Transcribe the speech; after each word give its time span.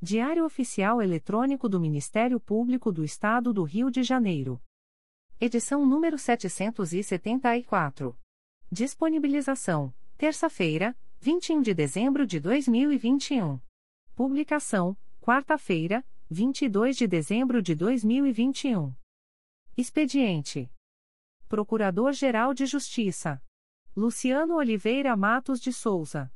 Diário 0.00 0.44
Oficial 0.44 1.02
Eletrônico 1.02 1.68
do 1.68 1.80
Ministério 1.80 2.38
Público 2.38 2.92
do 2.92 3.02
Estado 3.02 3.52
do 3.52 3.64
Rio 3.64 3.90
de 3.90 4.04
Janeiro. 4.04 4.62
Edição 5.40 5.84
número 5.84 6.16
774. 6.16 8.16
Disponibilização: 8.70 9.92
terça-feira, 10.16 10.96
21 11.18 11.62
de 11.62 11.74
dezembro 11.74 12.24
de 12.24 12.38
2021. 12.38 13.60
Publicação: 14.14 14.96
quarta-feira, 15.20 16.06
22 16.30 16.96
de 16.96 17.08
dezembro 17.08 17.60
de 17.60 17.74
2021. 17.74 18.94
Expediente: 19.76 20.70
Procurador-Geral 21.48 22.54
de 22.54 22.66
Justiça 22.66 23.42
Luciano 23.96 24.54
Oliveira 24.54 25.16
Matos 25.16 25.60
de 25.60 25.72
Souza. 25.72 26.32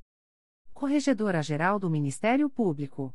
Corregedora-Geral 0.75 1.79
do 1.79 1.89
Ministério 1.89 2.51
Público. 2.51 3.15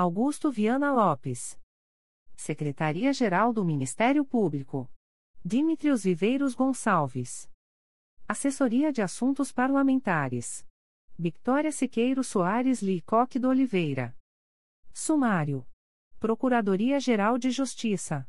Augusto 0.00 0.50
Viana 0.50 0.90
Lopes. 0.94 1.60
Secretaria-Geral 2.34 3.52
do 3.52 3.62
Ministério 3.62 4.24
Público. 4.24 4.90
Dimitrios 5.44 6.04
Viveiros 6.04 6.54
Gonçalves. 6.54 7.50
Assessoria 8.26 8.90
de 8.94 9.02
Assuntos 9.02 9.52
Parlamentares. 9.52 10.66
Victoria 11.18 11.70
Siqueiro 11.70 12.24
Soares 12.24 12.80
Licoque 12.80 13.38
do 13.38 13.50
Oliveira. 13.50 14.16
Sumário. 14.90 15.68
Procuradoria-Geral 16.18 17.36
de 17.36 17.50
Justiça. 17.50 18.26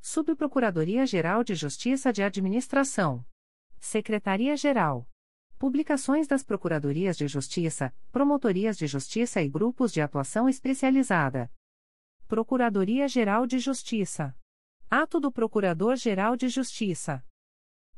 Subprocuradoria-Geral 0.00 1.44
de 1.44 1.54
Justiça 1.54 2.14
de 2.14 2.22
Administração. 2.22 3.26
Secretaria-Geral. 3.78 5.06
Publicações 5.60 6.26
das 6.26 6.42
Procuradorias 6.42 7.18
de 7.18 7.28
Justiça, 7.28 7.94
Promotorias 8.10 8.78
de 8.78 8.86
Justiça 8.86 9.42
e 9.42 9.48
Grupos 9.50 9.92
de 9.92 10.00
Atuação 10.00 10.48
Especializada. 10.48 11.52
Procuradoria-Geral 12.26 13.46
de 13.46 13.58
Justiça. 13.58 14.34
Ato 14.88 15.20
do 15.20 15.30
Procurador-Geral 15.30 16.34
de 16.34 16.48
Justiça. 16.48 17.22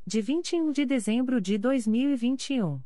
De 0.05 0.19
21 0.19 0.73
de 0.73 0.85
dezembro 0.85 1.39
de 1.39 1.57
2021. 1.57 2.83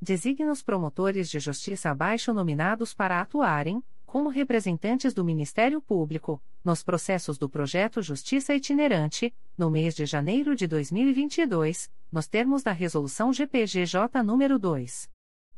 Designa 0.00 0.50
os 0.50 0.62
promotores 0.62 1.28
de 1.28 1.38
justiça 1.38 1.90
abaixo 1.90 2.32
nominados 2.32 2.94
para 2.94 3.20
atuarem, 3.20 3.84
como 4.10 4.28
representantes 4.28 5.14
do 5.14 5.24
Ministério 5.24 5.80
Público, 5.80 6.42
nos 6.64 6.82
processos 6.82 7.38
do 7.38 7.48
projeto 7.48 8.02
Justiça 8.02 8.52
Itinerante, 8.52 9.32
no 9.56 9.70
mês 9.70 9.94
de 9.94 10.04
janeiro 10.04 10.56
de 10.56 10.66
2022, 10.66 11.88
nos 12.10 12.26
termos 12.26 12.64
da 12.64 12.72
Resolução 12.72 13.32
GPGJ 13.32 14.00
nº 14.24 14.58
2. 14.58 15.08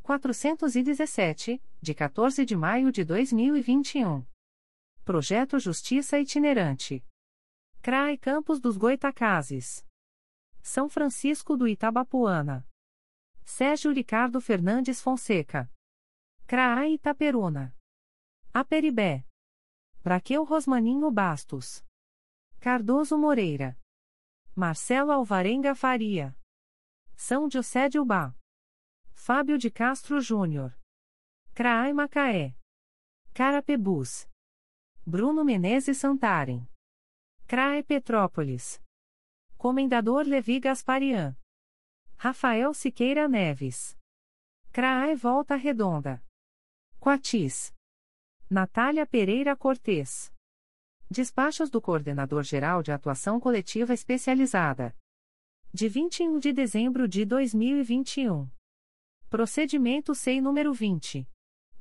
417, 0.02 1.62
de 1.80 1.94
14 1.94 2.44
de 2.44 2.54
maio 2.54 2.92
de 2.92 3.04
2021. 3.04 4.22
Projeto 5.02 5.58
Justiça 5.58 6.19
Itinerante. 6.19 7.02
CRAE 7.80 8.19
Campos 8.19 8.60
dos 8.60 8.76
Goitacazes. 8.76 9.82
São 10.60 10.90
Francisco 10.90 11.56
do 11.56 11.66
Itabapuana. 11.66 12.69
Sérgio 13.46 13.90
Ricardo 13.94 14.42
Fernandes 14.42 15.00
Fonseca. 15.00 15.72
CRAE 16.46 16.92
Itaperuna. 16.92 17.74
Aperibé. 18.54 19.24
Raquel 20.04 20.44
Rosmaninho 20.44 21.10
Bastos. 21.10 21.82
Cardoso 22.60 23.16
Moreira. 23.16 23.78
Marcelo 24.54 25.10
Alvarenga 25.10 25.74
Faria. 25.74 26.36
São 27.16 27.48
José 27.48 27.88
de 27.88 27.98
Ubá. 27.98 28.36
Fábio 29.14 29.56
de 29.56 29.70
Castro 29.70 30.20
Júnior. 30.20 30.78
Craai 31.54 31.94
Macaé. 31.94 32.54
Carapebus. 33.32 34.28
Bruno 35.06 35.44
Menezes 35.44 35.96
Santarem. 35.96 36.69
CRAE 37.46 37.82
Petrópolis. 37.82 38.82
Comendador 39.56 40.26
Levi 40.26 40.60
Gasparian. 40.60 41.34
Rafael 42.19 42.74
Siqueira 42.74 43.26
Neves. 43.26 43.96
CRAE 44.72 45.16
Volta 45.16 45.56
Redonda. 45.56 46.22
Quatis. 47.00 47.72
Natália 48.52 49.06
Pereira 49.06 49.56
Cortes. 49.56 50.30
Despachos 51.10 51.70
do 51.70 51.80
Coordenador-Geral 51.80 52.82
de 52.82 52.92
Atuação 52.92 53.40
Coletiva 53.40 53.94
Especializada. 53.94 54.94
De 55.72 55.88
21 55.88 56.38
de 56.38 56.52
dezembro 56.52 57.08
de 57.08 57.24
2021. 57.24 58.46
Procedimento 59.30 60.14
SEI 60.14 60.42
número 60.42 60.74
20. 60.74 61.26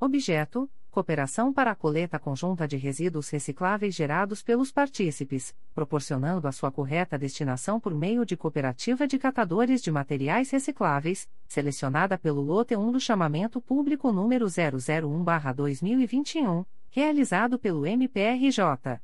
Objeto: 0.00 0.68
Cooperação 0.90 1.52
para 1.52 1.70
a 1.70 1.74
coleta 1.74 2.18
conjunta 2.18 2.66
de 2.66 2.74
resíduos 2.76 3.28
recicláveis 3.28 3.94
gerados 3.94 4.42
pelos 4.42 4.72
partícipes, 4.72 5.54
proporcionando 5.74 6.48
a 6.48 6.52
sua 6.52 6.72
correta 6.72 7.18
destinação 7.18 7.78
por 7.78 7.94
meio 7.94 8.24
de 8.24 8.34
cooperativa 8.36 9.06
de 9.06 9.18
catadores 9.18 9.82
de 9.82 9.92
materiais 9.92 10.50
recicláveis, 10.50 11.28
selecionada 11.46 12.16
pelo 12.16 12.40
lote 12.40 12.74
1 12.74 12.90
do 12.90 12.98
chamamento 12.98 13.60
público 13.60 14.10
número 14.10 14.46
001/2021, 14.46 16.64
realizado 16.90 17.58
pelo 17.58 17.84
MPRJ. 17.86 18.98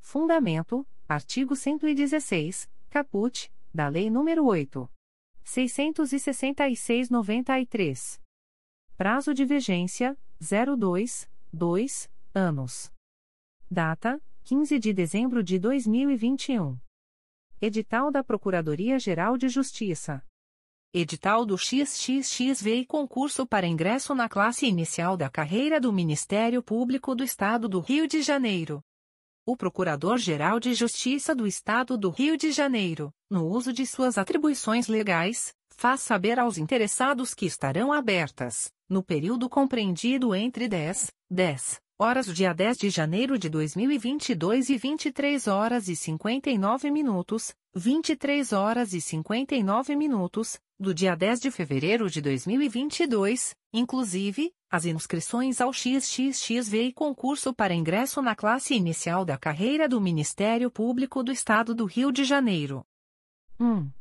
Fundamento: 0.00 0.86
artigo 1.08 1.56
116 1.56 2.70
caput, 2.88 3.50
da 3.74 3.88
Lei 3.88 4.08
nº 4.08 4.44
8. 4.44 4.88
666-93. 5.44 8.20
Prazo 8.96 9.34
de 9.34 9.44
vigência: 9.44 10.16
02, 10.40 11.28
2 11.52 12.10
anos. 12.34 12.90
Data: 13.70 14.18
15 14.44 14.78
de 14.78 14.92
dezembro 14.92 15.42
de 15.42 15.58
2021. 15.58 16.78
Edital 17.60 18.10
da 18.10 18.24
Procuradoria-Geral 18.24 19.36
de 19.36 19.48
Justiça. 19.50 20.24
Edital 20.94 21.44
do 21.44 21.58
XXXV 21.58 22.80
e 22.80 22.86
concurso 22.86 23.46
para 23.46 23.66
ingresso 23.66 24.14
na 24.14 24.28
classe 24.28 24.66
inicial 24.66 25.14
da 25.14 25.28
carreira 25.28 25.78
do 25.78 25.92
Ministério 25.92 26.62
Público 26.62 27.14
do 27.14 27.22
Estado 27.22 27.68
do 27.68 27.78
Rio 27.78 28.08
de 28.08 28.22
Janeiro 28.22 28.82
o 29.50 29.56
Procurador-Geral 29.56 30.60
de 30.60 30.74
Justiça 30.74 31.34
do 31.34 31.44
Estado 31.44 31.98
do 31.98 32.10
Rio 32.10 32.36
de 32.36 32.52
Janeiro, 32.52 33.12
no 33.28 33.46
uso 33.46 33.72
de 33.72 33.84
suas 33.84 34.16
atribuições 34.16 34.86
legais, 34.86 35.52
faz 35.80 36.02
saber 36.02 36.38
aos 36.38 36.58
interessados 36.58 37.32
que 37.32 37.46
estarão 37.46 37.90
abertas, 37.90 38.70
no 38.86 39.02
período 39.02 39.48
compreendido 39.48 40.34
entre 40.34 40.68
10, 40.68 41.10
10 41.30 41.80
horas 41.98 42.26
do 42.26 42.34
dia 42.34 42.52
10 42.52 42.76
de 42.76 42.90
janeiro 42.90 43.38
de 43.38 43.48
2022 43.48 44.68
e 44.68 44.76
23 44.76 45.46
horas 45.46 45.88
e 45.88 45.96
59 45.96 46.90
minutos, 46.90 47.54
23 47.74 48.52
horas 48.52 48.92
e 48.92 49.00
59 49.00 49.96
minutos, 49.96 50.58
do 50.78 50.92
dia 50.92 51.16
10 51.16 51.40
de 51.40 51.50
fevereiro 51.50 52.10
de 52.10 52.20
2022, 52.20 53.54
inclusive, 53.72 54.52
as 54.70 54.84
inscrições 54.84 55.62
ao 55.62 55.72
XXXV 55.72 56.92
concurso 56.94 57.54
para 57.54 57.74
ingresso 57.74 58.20
na 58.20 58.36
classe 58.36 58.74
inicial 58.74 59.24
da 59.24 59.38
carreira 59.38 59.88
do 59.88 59.98
Ministério 59.98 60.70
Público 60.70 61.22
do 61.22 61.32
Estado 61.32 61.74
do 61.74 61.86
Rio 61.86 62.12
de 62.12 62.22
Janeiro. 62.22 62.84
1. 63.58 63.99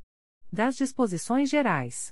Das 0.51 0.75
disposições 0.75 1.48
gerais. 1.48 2.12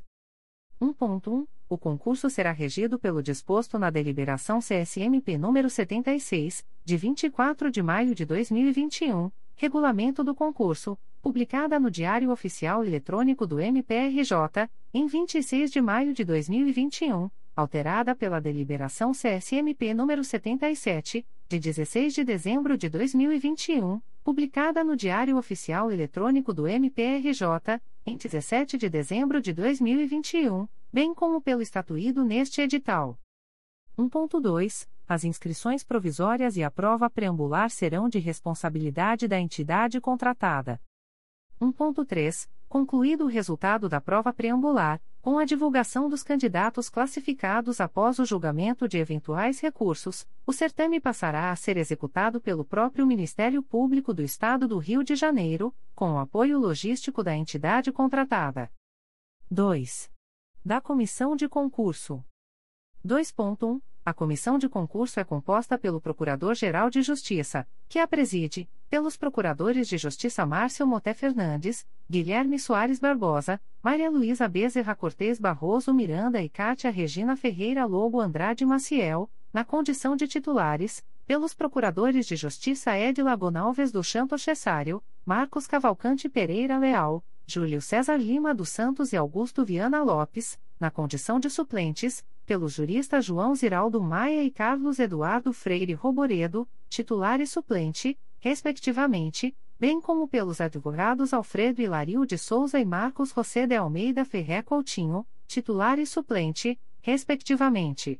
1.1. 0.80 1.48
O 1.68 1.78
concurso 1.78 2.30
será 2.30 2.52
regido 2.52 3.00
pelo 3.00 3.22
disposto 3.22 3.80
na 3.80 3.90
deliberação 3.90 4.60
CSMP 4.60 5.38
número 5.38 5.70
76, 5.70 6.64
de 6.86 6.98
24 6.98 7.72
de 7.72 7.82
maio 7.82 8.14
de 8.14 8.26
2021, 8.26 9.32
regulamento 9.56 10.24
do 10.24 10.36
concurso, 10.36 10.98
publicada 11.20 11.80
no 11.80 11.90
Diário 11.90 12.32
Oficial 12.32 12.86
Eletrônico 12.86 13.48
do 13.48 13.60
MPRJ, 13.60 14.70
em 14.94 15.08
26 15.08 15.72
de 15.72 15.82
maio 15.82 16.14
de 16.14 16.24
2021 16.24 17.30
alterada 17.58 18.14
pela 18.14 18.40
deliberação 18.40 19.14
CSMP 19.14 19.92
número 19.92 20.24
77, 20.24 21.26
de 21.50 21.60
16 21.60 22.14
de 22.14 22.26
dezembro 22.26 22.78
de 22.78 22.90
2021, 22.90 24.02
publicada 24.22 24.84
no 24.84 24.98
Diário 24.98 25.38
Oficial 25.38 25.90
Eletrônico 25.90 26.54
do 26.54 26.68
MPRJ, 26.68 27.82
em 28.06 28.18
17 28.18 28.78
de 28.78 28.90
dezembro 28.90 29.42
de 29.42 29.54
2021, 29.54 30.68
bem 30.92 31.14
como 31.14 31.42
pelo 31.42 31.62
estatuído 31.62 32.26
neste 32.26 32.62
edital. 32.62 33.18
1.2. 33.98 34.90
As 35.08 35.24
inscrições 35.24 35.86
provisórias 35.86 36.58
e 36.58 36.64
a 36.64 36.70
prova 36.70 37.10
preambular 37.10 37.70
serão 37.70 38.10
de 38.10 38.20
responsabilidade 38.20 39.26
da 39.26 39.40
entidade 39.40 40.02
contratada. 40.02 40.82
1.3. 41.62 42.50
Concluído 42.70 43.24
o 43.26 43.28
resultado 43.28 43.88
da 43.88 44.02
prova 44.02 44.34
preambular, 44.34 45.02
com 45.22 45.38
a 45.40 45.46
divulgação 45.46 46.10
dos 46.10 46.24
candidatos 46.24 46.90
classificados 46.90 47.82
após 47.82 48.20
o 48.20 48.26
julgamento 48.26 48.88
de 48.88 48.98
eventuais 48.98 49.60
recursos, 49.60 50.28
o 50.46 50.54
certame 50.54 51.00
passará 51.00 51.52
a 51.52 51.56
ser 51.56 51.78
executado 51.78 52.40
pelo 52.40 52.66
próprio 52.66 53.06
Ministério 53.06 53.62
Público 53.64 54.14
do 54.14 54.22
Estado 54.22 54.68
do 54.68 54.78
Rio 54.78 55.04
de 55.04 55.16
Janeiro, 55.16 55.74
com 55.96 56.14
o 56.14 56.18
apoio 56.18 56.60
logístico 56.60 57.24
da 57.24 57.36
entidade 57.36 57.92
contratada. 57.92 58.72
2. 59.50 60.12
Da 60.64 60.82
Comissão 60.82 61.36
de 61.36 61.48
Concurso. 61.48 62.24
2.1. 63.06 63.82
A 64.06 64.14
comissão 64.14 64.58
de 64.58 64.70
concurso 64.70 65.20
é 65.20 65.24
composta 65.26 65.78
pelo 65.78 66.00
Procurador-Geral 66.00 66.90
de 66.90 67.02
Justiça, 67.02 67.68
que 67.90 68.00
a 68.00 68.08
preside, 68.08 68.70
pelos 68.90 69.18
Procuradores 69.18 69.88
de 69.88 69.98
Justiça 69.98 70.46
Márcio 70.46 70.88
Moté 70.88 71.14
Fernandes, 71.14 71.86
Guilherme 72.10 72.58
Soares 72.58 73.00
Barbosa, 73.00 73.60
Maria 73.84 74.10
Luísa 74.10 74.48
Bezerra 74.48 74.96
Cortez 74.96 75.40
Barroso 75.40 75.94
Miranda 75.94 76.42
e 76.42 76.48
Cátia 76.50 76.90
Regina 76.90 77.36
Ferreira 77.36 77.86
Lobo 77.86 78.20
Andrade 78.20 78.66
Maciel, 78.66 79.30
na 79.52 79.66
condição 79.66 80.16
de 80.16 80.28
titulares, 80.28 81.04
pelos 81.26 81.54
Procuradores 81.54 82.26
de 82.26 82.36
Justiça 82.36 82.98
Edila 82.98 83.36
Gonalves 83.36 83.92
do 83.92 84.02
Chanto 84.02 84.38
Cessário, 84.38 85.04
Marcos 85.26 85.68
Cavalcante 85.68 86.30
Pereira 86.30 86.78
Leal, 86.78 87.24
Júlio 87.46 87.82
César 87.82 88.18
Lima 88.18 88.54
dos 88.54 88.70
Santos 88.70 89.12
e 89.12 89.18
Augusto 89.18 89.66
Viana 89.66 90.02
Lopes, 90.02 90.58
na 90.80 90.90
condição 90.90 91.40
de 91.40 91.50
suplentes, 91.50 92.26
pelos 92.46 92.74
juristas 92.74 93.26
João 93.26 93.54
Ziraldo 93.56 94.02
Maia 94.02 94.44
e 94.44 94.50
Carlos 94.50 95.00
Eduardo 95.00 95.52
Freire 95.52 95.94
Roboredo, 95.94 96.68
titular 96.88 97.42
e 97.42 97.48
suplente, 97.48 98.18
respectivamente, 98.40 99.56
bem 99.80 100.02
como 100.02 100.28
pelos 100.28 100.60
advogados 100.60 101.34
Alfredo 101.34 101.82
Hilario 101.82 102.26
de 102.26 102.38
Souza 102.38 102.80
e 102.80 102.86
Marcos 102.86 103.32
José 103.32 103.68
de 103.68 103.76
Almeida 103.76 104.26
Ferré 104.26 104.62
Coutinho, 104.62 105.26
titular 105.48 106.00
e 106.00 106.06
suplente, 106.06 106.80
respectivamente. 107.02 108.20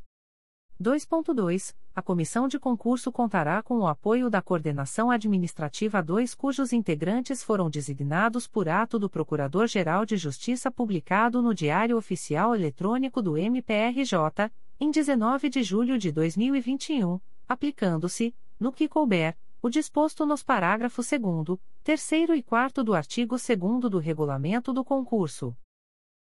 2.2. 0.82 1.76
A 1.96 2.02
comissão 2.04 2.48
de 2.48 2.60
concurso 2.60 3.12
contará 3.12 3.64
com 3.64 3.80
o 3.80 3.88
apoio 3.88 4.30
da 4.30 4.40
Coordenação 4.40 5.10
Administrativa 5.10 6.04
2, 6.04 6.36
cujos 6.36 6.72
integrantes 6.72 7.42
foram 7.42 7.72
designados 7.72 8.48
por 8.48 8.70
ato 8.70 9.00
do 9.00 9.10
Procurador-Geral 9.10 10.06
de 10.06 10.16
Justiça 10.16 10.70
publicado 10.70 11.42
no 11.42 11.56
Diário 11.56 11.98
Oficial 11.98 12.54
Eletrônico 12.54 13.20
do 13.20 13.36
MPRJ, 13.36 14.52
em 14.80 14.92
19 14.92 15.50
de 15.50 15.64
julho 15.64 15.98
de 15.98 16.12
2021, 16.12 17.20
aplicando-se, 17.48 18.36
no 18.60 18.72
que 18.72 18.88
couber, 18.88 19.36
o 19.62 19.70
disposto 19.70 20.26
nos 20.26 20.44
parágrafos 20.44 21.10
2, 21.10 21.60
3 21.84 22.12
e 22.36 22.44
4 22.44 22.84
do 22.84 22.94
artigo 22.94 23.36
2 23.36 23.90
do 23.90 23.98
Regulamento 24.00 24.72
do 24.72 24.84
concurso. 24.84 25.56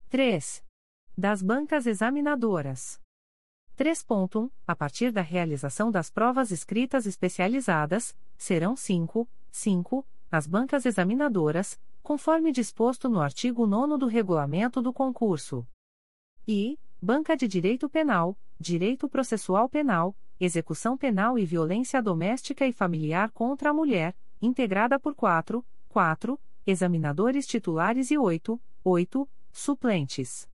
3. 0.08 0.64
Das 1.16 1.42
bancas 1.42 1.86
examinadoras. 1.86 3.00
3.1. 3.76 4.50
A 4.66 4.76
partir 4.76 5.10
da 5.12 5.22
realização 5.22 5.90
das 5.90 6.10
provas 6.10 6.50
escritas 6.50 7.06
especializadas, 7.06 8.16
serão 8.36 8.76
5, 8.76 9.28
5, 9.50 10.06
as 10.30 10.46
bancas 10.46 10.84
examinadoras, 10.84 11.80
conforme 12.02 12.52
disposto 12.52 13.08
no 13.08 13.20
artigo 13.20 13.66
9 13.66 13.98
do 13.98 14.06
regulamento 14.06 14.82
do 14.82 14.92
concurso. 14.92 15.66
E, 16.46 16.78
Banca 17.00 17.36
de 17.36 17.48
Direito 17.48 17.88
Penal, 17.88 18.36
Direito 18.58 19.08
Processual 19.08 19.68
Penal, 19.68 20.14
Execução 20.40 20.96
Penal 20.96 21.38
e 21.38 21.44
Violência 21.44 22.00
Doméstica 22.00 22.66
e 22.66 22.72
Familiar 22.72 23.30
contra 23.30 23.68
a 23.68 23.74
Mulher, 23.74 24.16
integrada 24.40 24.98
por 24.98 25.14
4, 25.14 25.62
4, 25.90 26.40
examinadores 26.66 27.46
titulares 27.46 28.10
e 28.10 28.16
8, 28.16 28.58
8, 28.82 29.28
suplentes. 29.52 30.48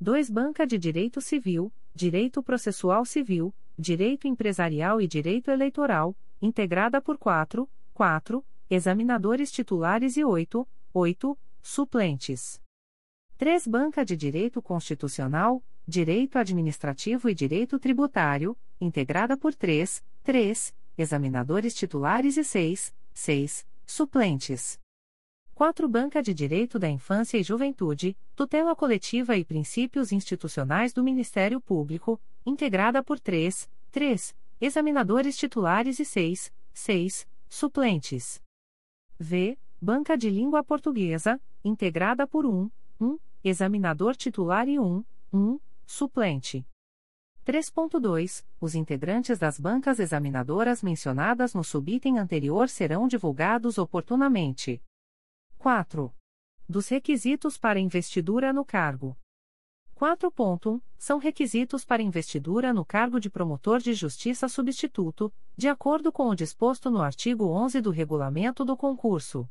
2. 0.00 0.30
Banca 0.30 0.66
de 0.66 0.76
Direito 0.76 1.20
Civil, 1.20 1.72
Direito 1.94 2.42
Processual 2.42 3.04
Civil, 3.04 3.54
Direito 3.78 4.26
Empresarial 4.26 5.00
e 5.00 5.06
Direito 5.06 5.48
Eleitoral, 5.48 6.16
integrada 6.42 7.00
por 7.00 7.16
4, 7.16 7.70
4, 7.94 8.44
examinadores 8.68 9.52
titulares 9.52 10.16
e 10.16 10.24
8, 10.24 10.66
8, 10.92 11.38
suplentes. 11.62 12.60
3. 13.38 13.68
Banca 13.68 14.04
de 14.04 14.16
Direito 14.16 14.60
Constitucional, 14.60 15.62
Direito 15.86 16.36
Administrativo 16.36 17.28
e 17.28 17.34
Direito 17.34 17.78
Tributário, 17.78 18.56
integrada 18.80 19.36
por 19.36 19.54
3, 19.54 20.04
3, 20.22 20.74
examinadores 20.96 21.74
titulares 21.74 22.36
e 22.36 22.44
6, 22.44 22.94
6, 23.12 23.66
suplentes. 23.86 24.78
4. 25.54 25.88
Banca 25.88 26.20
de 26.20 26.34
Direito 26.34 26.78
da 26.78 26.88
Infância 26.88 27.38
e 27.38 27.42
Juventude, 27.44 28.16
Tutela 28.34 28.74
Coletiva 28.74 29.36
e 29.36 29.44
Princípios 29.44 30.10
Institucionais 30.10 30.92
do 30.92 31.04
Ministério 31.04 31.60
Público, 31.60 32.20
integrada 32.44 33.04
por 33.04 33.20
3, 33.20 33.70
3, 33.92 34.34
examinadores 34.60 35.36
titulares 35.36 36.00
e 36.00 36.04
6, 36.04 36.52
6, 36.72 37.28
suplentes. 37.48 38.42
V. 39.20 39.56
Banca 39.80 40.16
de 40.16 40.28
Língua 40.28 40.64
Portuguesa, 40.64 41.40
integrada 41.64 42.26
por 42.26 42.46
1, 42.46 42.68
1, 43.00 43.18
examinador 43.44 44.16
titular 44.16 44.68
e 44.68 44.78
1, 44.78 45.04
1, 45.32 45.60
suplente. 45.86 46.66
3.2. 47.44 48.44
Os 48.58 48.74
integrantes 48.74 49.38
das 49.38 49.60
bancas 49.60 49.98
examinadoras 49.98 50.82
mencionadas 50.82 51.52
no 51.52 51.62
subitem 51.62 52.18
anterior 52.18 52.68
serão 52.68 53.06
divulgados 53.06 53.76
oportunamente. 53.76 54.82
4. 55.58 56.12
Dos 56.66 56.88
requisitos 56.88 57.58
para 57.58 57.78
investidura 57.78 58.52
no 58.52 58.64
cargo. 58.64 59.16
4.1. 59.94 60.80
São 60.96 61.18
requisitos 61.18 61.84
para 61.84 62.02
investidura 62.02 62.72
no 62.72 62.84
cargo 62.84 63.20
de 63.20 63.28
promotor 63.28 63.78
de 63.78 63.92
justiça 63.92 64.48
substituto, 64.48 65.32
de 65.54 65.68
acordo 65.68 66.10
com 66.10 66.28
o 66.28 66.34
disposto 66.34 66.90
no 66.90 67.02
artigo 67.02 67.46
11 67.46 67.80
do 67.80 67.90
regulamento 67.90 68.64
do 68.64 68.76
concurso. 68.76 69.48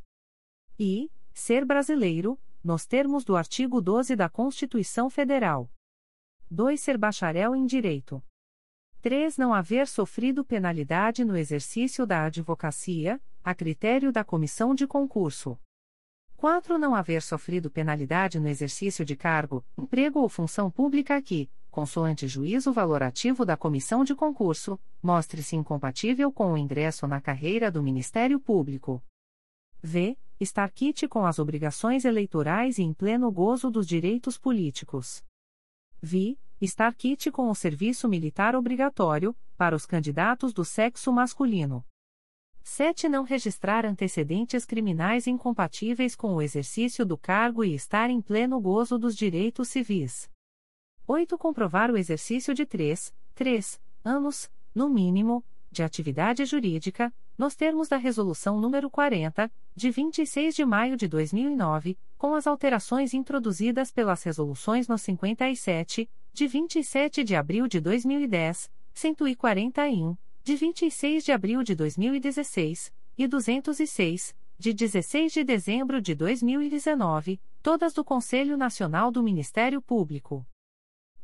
E. 0.79 1.11
Ser 1.33 1.63
brasileiro, 1.63 2.39
nos 2.63 2.85
termos 2.85 3.23
do 3.23 3.35
artigo 3.35 3.79
12 3.81 4.15
da 4.15 4.27
Constituição 4.29 5.09
Federal. 5.09 5.69
2. 6.53 6.79
Ser 6.79 6.99
bacharel 6.99 7.55
em 7.55 7.65
Direito. 7.65 8.23
3. 9.01 9.37
Não 9.37 9.51
haver 9.51 9.87
sofrido 9.87 10.45
penalidade 10.45 11.25
no 11.25 11.35
exercício 11.35 12.05
da 12.05 12.25
advocacia, 12.25 13.19
a 13.43 13.55
critério 13.55 14.11
da 14.11 14.23
comissão 14.23 14.75
de 14.75 14.85
concurso. 14.85 15.59
4. 16.37 16.77
Não 16.77 16.93
haver 16.93 17.23
sofrido 17.23 17.71
penalidade 17.71 18.39
no 18.39 18.47
exercício 18.47 19.03
de 19.03 19.15
cargo, 19.15 19.65
emprego 19.75 20.19
ou 20.19 20.29
função 20.29 20.69
pública 20.69 21.19
que, 21.23 21.49
consoante 21.71 22.27
juízo 22.27 22.71
valorativo 22.71 23.43
da 23.43 23.57
comissão 23.57 24.03
de 24.03 24.13
concurso, 24.13 24.79
mostre-se 25.01 25.55
incompatível 25.55 26.31
com 26.31 26.53
o 26.53 26.57
ingresso 26.57 27.07
na 27.07 27.19
carreira 27.19 27.71
do 27.71 27.81
Ministério 27.81 28.39
Público. 28.39 29.03
V. 29.81 30.15
Estar 30.39 30.69
quite 30.69 31.07
com 31.07 31.25
as 31.25 31.39
obrigações 31.39 32.05
eleitorais 32.05 32.77
e 32.77 32.83
em 32.83 32.93
pleno 32.93 33.31
gozo 33.31 33.71
dos 33.71 33.87
direitos 33.87 34.37
políticos. 34.37 35.23
Vi. 36.05 36.37
Estar 36.59 36.93
quite 36.93 37.31
com 37.31 37.49
o 37.49 37.55
serviço 37.55 38.09
militar 38.09 38.57
obrigatório, 38.57 39.33
para 39.57 39.73
os 39.73 39.85
candidatos 39.85 40.51
do 40.51 40.65
sexo 40.65 41.13
masculino. 41.13 41.85
7. 42.61 43.07
Não 43.07 43.23
registrar 43.23 43.85
antecedentes 43.85 44.65
criminais 44.65 45.27
incompatíveis 45.27 46.13
com 46.13 46.35
o 46.35 46.41
exercício 46.41 47.05
do 47.05 47.17
cargo 47.17 47.63
e 47.63 47.73
estar 47.73 48.09
em 48.09 48.21
pleno 48.21 48.59
gozo 48.59 48.97
dos 48.97 49.15
direitos 49.15 49.69
civis. 49.69 50.29
8. 51.07 51.37
Comprovar 51.37 51.89
o 51.89 51.97
exercício 51.97 52.53
de 52.53 52.65
3, 52.65 53.13
3 53.33 53.81
anos, 54.03 54.51
no 54.75 54.89
mínimo, 54.89 55.41
de 55.71 55.83
atividade 55.83 56.43
jurídica, 56.45 57.13
nos 57.37 57.55
termos 57.55 57.87
da 57.87 57.97
Resolução 57.97 58.59
nº 58.59 58.89
40, 58.89 59.49
de 59.73 59.89
26 59.89 60.53
de 60.53 60.65
maio 60.65 60.97
de 60.97 61.07
2009, 61.07 61.97
com 62.23 62.35
as 62.35 62.47
alterações 62.47 63.13
introduzidas 63.13 63.91
pelas 63.91 64.23
Resoluções 64.23 64.87
no 64.87 64.97
57, 64.97 66.09
de 66.31 66.47
27 66.47 67.21
de 67.21 67.35
abril 67.35 67.67
de 67.67 67.81
2010, 67.81 68.71
141, 68.93 70.15
de 70.41 70.55
26 70.55 71.25
de 71.25 71.33
abril 71.33 71.61
de 71.63 71.75
2016, 71.75 72.93
e 73.17 73.27
206, 73.27 74.33
de 74.57 74.73
16 74.73 75.33
de 75.33 75.43
dezembro 75.43 76.01
de 76.01 76.15
2019, 76.15 77.41
todas 77.61 77.91
do 77.91 78.05
Conselho 78.05 78.55
Nacional 78.55 79.11
do 79.11 79.21
Ministério 79.21 79.81
Público. 79.81 80.47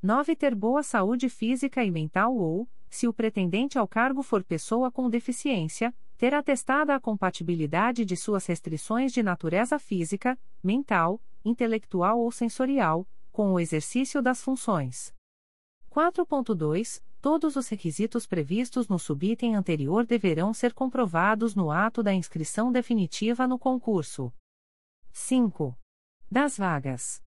9. 0.03 0.35
Ter 0.35 0.53
boa 0.53 0.83
saúde 0.83 1.29
física 1.29 1.81
e 1.81 1.89
mental 1.89 2.35
ou, 2.35 2.67
se 2.89 3.07
o 3.07 3.13
pretendente 3.13 3.77
ao 3.77 3.87
cargo 3.87 4.21
for 4.21 4.43
pessoa 4.43 4.91
com 4.91 5.09
deficiência, 5.09 5.95
ter 6.19 6.33
atestada 6.33 6.93
a 6.93 6.99
compatibilidade 6.99 8.03
de 8.03 8.17
suas 8.17 8.45
restrições 8.45 9.13
de 9.13 9.23
natureza 9.23 9.79
física, 9.79 10.37
mental, 10.61 11.21
intelectual 11.45 12.19
ou 12.19 12.29
sensorial, 12.29 13.07
com 13.31 13.53
o 13.53 13.59
exercício 13.59 14.21
das 14.21 14.43
funções. 14.43 15.15
4.2 15.89 17.01
Todos 17.21 17.55
os 17.55 17.69
requisitos 17.69 18.27
previstos 18.27 18.89
no 18.89 18.99
subitem 18.99 19.55
anterior 19.55 20.05
deverão 20.05 20.53
ser 20.53 20.73
comprovados 20.73 21.55
no 21.55 21.71
ato 21.71 22.03
da 22.03 22.13
inscrição 22.13 22.69
definitiva 22.69 23.47
no 23.47 23.57
concurso. 23.57 24.31
5. 25.13 25.73
Das 26.29 26.57
vagas. 26.57 27.23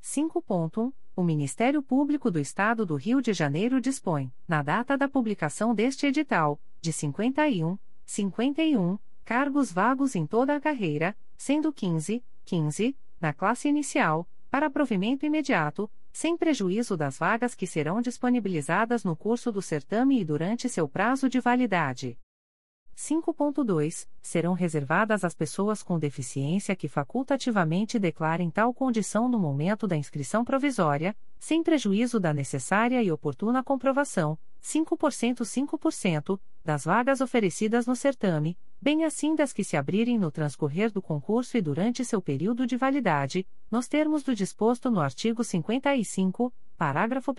5.1. 0.00 0.92
O 1.14 1.24
Ministério 1.24 1.82
Público 1.82 2.30
do 2.30 2.38
Estado 2.38 2.86
do 2.86 2.94
Rio 2.94 3.20
de 3.20 3.32
Janeiro 3.32 3.80
dispõe, 3.80 4.32
na 4.46 4.62
data 4.62 4.96
da 4.96 5.08
publicação 5.08 5.74
deste 5.74 6.06
edital, 6.06 6.60
de 6.80 6.92
51, 6.92 7.78
51 8.04 8.98
cargos 9.24 9.72
vagos 9.72 10.14
em 10.14 10.26
toda 10.26 10.56
a 10.56 10.60
carreira, 10.60 11.16
sendo 11.36 11.72
15, 11.72 12.22
15, 12.44 12.96
na 13.20 13.32
classe 13.32 13.68
inicial, 13.68 14.28
para 14.50 14.68
provimento 14.68 15.24
imediato, 15.24 15.90
sem 16.12 16.36
prejuízo 16.36 16.96
das 16.96 17.18
vagas 17.18 17.54
que 17.54 17.66
serão 17.66 18.02
disponibilizadas 18.02 19.02
no 19.02 19.16
curso 19.16 19.50
do 19.50 19.62
certame 19.62 20.20
e 20.20 20.24
durante 20.24 20.68
seu 20.68 20.86
prazo 20.86 21.28
de 21.28 21.40
validade. 21.40 22.18
5.2 22.94 24.06
Serão 24.20 24.52
reservadas 24.52 25.24
às 25.24 25.34
pessoas 25.34 25.82
com 25.82 25.98
deficiência 25.98 26.76
que 26.76 26.86
facultativamente 26.86 27.98
declarem 27.98 28.50
tal 28.50 28.74
condição 28.74 29.28
no 29.28 29.38
momento 29.38 29.86
da 29.86 29.96
inscrição 29.96 30.44
provisória, 30.44 31.16
sem 31.38 31.62
prejuízo 31.62 32.20
da 32.20 32.34
necessária 32.34 33.02
e 33.02 33.10
oportuna 33.10 33.64
comprovação, 33.64 34.38
5% 34.62 35.44
5%, 35.44 36.38
das 36.64 36.84
vagas 36.84 37.20
oferecidas 37.20 37.86
no 37.86 37.96
certame, 37.96 38.56
bem 38.80 39.04
assim 39.04 39.34
das 39.34 39.52
que 39.52 39.64
se 39.64 39.76
abrirem 39.76 40.16
no 40.18 40.30
transcorrer 40.30 40.92
do 40.92 41.02
concurso 41.02 41.56
e 41.56 41.60
durante 41.60 42.04
seu 42.04 42.22
período 42.22 42.64
de 42.66 42.76
validade, 42.76 43.44
nos 43.70 43.88
termos 43.88 44.22
do 44.22 44.34
disposto 44.34 44.90
no 44.90 45.00
artigo 45.00 45.42
55, 45.42 46.52
parágrafo 46.76 47.32
1 47.32 47.34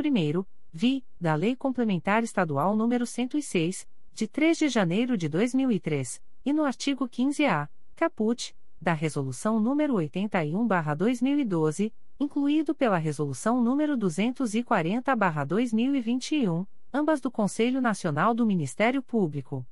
vi, 0.71 1.05
da 1.19 1.35
Lei 1.35 1.55
Complementar 1.55 2.23
Estadual 2.23 2.75
nº 2.75 3.05
106, 3.05 3.87
de 4.13 4.27
3 4.27 4.57
de 4.57 4.69
janeiro 4.69 5.17
de 5.17 5.29
2003, 5.29 6.21
e 6.45 6.51
no 6.51 6.65
artigo 6.65 7.07
15-A, 7.07 7.69
caput, 7.95 8.53
da 8.81 8.91
Resolução 8.93 9.61
nº 9.61 9.93
81/2012, 10.11 11.93
incluído 12.19 12.75
pela 12.75 12.97
Resolução 12.97 13.63
nº 13.63 13.95
240/2021 13.97 16.65
ambas 16.93 17.19
do 17.19 17.31
Conselho 17.31 17.81
Nacional 17.81 18.35
do 18.35 18.45
Ministério 18.45 19.01
Público. 19.01 19.65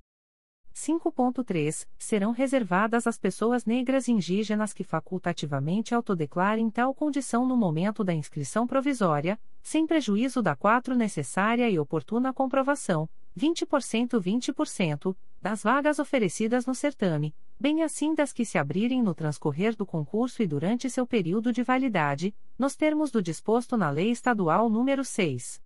5.3 0.73 1.85
Serão 1.99 2.31
reservadas 2.31 3.05
às 3.05 3.19
pessoas 3.19 3.63
negras 3.63 4.07
e 4.07 4.11
indígenas 4.11 4.73
que 4.73 4.83
facultativamente 4.83 5.93
autodeclarem 5.93 6.71
tal 6.71 6.95
condição 6.95 7.45
no 7.45 7.55
momento 7.55 8.03
da 8.03 8.13
inscrição 8.13 8.65
provisória, 8.65 9.39
sem 9.61 9.85
prejuízo 9.85 10.41
da 10.41 10.55
quatro 10.55 10.95
necessária 10.95 11.69
e 11.69 11.77
oportuna 11.77 12.33
comprovação, 12.33 13.07
20% 13.37 14.19
20%, 14.19 15.15
das 15.39 15.61
vagas 15.61 15.99
oferecidas 15.99 16.65
no 16.65 16.73
certame, 16.73 17.35
bem 17.59 17.83
assim 17.83 18.15
das 18.15 18.33
que 18.33 18.45
se 18.45 18.57
abrirem 18.57 19.03
no 19.03 19.13
transcorrer 19.13 19.75
do 19.75 19.85
concurso 19.85 20.41
e 20.41 20.47
durante 20.47 20.89
seu 20.89 21.05
período 21.05 21.53
de 21.53 21.61
validade, 21.61 22.33
nos 22.57 22.75
termos 22.75 23.11
do 23.11 23.21
disposto 23.21 23.77
na 23.77 23.91
Lei 23.91 24.09
Estadual 24.09 24.69
nº 24.69 25.03
6. 25.03 25.61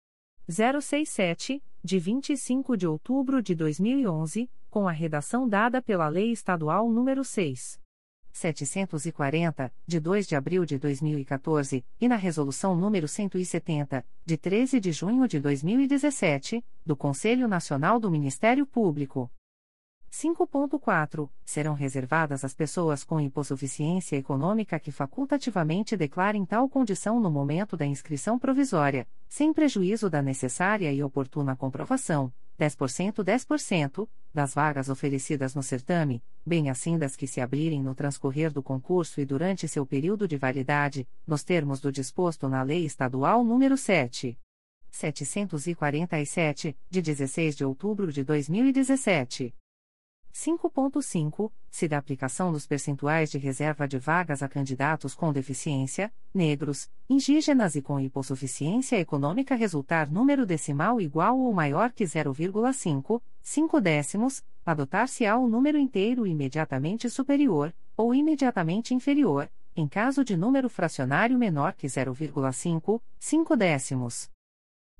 067, 0.47 1.63
de 1.83 1.97
25 1.97 2.77
de 2.77 2.85
outubro 2.85 3.41
de 3.41 3.55
2011, 3.55 4.47
com 4.69 4.87
a 4.87 4.91
redação 4.91 5.49
dada 5.49 5.81
pela 5.81 6.07
Lei 6.07 6.31
Estadual 6.31 6.87
nº 6.87 7.23
6. 7.23 7.79
740, 8.31 9.73
de 9.87 9.99
2 9.99 10.27
de 10.27 10.35
abril 10.35 10.63
de 10.63 10.77
2014, 10.77 11.83
e 11.99 12.07
na 12.07 12.15
Resolução 12.15 12.77
nº 12.77 13.07
170, 13.07 14.05
de 14.23 14.37
13 14.37 14.79
de 14.79 14.91
junho 14.91 15.27
de 15.27 15.39
2017, 15.39 16.63
do 16.85 16.95
Conselho 16.95 17.47
Nacional 17.47 17.99
do 17.99 18.11
Ministério 18.11 18.67
Público. 18.67 19.31
5.4 20.15 21.29
Serão 21.43 21.73
reservadas 21.73 22.45
às 22.45 22.53
pessoas 22.53 23.03
com 23.03 23.19
hipossuficiência 23.19 24.15
econômica 24.15 24.79
que 24.79 24.89
facultativamente 24.89 25.97
declarem 25.97 26.45
tal 26.45 26.69
condição 26.69 27.19
no 27.19 27.29
momento 27.29 27.75
da 27.75 27.85
inscrição 27.85 28.39
provisória, 28.39 29.05
sem 29.27 29.51
prejuízo 29.51 30.09
da 30.09 30.21
necessária 30.21 30.89
e 30.93 31.03
oportuna 31.03 31.53
comprovação, 31.53 32.31
10% 32.57 33.25
10%, 33.25 34.07
das 34.33 34.53
vagas 34.53 34.87
oferecidas 34.87 35.53
no 35.53 35.61
certame, 35.61 36.23
bem 36.45 36.69
assim 36.69 36.97
das 36.97 37.17
que 37.17 37.27
se 37.27 37.41
abrirem 37.41 37.83
no 37.83 37.93
transcorrer 37.93 38.53
do 38.53 38.63
concurso 38.63 39.19
e 39.19 39.25
durante 39.25 39.67
seu 39.67 39.85
período 39.85 40.29
de 40.29 40.37
validade, 40.37 41.05
nos 41.27 41.43
termos 41.43 41.81
do 41.81 41.91
disposto 41.91 42.47
na 42.47 42.63
Lei 42.63 42.85
Estadual 42.85 43.43
nº 43.43 43.75
7. 43.75 44.39
747, 44.91 46.77
de 46.89 47.01
16 47.01 47.57
de 47.57 47.65
outubro 47.65 48.13
de 48.13 48.23
2017. 48.23 49.53
5.5. 50.35 51.49
Se 51.71 51.87
da 51.87 51.97
aplicação 51.97 52.51
dos 52.51 52.67
percentuais 52.67 53.31
de 53.31 53.37
reserva 53.37 53.87
de 53.87 53.97
vagas 53.97 54.43
a 54.43 54.49
candidatos 54.49 55.15
com 55.15 55.31
deficiência, 55.31 56.11
negros, 56.33 56.89
indígenas 57.09 57.75
e 57.75 57.81
com 57.81 58.01
hipossuficiência 58.01 58.99
econômica 58.99 59.55
resultar 59.55 60.11
número 60.11 60.45
decimal 60.45 60.99
igual 60.99 61.39
ou 61.39 61.53
maior 61.53 61.93
que 61.93 62.03
0,5, 62.03 63.21
5 63.41 63.81
décimos, 63.81 64.43
adotar-se-á 64.65 65.37
o 65.37 65.47
número 65.47 65.77
inteiro 65.77 66.27
imediatamente 66.27 67.09
superior, 67.09 67.73
ou 67.95 68.13
imediatamente 68.13 68.93
inferior, 68.93 69.49
em 69.73 69.87
caso 69.87 70.25
de 70.25 70.35
número 70.35 70.69
fracionário 70.69 71.37
menor 71.37 71.73
que 71.73 71.87
0,5, 71.87 73.01
5 73.17 73.55
décimos. 73.55 74.29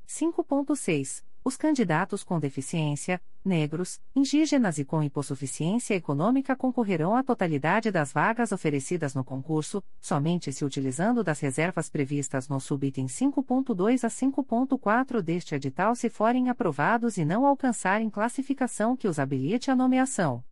5.6 0.07 1.23
os 1.45 1.55
candidatos 1.55 2.23
com 2.23 2.39
deficiência, 2.39 3.21
negros, 3.45 3.99
indígenas 4.15 4.79
e 4.79 4.83
com 4.83 5.03
hipossuficiência 5.03 5.93
econômica 5.93 6.55
concorrerão 6.55 7.15
à 7.15 7.23
totalidade 7.23 7.91
das 7.91 8.11
vagas 8.11 8.51
oferecidas 8.51 9.13
no 9.13 9.23
concurso, 9.23 9.83
somente 10.01 10.51
se 10.51 10.65
utilizando 10.65 11.23
das 11.23 11.39
reservas 11.39 11.87
previstas 11.87 12.49
no 12.49 12.59
subitem 12.59 13.05
5.2 13.05 14.03
a 14.03 14.07
5.4 14.07 15.21
deste 15.21 15.53
edital 15.53 15.95
se 15.95 16.09
forem 16.09 16.49
aprovados 16.49 17.15
e 17.15 17.23
não 17.23 17.45
alcançarem 17.45 18.09
classificação 18.09 18.97
que 18.97 19.07
os 19.07 19.19
habilite 19.19 19.69
à 19.69 19.75
nomeação. 19.75 20.43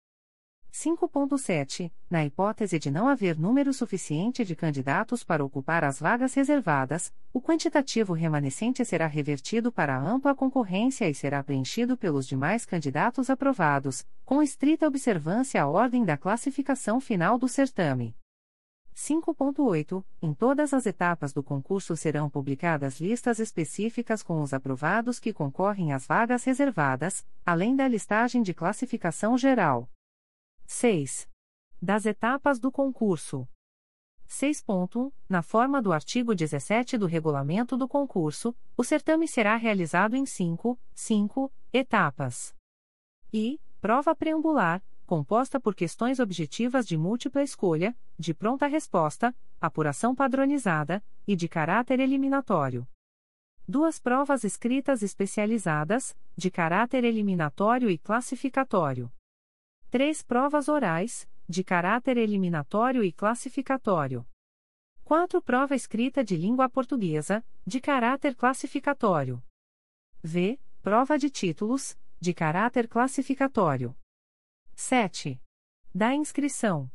5.7. 0.73 1.91
Na 2.09 2.25
hipótese 2.25 2.79
de 2.79 2.89
não 2.89 3.07
haver 3.07 3.37
número 3.37 3.71
suficiente 3.71 4.43
de 4.43 4.55
candidatos 4.55 5.23
para 5.23 5.45
ocupar 5.45 5.83
as 5.83 5.99
vagas 5.99 6.33
reservadas, 6.33 7.13
o 7.31 7.39
quantitativo 7.39 8.11
remanescente 8.11 8.83
será 8.83 9.05
revertido 9.05 9.71
para 9.71 9.95
ampla 9.95 10.33
concorrência 10.33 11.07
e 11.07 11.13
será 11.13 11.43
preenchido 11.43 11.95
pelos 11.95 12.27
demais 12.27 12.65
candidatos 12.65 13.29
aprovados, 13.29 14.03
com 14.25 14.41
estrita 14.41 14.87
observância 14.87 15.61
à 15.61 15.67
ordem 15.67 16.03
da 16.03 16.17
classificação 16.17 16.99
final 16.99 17.37
do 17.37 17.47
certame. 17.47 18.15
5.8. 18.95 20.03
Em 20.21 20.33
todas 20.33 20.73
as 20.73 20.87
etapas 20.87 21.33
do 21.33 21.43
concurso 21.43 21.95
serão 21.95 22.29
publicadas 22.29 22.99
listas 22.99 23.37
específicas 23.37 24.23
com 24.23 24.41
os 24.41 24.53
aprovados 24.53 25.19
que 25.19 25.33
concorrem 25.33 25.93
às 25.93 26.07
vagas 26.07 26.43
reservadas, 26.43 27.23
além 27.45 27.75
da 27.75 27.87
listagem 27.87 28.41
de 28.41 28.53
classificação 28.55 29.37
geral. 29.37 29.87
6. 30.73 31.29
Das 31.79 32.03
etapas 32.05 32.59
do 32.59 32.71
concurso. 32.71 33.47
6.1. 34.27 35.13
Na 35.29 35.43
forma 35.43 35.79
do 35.79 35.93
artigo 35.93 36.33
17 36.33 36.97
do 36.97 37.05
regulamento 37.05 37.77
do 37.77 37.87
concurso, 37.87 38.55
o 38.75 38.83
certame 38.83 39.27
será 39.27 39.55
realizado 39.55 40.15
em 40.15 40.25
5, 40.25 40.77
5 40.95 41.53
etapas. 41.71 42.55
E, 43.31 43.61
prova 43.79 44.15
preambular, 44.15 44.83
composta 45.05 45.59
por 45.59 45.75
questões 45.75 46.19
objetivas 46.19 46.87
de 46.87 46.97
múltipla 46.97 47.43
escolha, 47.43 47.95
de 48.17 48.33
pronta 48.33 48.65
resposta, 48.65 49.33
apuração 49.61 50.15
padronizada 50.15 51.03
e 51.27 51.35
de 51.35 51.47
caráter 51.47 51.99
eliminatório. 51.99 52.87
Duas 53.67 53.99
provas 53.99 54.43
escritas 54.43 55.03
especializadas, 55.03 56.17
de 56.35 56.49
caráter 56.49 57.03
eliminatório 57.03 57.91
e 57.91 57.97
classificatório. 57.97 59.09
Três 59.93 60.23
provas 60.23 60.69
orais, 60.69 61.29
de 61.47 61.63
caráter 61.63 62.17
eliminatório 62.17 63.03
e 63.03 63.11
classificatório. 63.11 64.25
Quatro 65.03 65.39
prova 65.39 65.75
escrita 65.75 66.23
de 66.23 66.35
língua 66.35 66.67
portuguesa, 66.67 67.45
de 67.63 67.79
caráter 67.79 68.33
classificatório. 68.33 69.39
V. 70.23 70.59
Prova 70.81 71.15
de 71.15 71.29
títulos, 71.29 71.95
de 72.19 72.33
caráter 72.33 72.87
classificatório. 72.87 73.95
7. 74.73 75.39
Da 75.93 76.11
inscrição. 76.11 76.89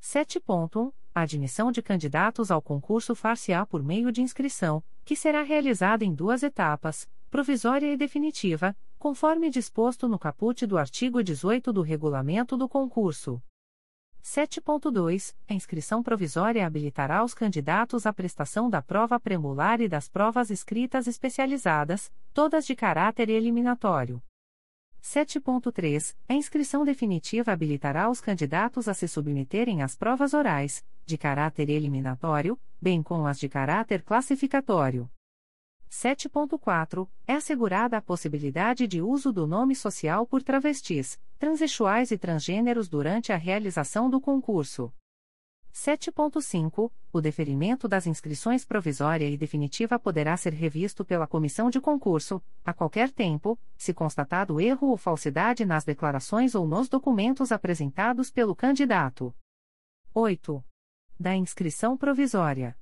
7.1. 0.00 0.94
A 1.12 1.22
admissão 1.22 1.72
de 1.72 1.82
candidatos 1.82 2.52
ao 2.52 2.62
concurso 2.62 3.16
far-se-á 3.16 3.66
por 3.66 3.82
meio 3.82 4.12
de 4.12 4.22
inscrição, 4.22 4.80
que 5.04 5.16
será 5.16 5.42
realizada 5.42 6.04
em 6.04 6.14
duas 6.14 6.44
etapas, 6.44 7.10
provisória 7.28 7.92
e 7.92 7.96
definitiva, 7.96 8.76
conforme 9.02 9.50
disposto 9.50 10.06
no 10.06 10.16
caput 10.16 10.64
do 10.64 10.78
artigo 10.78 11.24
18 11.24 11.72
do 11.72 11.82
regulamento 11.82 12.56
do 12.56 12.68
concurso. 12.68 13.42
7.2. 14.22 15.34
A 15.48 15.54
inscrição 15.54 16.04
provisória 16.04 16.64
habilitará 16.64 17.24
os 17.24 17.34
candidatos 17.34 18.06
à 18.06 18.12
prestação 18.12 18.70
da 18.70 18.80
prova 18.80 19.18
premular 19.18 19.80
e 19.80 19.88
das 19.88 20.08
provas 20.08 20.50
escritas 20.50 21.08
especializadas, 21.08 22.12
todas 22.32 22.64
de 22.64 22.76
caráter 22.76 23.28
eliminatório. 23.28 24.22
7.3. 25.02 26.14
A 26.28 26.34
inscrição 26.34 26.84
definitiva 26.84 27.50
habilitará 27.50 28.08
os 28.08 28.20
candidatos 28.20 28.86
a 28.86 28.94
se 28.94 29.08
submeterem 29.08 29.82
às 29.82 29.96
provas 29.96 30.32
orais, 30.32 30.84
de 31.04 31.18
caráter 31.18 31.68
eliminatório, 31.68 32.56
bem 32.80 33.02
como 33.02 33.26
as 33.26 33.40
de 33.40 33.48
caráter 33.48 34.04
classificatório. 34.04 35.10
7.4. 35.92 37.06
É 37.26 37.34
assegurada 37.34 37.98
a 37.98 38.02
possibilidade 38.02 38.86
de 38.86 39.02
uso 39.02 39.30
do 39.30 39.46
nome 39.46 39.76
social 39.76 40.26
por 40.26 40.42
travestis, 40.42 41.20
transexuais 41.38 42.10
e 42.10 42.16
transgêneros 42.16 42.88
durante 42.88 43.30
a 43.30 43.36
realização 43.36 44.08
do 44.08 44.18
concurso. 44.18 44.90
7.5. 45.70 46.90
O 47.12 47.20
deferimento 47.20 47.86
das 47.86 48.06
inscrições 48.06 48.64
provisória 48.64 49.28
e 49.28 49.36
definitiva 49.36 49.98
poderá 49.98 50.34
ser 50.36 50.54
revisto 50.54 51.04
pela 51.04 51.26
comissão 51.26 51.68
de 51.68 51.80
concurso, 51.80 52.42
a 52.64 52.72
qualquer 52.72 53.10
tempo, 53.10 53.58
se 53.76 53.92
constatado 53.92 54.60
erro 54.60 54.88
ou 54.88 54.96
falsidade 54.96 55.64
nas 55.66 55.84
declarações 55.84 56.54
ou 56.54 56.66
nos 56.66 56.88
documentos 56.88 57.52
apresentados 57.52 58.30
pelo 58.30 58.56
candidato. 58.56 59.34
8. 60.14 60.64
Da 61.20 61.36
inscrição 61.36 61.96
provisória. 61.98 62.76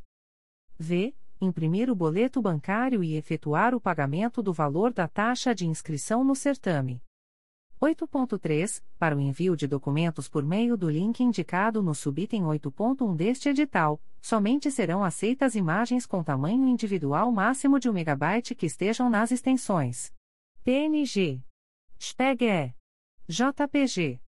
V. 0.79 1.15
Imprimir 1.41 1.91
o 1.91 1.95
boleto 1.95 2.41
bancário 2.41 3.05
e 3.05 3.15
efetuar 3.15 3.75
o 3.75 3.81
pagamento 3.81 4.43
do 4.43 4.53
valor 4.53 4.93
da 4.93 5.07
taxa 5.07 5.55
de 5.55 5.67
inscrição 5.67 6.25
no 6.25 6.35
certame. 6.35 7.03
8.3. 7.83 8.81
Para 8.97 9.17
o 9.17 9.21
envio 9.21 9.57
de 9.57 9.67
documentos 9.67 10.29
por 10.29 10.45
meio 10.45 10.77
do 10.77 10.89
link 10.89 11.21
indicado 11.21 11.83
no 11.83 11.97
subitem 11.97 12.45
8.1 12.45 13.17
deste 13.17 13.49
edital, 13.49 14.01
somente 14.21 14.71
serão 14.71 15.03
aceitas 15.03 15.57
imagens 15.57 16.07
com 16.07 16.23
tamanho 16.23 16.69
individual 16.69 17.33
máximo 17.33 17.81
de 17.81 17.91
1 17.91 17.93
MB 17.93 18.55
que 18.57 18.67
estejam 18.67 19.11
nas 19.11 19.33
extensões 19.33 20.13
PNG, 20.63 21.43
SPEG 21.99 22.47
é 22.47 22.75
JPG 23.29 24.21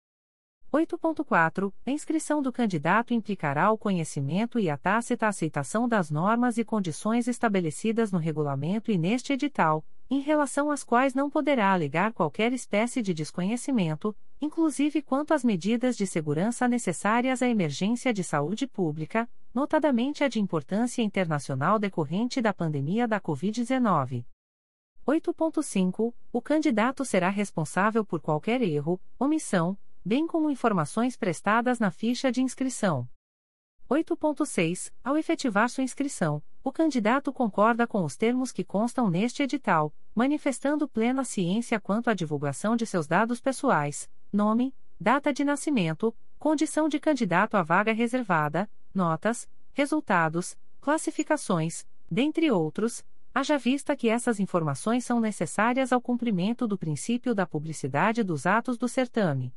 8.4. 0.72 1.72
A 1.86 1.90
inscrição 1.92 2.42
do 2.42 2.52
candidato 2.52 3.14
implicará 3.14 3.70
o 3.70 3.78
conhecimento 3.78 4.58
e 4.58 4.68
a 4.68 4.76
tácita 4.76 5.28
aceitação 5.28 5.86
das 5.86 6.10
normas 6.10 6.58
e 6.58 6.64
condições 6.64 7.28
estabelecidas 7.28 8.10
no 8.10 8.18
regulamento 8.18 8.90
e 8.90 8.98
neste 8.98 9.32
edital, 9.32 9.84
em 10.10 10.20
relação 10.20 10.70
às 10.70 10.84
quais 10.84 11.14
não 11.14 11.30
poderá 11.30 11.72
alegar 11.72 12.12
qualquer 12.12 12.52
espécie 12.52 13.02
de 13.02 13.14
desconhecimento, 13.14 14.16
inclusive 14.40 15.02
quanto 15.02 15.32
às 15.32 15.42
medidas 15.42 15.96
de 15.96 16.06
segurança 16.06 16.68
necessárias 16.68 17.42
à 17.42 17.48
emergência 17.48 18.12
de 18.12 18.22
saúde 18.22 18.66
pública, 18.66 19.28
notadamente 19.54 20.22
a 20.22 20.28
de 20.28 20.40
importância 20.40 21.02
internacional 21.02 21.78
decorrente 21.78 22.40
da 22.40 22.52
pandemia 22.52 23.08
da 23.08 23.20
Covid-19. 23.20 24.24
8.5. 25.06 26.14
O 26.32 26.40
candidato 26.40 27.04
será 27.04 27.28
responsável 27.28 28.04
por 28.04 28.20
qualquer 28.20 28.62
erro, 28.62 29.00
omissão, 29.18 29.76
bem 30.04 30.26
como 30.26 30.50
informações 30.50 31.16
prestadas 31.16 31.78
na 31.78 31.90
ficha 31.90 32.32
de 32.32 32.42
inscrição. 32.42 33.08
8.6. 33.88 34.90
Ao 35.02 35.16
efetivar 35.16 35.68
sua 35.68 35.84
inscrição, 35.84 36.42
o 36.64 36.72
candidato 36.72 37.30
concorda 37.30 37.86
com 37.86 38.02
os 38.04 38.16
termos 38.16 38.50
que 38.50 38.64
constam 38.64 39.10
neste 39.10 39.42
edital, 39.42 39.94
manifestando 40.14 40.88
plena 40.88 41.22
ciência 41.22 41.78
quanto 41.78 42.08
à 42.08 42.14
divulgação 42.14 42.74
de 42.74 42.86
seus 42.86 43.06
dados 43.06 43.38
pessoais, 43.38 44.08
nome, 44.32 44.74
data 44.98 45.30
de 45.30 45.44
nascimento, 45.44 46.16
condição 46.38 46.88
de 46.88 46.98
candidato 46.98 47.58
à 47.58 47.62
vaga 47.62 47.92
reservada, 47.92 48.68
notas, 48.94 49.46
resultados, 49.74 50.56
classificações, 50.80 51.86
dentre 52.10 52.50
outros, 52.50 53.04
haja 53.34 53.58
vista 53.58 53.94
que 53.94 54.08
essas 54.08 54.40
informações 54.40 55.04
são 55.04 55.20
necessárias 55.20 55.92
ao 55.92 56.00
cumprimento 56.00 56.66
do 56.66 56.78
princípio 56.78 57.34
da 57.34 57.46
publicidade 57.46 58.22
dos 58.22 58.46
atos 58.46 58.78
do 58.78 58.88
certame. 58.88 59.52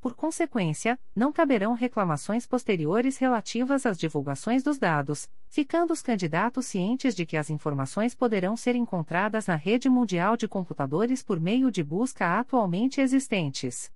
Por 0.00 0.14
consequência, 0.14 0.98
não 1.14 1.32
caberão 1.32 1.74
reclamações 1.74 2.46
posteriores 2.46 3.18
relativas 3.18 3.84
às 3.84 3.98
divulgações 3.98 4.62
dos 4.62 4.78
dados, 4.78 5.28
ficando 5.48 5.92
os 5.92 6.00
candidatos 6.00 6.66
cientes 6.66 7.14
de 7.16 7.26
que 7.26 7.36
as 7.36 7.50
informações 7.50 8.14
poderão 8.14 8.56
ser 8.56 8.76
encontradas 8.76 9.48
na 9.48 9.56
rede 9.56 9.88
mundial 9.88 10.36
de 10.36 10.46
computadores 10.46 11.22
por 11.22 11.40
meio 11.40 11.70
de 11.70 11.82
busca 11.82 12.38
atualmente 12.38 13.00
existentes. 13.00 13.90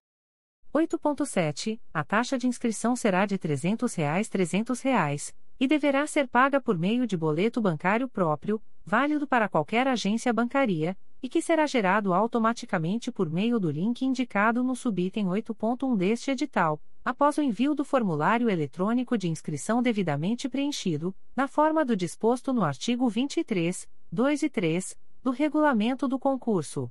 8.7. 0.74 1.78
A 1.92 2.02
taxa 2.02 2.36
de 2.36 2.48
inscrição 2.48 2.96
será 2.96 3.24
de 3.24 3.38
300 3.38 3.94
reais, 3.94 4.28
300 4.28 4.80
reais, 4.80 5.34
e 5.60 5.68
deverá 5.68 6.06
ser 6.06 6.26
paga 6.26 6.60
por 6.60 6.76
meio 6.76 7.06
de 7.06 7.16
boleto 7.16 7.60
bancário 7.60 8.08
próprio, 8.08 8.60
válido 8.84 9.26
para 9.26 9.48
qualquer 9.48 9.86
agência 9.86 10.32
bancária, 10.32 10.96
e 11.22 11.28
que 11.28 11.40
será 11.40 11.66
gerado 11.66 12.12
automaticamente 12.12 13.12
por 13.12 13.30
meio 13.30 13.60
do 13.60 13.70
link 13.70 14.04
indicado 14.04 14.64
no 14.64 14.74
subitem 14.74 15.26
8.1 15.26 15.96
deste 15.96 16.30
edital, 16.32 16.82
após 17.04 17.38
o 17.38 17.42
envio 17.42 17.74
do 17.74 17.84
formulário 17.84 18.50
eletrônico 18.50 19.16
de 19.16 19.28
inscrição 19.28 19.80
devidamente 19.80 20.48
preenchido, 20.48 21.14
na 21.36 21.46
forma 21.46 21.84
do 21.84 21.96
disposto 21.96 22.52
no 22.52 22.64
artigo 22.64 23.08
23, 23.08 23.88
2 24.10 24.42
e 24.42 24.50
3, 24.50 24.98
do 25.22 25.30
regulamento 25.30 26.08
do 26.08 26.18
concurso. 26.18 26.90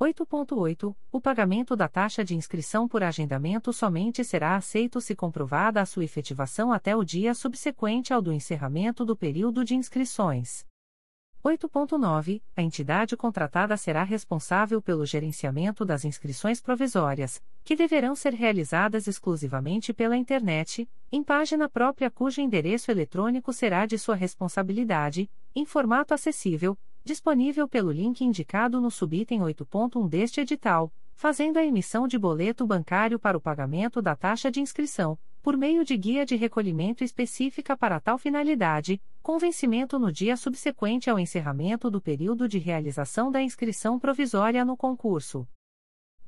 8.8. 0.00 0.96
O 1.12 1.20
pagamento 1.20 1.76
da 1.76 1.86
taxa 1.86 2.24
de 2.24 2.34
inscrição 2.34 2.88
por 2.88 3.02
agendamento 3.02 3.70
somente 3.70 4.24
será 4.24 4.56
aceito 4.56 4.98
se 4.98 5.14
comprovada 5.14 5.80
a 5.80 5.84
sua 5.84 6.04
efetivação 6.04 6.72
até 6.72 6.96
o 6.96 7.04
dia 7.04 7.34
subsequente 7.34 8.10
ao 8.10 8.22
do 8.22 8.32
encerramento 8.32 9.04
do 9.04 9.14
período 9.14 9.62
de 9.62 9.74
inscrições. 9.74 10.69
8.9. 11.44 12.42
A 12.54 12.62
entidade 12.62 13.16
contratada 13.16 13.74
será 13.76 14.02
responsável 14.02 14.82
pelo 14.82 15.06
gerenciamento 15.06 15.86
das 15.86 16.04
inscrições 16.04 16.60
provisórias, 16.60 17.42
que 17.64 17.74
deverão 17.74 18.14
ser 18.14 18.34
realizadas 18.34 19.06
exclusivamente 19.06 19.94
pela 19.94 20.18
internet, 20.18 20.86
em 21.10 21.24
página 21.24 21.66
própria 21.66 22.10
cujo 22.10 22.42
endereço 22.42 22.90
eletrônico 22.90 23.54
será 23.54 23.86
de 23.86 23.98
sua 23.98 24.14
responsabilidade, 24.14 25.30
em 25.54 25.64
formato 25.64 26.12
acessível, 26.12 26.76
disponível 27.02 27.66
pelo 27.66 27.90
link 27.90 28.22
indicado 28.22 28.78
no 28.78 28.90
subitem 28.90 29.40
8.1 29.40 30.08
deste 30.08 30.42
edital, 30.42 30.92
fazendo 31.14 31.56
a 31.56 31.64
emissão 31.64 32.06
de 32.06 32.18
boleto 32.18 32.66
bancário 32.66 33.18
para 33.18 33.36
o 33.36 33.40
pagamento 33.40 34.02
da 34.02 34.14
taxa 34.14 34.50
de 34.50 34.60
inscrição 34.60 35.18
por 35.42 35.56
meio 35.56 35.84
de 35.84 35.96
guia 35.96 36.26
de 36.26 36.36
recolhimento 36.36 37.02
específica 37.02 37.76
para 37.76 38.00
tal 38.00 38.18
finalidade, 38.18 39.00
com 39.22 39.38
vencimento 39.38 39.98
no 39.98 40.12
dia 40.12 40.36
subsequente 40.36 41.08
ao 41.08 41.18
encerramento 41.18 41.90
do 41.90 42.00
período 42.00 42.48
de 42.48 42.58
realização 42.58 43.30
da 43.30 43.42
inscrição 43.42 43.98
provisória 43.98 44.64
no 44.64 44.76
concurso. 44.76 45.46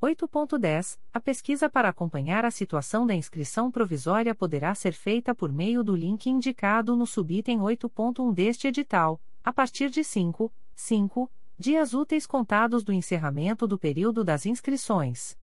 8.10 0.02 0.98
A 1.12 1.20
pesquisa 1.20 1.70
para 1.70 1.88
acompanhar 1.88 2.44
a 2.44 2.50
situação 2.50 3.06
da 3.06 3.14
inscrição 3.14 3.70
provisória 3.70 4.34
poderá 4.34 4.74
ser 4.74 4.92
feita 4.92 5.34
por 5.34 5.52
meio 5.52 5.84
do 5.84 5.94
link 5.94 6.26
indicado 6.28 6.96
no 6.96 7.06
subitem 7.06 7.60
8.1 7.60 8.34
deste 8.34 8.66
edital, 8.66 9.20
a 9.44 9.52
partir 9.52 9.90
de 9.90 10.02
5, 10.02 10.52
5 10.74 11.30
dias 11.56 11.94
úteis 11.94 12.26
contados 12.26 12.82
do 12.82 12.92
encerramento 12.92 13.66
do 13.68 13.78
período 13.78 14.24
das 14.24 14.44
inscrições. 14.44 15.40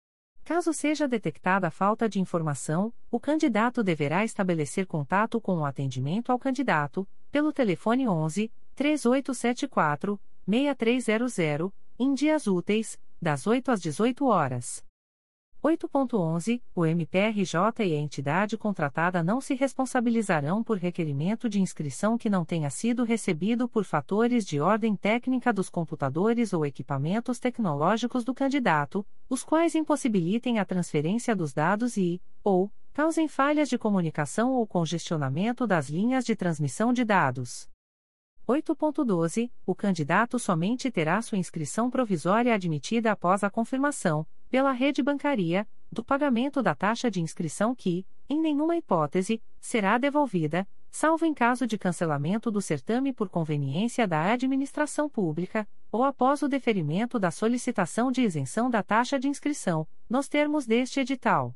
Caso 0.48 0.72
seja 0.72 1.06
detectada 1.06 1.70
falta 1.70 2.08
de 2.08 2.18
informação, 2.18 2.90
o 3.10 3.20
candidato 3.20 3.84
deverá 3.84 4.24
estabelecer 4.24 4.86
contato 4.86 5.38
com 5.42 5.58
o 5.58 5.64
atendimento 5.66 6.32
ao 6.32 6.38
candidato, 6.38 7.06
pelo 7.30 7.52
telefone 7.52 8.08
11 8.08 8.50
3874 8.74 10.18
6300, 10.48 11.70
em 11.98 12.14
dias 12.14 12.46
úteis, 12.46 12.98
das 13.20 13.46
8 13.46 13.72
às 13.72 13.82
18 13.82 14.24
horas. 14.24 14.87
8.11 15.62 16.62
O 16.72 16.86
MPRJ 16.86 17.84
e 17.84 17.92
a 17.92 17.98
entidade 17.98 18.56
contratada 18.56 19.24
não 19.24 19.40
se 19.40 19.54
responsabilizarão 19.54 20.62
por 20.62 20.78
requerimento 20.78 21.48
de 21.48 21.60
inscrição 21.60 22.16
que 22.16 22.30
não 22.30 22.44
tenha 22.44 22.70
sido 22.70 23.02
recebido 23.02 23.68
por 23.68 23.84
fatores 23.84 24.46
de 24.46 24.60
ordem 24.60 24.94
técnica 24.94 25.52
dos 25.52 25.68
computadores 25.68 26.52
ou 26.52 26.64
equipamentos 26.64 27.40
tecnológicos 27.40 28.24
do 28.24 28.32
candidato, 28.32 29.04
os 29.28 29.42
quais 29.42 29.74
impossibilitem 29.74 30.60
a 30.60 30.64
transferência 30.64 31.34
dos 31.34 31.52
dados 31.52 31.96
e, 31.96 32.22
ou, 32.44 32.70
causem 32.94 33.26
falhas 33.26 33.68
de 33.68 33.76
comunicação 33.76 34.52
ou 34.52 34.64
congestionamento 34.64 35.66
das 35.66 35.88
linhas 35.88 36.24
de 36.24 36.36
transmissão 36.36 36.92
de 36.92 37.04
dados. 37.04 37.68
8.12 38.48 39.50
O 39.66 39.74
candidato 39.74 40.38
somente 40.38 40.88
terá 40.88 41.20
sua 41.20 41.36
inscrição 41.36 41.90
provisória 41.90 42.54
admitida 42.54 43.12
após 43.12 43.42
a 43.42 43.50
confirmação, 43.50 44.26
pela 44.50 44.72
rede 44.72 45.02
bancaria, 45.02 45.66
do 45.90 46.04
pagamento 46.04 46.62
da 46.62 46.74
taxa 46.74 47.10
de 47.10 47.20
inscrição 47.20 47.74
que, 47.74 48.06
em 48.28 48.40
nenhuma 48.40 48.76
hipótese, 48.76 49.42
será 49.60 49.98
devolvida, 49.98 50.68
salvo 50.90 51.24
em 51.24 51.34
caso 51.34 51.66
de 51.66 51.78
cancelamento 51.78 52.50
do 52.50 52.60
certame 52.60 53.12
por 53.12 53.28
conveniência 53.28 54.06
da 54.06 54.32
administração 54.32 55.08
pública, 55.08 55.66
ou 55.90 56.04
após 56.04 56.42
o 56.42 56.48
deferimento 56.48 57.18
da 57.18 57.30
solicitação 57.30 58.10
de 58.10 58.22
isenção 58.22 58.68
da 58.68 58.82
taxa 58.82 59.18
de 59.18 59.28
inscrição, 59.28 59.86
nos 60.08 60.28
termos 60.28 60.66
deste 60.66 61.00
edital. 61.00 61.54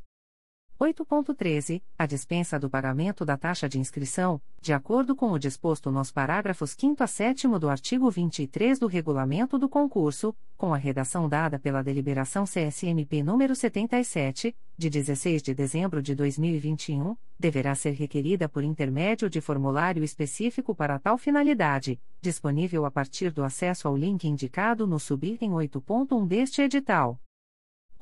8.13. 0.82 1.80
A 1.96 2.06
dispensa 2.06 2.58
do 2.58 2.68
pagamento 2.68 3.24
da 3.24 3.36
taxa 3.36 3.68
de 3.68 3.78
inscrição, 3.78 4.42
de 4.60 4.72
acordo 4.72 5.14
com 5.14 5.30
o 5.30 5.38
disposto 5.38 5.92
nos 5.92 6.10
parágrafos 6.10 6.74
5 6.76 7.04
a 7.04 7.06
7 7.06 7.46
do 7.46 7.68
artigo 7.68 8.10
23 8.10 8.80
do 8.80 8.88
regulamento 8.88 9.56
do 9.58 9.68
concurso, 9.68 10.34
com 10.56 10.74
a 10.74 10.76
redação 10.76 11.28
dada 11.28 11.56
pela 11.56 11.84
deliberação 11.84 12.44
CSMP 12.44 13.22
número 13.22 13.54
77, 13.54 14.56
de 14.76 14.90
16 14.90 15.40
de 15.40 15.54
dezembro 15.54 16.02
de 16.02 16.16
2021, 16.16 17.16
deverá 17.38 17.76
ser 17.76 17.92
requerida 17.92 18.48
por 18.48 18.64
intermédio 18.64 19.30
de 19.30 19.40
formulário 19.40 20.02
específico 20.02 20.74
para 20.74 20.98
tal 20.98 21.16
finalidade, 21.16 22.00
disponível 22.20 22.84
a 22.84 22.90
partir 22.90 23.30
do 23.30 23.44
acesso 23.44 23.86
ao 23.86 23.96
link 23.96 24.24
indicado 24.24 24.84
no 24.84 24.98
subitem 24.98 25.52
8.1 25.52 26.26
deste 26.26 26.60
edital. 26.60 27.20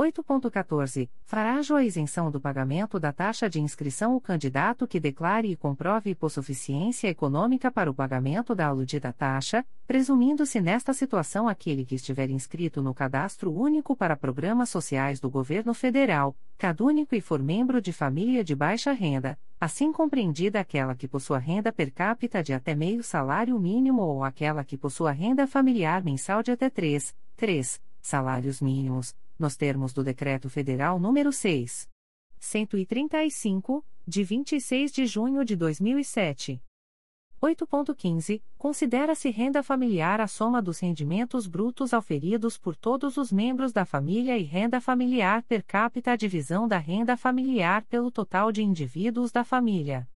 8.14. 0.01 1.11
Fará 1.27 1.61
a 1.61 1.85
isenção 1.85 2.31
do 2.31 2.41
pagamento 2.41 2.99
da 2.99 3.13
taxa 3.13 3.51
de 3.51 3.61
inscrição 3.61 4.17
o 4.17 4.21
candidato 4.21 4.87
que 4.87 4.99
declare 4.99 5.51
e 5.51 5.57
comprove 5.57 6.09
hipossuficiência 6.09 7.09
econômica 7.09 7.71
para 7.71 7.91
o 7.91 7.95
pagamento 7.95 8.55
da 8.55 8.67
aludida 8.67 9.13
taxa, 9.13 9.63
presumindo-se 9.87 10.59
nesta 10.59 10.95
situação 10.95 11.47
aquele 11.47 11.85
que 11.85 11.97
estiver 11.97 12.31
inscrito 12.31 12.81
no 12.81 12.95
Cadastro 12.95 13.53
Único 13.53 13.95
para 13.95 14.17
Programas 14.17 14.71
Sociais 14.71 15.21
do 15.21 15.29
Governo 15.29 15.75
Federal, 15.75 16.35
cadúnico 16.57 17.15
e 17.15 17.21
for 17.21 17.43
membro 17.43 17.79
de 17.79 17.93
família 17.93 18.43
de 18.43 18.57
baixa 18.57 18.93
renda, 18.93 19.39
assim 19.61 19.93
compreendida 19.93 20.61
aquela 20.61 20.95
que 20.95 21.07
possua 21.07 21.37
renda 21.37 21.71
per 21.71 21.93
capita 21.93 22.43
de 22.43 22.55
até 22.55 22.75
meio 22.75 23.03
salário 23.03 23.59
mínimo 23.59 24.01
ou 24.01 24.25
aquela 24.25 24.65
que 24.65 24.79
possua 24.79 25.13
renda 25.13 25.47
familiar 25.47 26.03
mensal 26.03 26.43
de 26.43 26.53
até 26.53 26.71
3, 26.71 27.15
3 27.37 27.79
salários 28.01 28.63
mínimos 28.63 29.15
nos 29.41 29.57
termos 29.57 29.93
do 29.93 30.05
Decreto 30.05 30.49
Federal 30.49 31.01
nº 31.01 31.33
6. 31.33 31.89
135, 32.39 33.85
de 34.07 34.23
26 34.25 34.93
de 34.93 35.07
junho 35.07 35.45
de 35.45 35.57
2007. 35.57 36.63
8.15. 37.43 38.43
Considera-se 38.59 39.31
renda 39.31 39.63
familiar 39.63 40.21
a 40.21 40.27
soma 40.27 40.61
dos 40.61 40.79
rendimentos 40.79 41.47
brutos 41.47 41.95
auferidos 41.95 42.59
por 42.59 42.77
todos 42.77 43.17
os 43.17 43.33
membros 43.33 43.73
da 43.73 43.87
família 43.87 44.37
e 44.37 44.43
renda 44.43 44.79
familiar 44.81 45.43
per 45.45 45.65
capita 45.65 46.13
a 46.13 46.17
divisão 46.17 46.69
da 46.69 46.77
renda 46.77 47.17
familiar 47.17 47.85
pelo 47.87 48.11
total 48.11 48.53
de 48.53 48.63
indivíduos 48.63 49.33
da 49.33 49.43
família. 49.43 50.07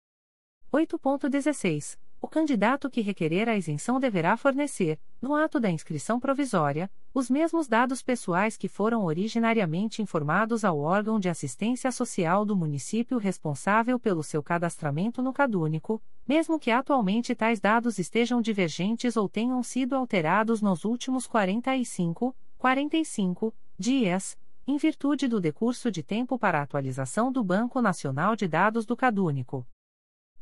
8.16 0.70 2.03
o 2.24 2.26
candidato 2.26 2.88
que 2.88 3.02
requerer 3.02 3.50
a 3.50 3.54
isenção 3.54 4.00
deverá 4.00 4.34
fornecer, 4.34 4.98
no 5.20 5.34
ato 5.34 5.60
da 5.60 5.70
inscrição 5.70 6.18
provisória, 6.18 6.90
os 7.12 7.28
mesmos 7.28 7.68
dados 7.68 8.00
pessoais 8.00 8.56
que 8.56 8.66
foram 8.66 9.04
originariamente 9.04 10.00
informados 10.00 10.64
ao 10.64 10.78
órgão 10.78 11.20
de 11.20 11.28
assistência 11.28 11.92
social 11.92 12.46
do 12.46 12.56
município 12.56 13.18
responsável 13.18 14.00
pelo 14.00 14.22
seu 14.22 14.42
cadastramento 14.42 15.20
no 15.20 15.34
Cadúnico, 15.34 16.00
mesmo 16.26 16.58
que 16.58 16.70
atualmente 16.70 17.34
tais 17.34 17.60
dados 17.60 17.98
estejam 17.98 18.40
divergentes 18.40 19.18
ou 19.18 19.28
tenham 19.28 19.62
sido 19.62 19.94
alterados 19.94 20.62
nos 20.62 20.86
últimos 20.86 21.26
45, 21.26 22.34
45 22.56 23.54
dias, 23.78 24.34
em 24.66 24.78
virtude 24.78 25.28
do 25.28 25.42
decurso 25.42 25.90
de 25.90 26.02
tempo 26.02 26.38
para 26.38 26.62
atualização 26.62 27.30
do 27.30 27.44
Banco 27.44 27.82
Nacional 27.82 28.34
de 28.34 28.48
Dados 28.48 28.86
do 28.86 28.96
Cadúnico. 28.96 29.66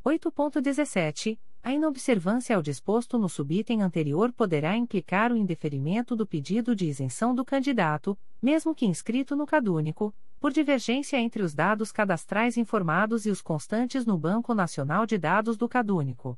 8.17 0.06 1.38
a 1.62 1.72
inobservância 1.72 2.56
ao 2.56 2.62
disposto 2.62 3.16
no 3.16 3.28
subitem 3.28 3.82
anterior 3.82 4.32
poderá 4.32 4.76
implicar 4.76 5.30
o 5.30 5.36
indeferimento 5.36 6.16
do 6.16 6.26
pedido 6.26 6.74
de 6.74 6.86
isenção 6.86 7.32
do 7.34 7.44
candidato, 7.44 8.18
mesmo 8.42 8.74
que 8.74 8.84
inscrito 8.84 9.36
no 9.36 9.46
cadúnico, 9.46 10.12
por 10.40 10.52
divergência 10.52 11.18
entre 11.18 11.40
os 11.40 11.54
dados 11.54 11.92
cadastrais 11.92 12.56
informados 12.56 13.26
e 13.26 13.30
os 13.30 13.40
constantes 13.40 14.04
no 14.04 14.18
Banco 14.18 14.54
Nacional 14.54 15.06
de 15.06 15.16
Dados 15.16 15.56
do 15.56 15.68
Cadúnico. 15.68 16.36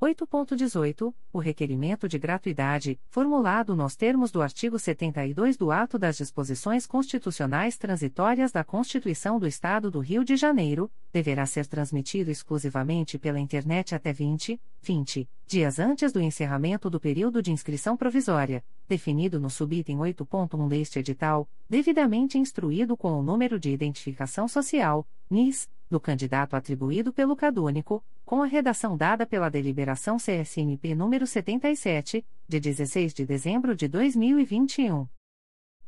8.18. 0.00 1.14
O 1.32 1.38
requerimento 1.38 2.08
de 2.08 2.18
gratuidade, 2.18 2.98
formulado 3.08 3.74
nos 3.74 3.96
termos 3.96 4.30
do 4.30 4.42
artigo 4.42 4.78
72 4.78 5.56
do 5.56 5.70
Ato 5.70 5.98
das 5.98 6.16
Disposições 6.16 6.86
Constitucionais 6.86 7.76
Transitórias 7.76 8.52
da 8.52 8.62
Constituição 8.62 9.38
do 9.38 9.46
Estado 9.46 9.90
do 9.90 10.00
Rio 10.00 10.24
de 10.24 10.36
Janeiro, 10.36 10.90
deverá 11.12 11.46
ser 11.46 11.66
transmitido 11.66 12.30
exclusivamente 12.30 13.18
pela 13.18 13.40
internet 13.40 13.94
até 13.94 14.12
20, 14.12 14.60
20 14.82 15.28
dias 15.46 15.78
antes 15.78 16.12
do 16.12 16.20
encerramento 16.20 16.88
do 16.88 16.98
período 16.98 17.42
de 17.42 17.52
inscrição 17.52 17.96
provisória, 17.96 18.64
definido 18.88 19.38
no 19.38 19.50
subitem 19.50 19.98
8.1 19.98 20.68
deste 20.68 20.98
edital, 20.98 21.48
devidamente 21.68 22.38
instruído 22.38 22.96
com 22.96 23.12
o 23.12 23.22
número 23.22 23.58
de 23.58 23.70
identificação 23.70 24.48
social, 24.48 25.06
NIS, 25.34 25.68
do 25.90 25.98
candidato 25.98 26.54
atribuído 26.54 27.12
pelo 27.12 27.34
cadúnico, 27.34 28.04
com 28.24 28.40
a 28.40 28.46
redação 28.46 28.96
dada 28.96 29.26
pela 29.26 29.50
deliberação 29.50 30.16
CSMP 30.16 30.94
número 30.94 31.26
77, 31.26 32.24
de 32.48 32.60
16 32.60 33.12
de 33.12 33.26
dezembro 33.26 33.74
de 33.74 33.88
2021. 33.88 35.08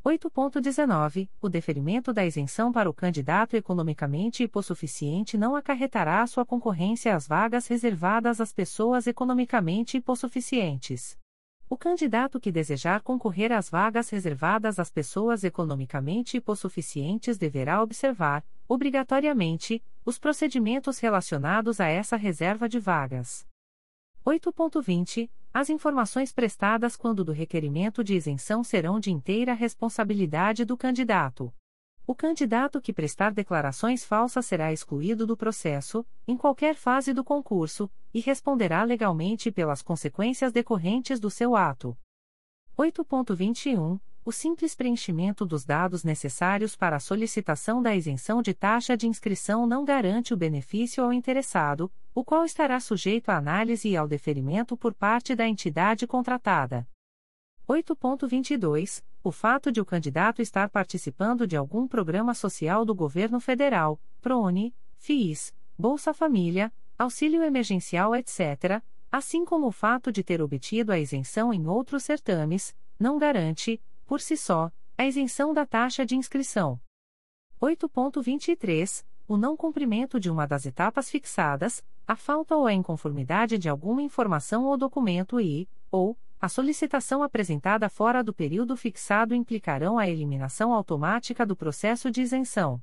8.19. 0.05 1.29
O 1.41 1.47
deferimento 1.49 2.11
da 2.13 2.25
isenção 2.25 2.71
para 2.73 2.89
o 2.89 2.93
candidato 2.93 3.55
economicamente 3.55 4.43
hipossuficiente 4.43 5.37
não 5.37 5.55
acarretará 5.55 6.27
sua 6.27 6.45
concorrência 6.45 7.15
às 7.15 7.25
vagas 7.25 7.67
reservadas 7.67 8.41
às 8.41 8.51
pessoas 8.51 9.07
economicamente 9.07 9.97
hipossuficientes. 9.97 11.17
O 11.69 11.77
candidato 11.77 12.39
que 12.39 12.51
desejar 12.51 13.01
concorrer 13.01 13.51
às 13.51 13.69
vagas 13.69 14.09
reservadas 14.09 14.79
às 14.79 14.89
pessoas 14.89 15.43
economicamente 15.43 16.37
hipossuficientes 16.37 17.37
deverá 17.37 17.81
observar, 17.81 18.45
obrigatoriamente, 18.67 19.83
os 20.05 20.19
procedimentos 20.19 20.99
relacionados 20.99 21.79
a 21.79 21.87
essa 21.87 22.15
reserva 22.15 22.67
de 22.67 22.79
vagas. 22.79 23.47
8.20. 24.25 25.29
As 25.53 25.69
informações 25.69 26.33
prestadas 26.33 26.95
quando 26.95 27.23
do 27.23 27.31
requerimento 27.31 28.03
de 28.03 28.13
isenção 28.13 28.63
serão 28.63 28.99
de 28.99 29.11
inteira 29.11 29.53
responsabilidade 29.53 30.65
do 30.65 30.75
candidato. 30.77 31.53
O 32.05 32.15
candidato 32.15 32.79
que 32.79 32.93
prestar 32.93 33.33
declarações 33.33 34.05
falsas 34.05 34.45
será 34.45 34.71
excluído 34.71 35.27
do 35.27 35.35
processo, 35.35 36.05
em 36.27 36.37
qualquer 36.37 36.75
fase 36.75 37.13
do 37.13 37.23
concurso, 37.23 37.91
e 38.13 38.19
responderá 38.21 38.83
legalmente 38.83 39.51
pelas 39.51 39.81
consequências 39.81 40.51
decorrentes 40.53 41.19
do 41.19 41.29
seu 41.29 41.55
ato. 41.55 41.97
8.21. 42.77 43.99
O 44.27 44.31
simples 44.33 44.75
preenchimento 44.75 45.45
dos 45.45 45.63
dados 45.63 46.03
necessários 46.03 46.75
para 46.75 46.97
a 46.97 46.99
solicitação 46.99 47.81
da 47.81 47.95
isenção 47.95 48.41
de 48.41 48.53
taxa 48.53 48.97
de 48.97 49.07
inscrição 49.07 49.65
não 49.65 49.85
garante 49.85 50.33
o 50.33 50.37
benefício 50.37 51.01
ao 51.01 51.13
interessado, 51.13 51.89
o 52.13 52.25
qual 52.25 52.43
estará 52.43 52.77
sujeito 52.81 53.29
à 53.29 53.37
análise 53.37 53.87
e 53.87 53.95
ao 53.95 54.05
deferimento 54.05 54.75
por 54.75 54.93
parte 54.93 55.33
da 55.33 55.47
entidade 55.47 56.05
contratada. 56.05 56.85
8.22. 57.69 59.01
O 59.23 59.31
fato 59.31 59.71
de 59.71 59.79
o 59.79 59.85
candidato 59.85 60.41
estar 60.41 60.69
participando 60.69 61.47
de 61.47 61.55
algum 61.55 61.87
programa 61.87 62.33
social 62.33 62.83
do 62.83 62.93
governo 62.93 63.39
federal, 63.39 63.97
PRONE, 64.19 64.75
FIIs, 64.97 65.55
Bolsa 65.79 66.13
Família, 66.13 66.69
auxílio 66.99 67.41
emergencial, 67.43 68.13
etc., 68.13 68.83
assim 69.09 69.45
como 69.45 69.67
o 69.67 69.71
fato 69.71 70.11
de 70.11 70.21
ter 70.21 70.41
obtido 70.41 70.91
a 70.91 70.99
isenção 70.99 71.53
em 71.53 71.65
outros 71.65 72.03
certames, 72.03 72.75
não 72.99 73.17
garante, 73.17 73.81
por 74.07 74.21
si 74.21 74.37
só, 74.37 74.71
a 74.97 75.05
isenção 75.05 75.53
da 75.53 75.65
taxa 75.65 76.05
de 76.05 76.15
inscrição. 76.15 76.79
8.23. 77.61 79.05
O 79.27 79.35
não 79.35 79.57
cumprimento 79.57 80.19
de 80.19 80.31
uma 80.31 80.47
das 80.47 80.65
etapas 80.65 81.09
fixadas, 81.09 81.83
a 82.07 82.15
falta 82.15 82.55
ou 82.55 82.65
a 82.65 82.73
inconformidade 82.73 83.57
de 83.57 83.67
alguma 83.67 84.01
informação 84.01 84.63
ou 84.63 84.77
documento 84.77 85.41
e, 85.41 85.67
ou, 85.91 86.17
a 86.39 86.47
solicitação 86.47 87.21
apresentada 87.21 87.89
fora 87.89 88.23
do 88.23 88.33
período 88.33 88.77
fixado 88.77 89.35
implicarão 89.35 89.97
a 89.97 90.07
eliminação 90.07 90.71
automática 90.71 91.45
do 91.45 91.55
processo 91.55 92.09
de 92.09 92.21
isenção. 92.21 92.81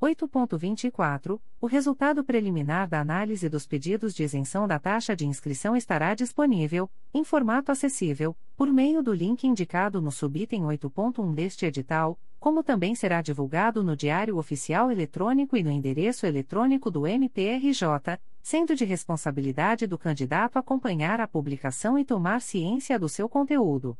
8.24. 0.00 1.40
O 1.60 1.66
resultado 1.66 2.22
preliminar 2.22 2.88
da 2.88 3.00
análise 3.00 3.48
dos 3.48 3.66
pedidos 3.66 4.14
de 4.14 4.22
isenção 4.22 4.66
da 4.68 4.78
taxa 4.78 5.16
de 5.16 5.26
inscrição 5.26 5.76
estará 5.76 6.14
disponível, 6.14 6.90
em 7.12 7.24
formato 7.24 7.72
acessível, 7.72 8.36
por 8.56 8.72
meio 8.72 9.02
do 9.02 9.12
link 9.12 9.46
indicado 9.46 10.00
no 10.00 10.10
subitem 10.10 10.62
8.1 10.62 11.34
deste 11.34 11.66
edital, 11.66 12.18
como 12.38 12.62
também 12.62 12.94
será 12.94 13.22
divulgado 13.22 13.82
no 13.82 13.96
Diário 13.96 14.36
Oficial 14.36 14.90
Eletrônico 14.90 15.56
e 15.56 15.62
no 15.62 15.70
endereço 15.70 16.26
eletrônico 16.26 16.90
do 16.90 17.06
MPRJ, 17.06 18.20
sendo 18.42 18.76
de 18.76 18.84
responsabilidade 18.84 19.86
do 19.86 19.96
candidato 19.96 20.58
acompanhar 20.58 21.20
a 21.20 21.26
publicação 21.26 21.98
e 21.98 22.04
tomar 22.04 22.42
ciência 22.42 22.98
do 22.98 23.08
seu 23.08 23.30
conteúdo. 23.30 23.96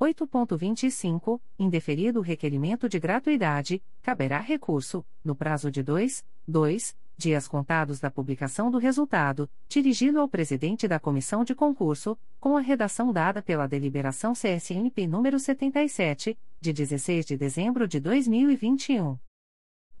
8.25. 0.00 1.40
Indeferido 1.58 2.20
o 2.20 2.22
requerimento 2.22 2.88
de 2.88 2.98
gratuidade, 2.98 3.82
caberá 4.02 4.38
recurso, 4.40 5.04
no 5.24 5.34
prazo 5.34 5.70
de 5.70 5.82
2, 5.82 6.24
2 6.46 6.96
dias 7.18 7.48
contados 7.48 7.98
da 7.98 8.10
publicação 8.10 8.70
do 8.70 8.78
resultado, 8.78 9.48
dirigido 9.68 10.20
ao 10.20 10.28
presidente 10.28 10.86
da 10.86 11.00
comissão 11.00 11.44
de 11.44 11.54
concurso, 11.54 12.18
com 12.38 12.56
a 12.56 12.60
redação 12.60 13.12
dada 13.12 13.40
pela 13.40 13.66
deliberação 13.66 14.34
CSNP 14.34 15.06
número 15.06 15.38
77, 15.38 16.38
de 16.60 16.72
16 16.72 17.24
de 17.24 17.36
dezembro 17.36 17.88
de 17.88 17.98
2021. 18.00 19.18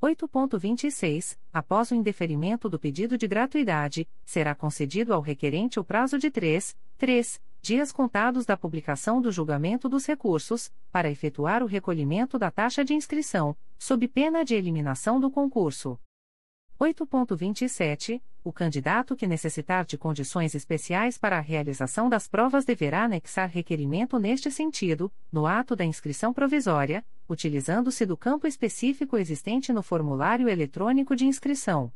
8.26. 0.02 1.38
Após 1.50 1.90
o 1.90 1.94
indeferimento 1.94 2.68
do 2.68 2.78
pedido 2.78 3.16
de 3.16 3.26
gratuidade, 3.26 4.06
será 4.24 4.54
concedido 4.54 5.14
ao 5.14 5.22
requerente 5.22 5.80
o 5.80 5.84
prazo 5.84 6.18
de 6.18 6.30
3, 6.30 6.76
3 6.98 7.40
dias 7.66 7.90
contados 7.90 8.46
da 8.46 8.56
publicação 8.56 9.20
do 9.20 9.32
julgamento 9.32 9.88
dos 9.88 10.06
recursos, 10.06 10.72
para 10.92 11.10
efetuar 11.10 11.64
o 11.64 11.66
recolhimento 11.66 12.38
da 12.38 12.48
taxa 12.48 12.84
de 12.84 12.94
inscrição, 12.94 13.56
sob 13.76 14.06
pena 14.06 14.44
de 14.44 14.54
eliminação 14.54 15.18
do 15.18 15.28
concurso. 15.28 15.98
8.27. 16.80 18.22
O 18.44 18.52
candidato 18.52 19.16
que 19.16 19.26
necessitar 19.26 19.84
de 19.84 19.98
condições 19.98 20.54
especiais 20.54 21.18
para 21.18 21.38
a 21.38 21.40
realização 21.40 22.08
das 22.08 22.28
provas 22.28 22.64
deverá 22.64 23.02
anexar 23.02 23.50
requerimento 23.50 24.16
neste 24.16 24.48
sentido, 24.48 25.12
no 25.32 25.44
ato 25.44 25.74
da 25.74 25.84
inscrição 25.84 26.32
provisória, 26.32 27.04
utilizando-se 27.28 28.06
do 28.06 28.16
campo 28.16 28.46
específico 28.46 29.16
existente 29.16 29.72
no 29.72 29.82
formulário 29.82 30.48
eletrônico 30.48 31.16
de 31.16 31.26
inscrição. 31.26 31.92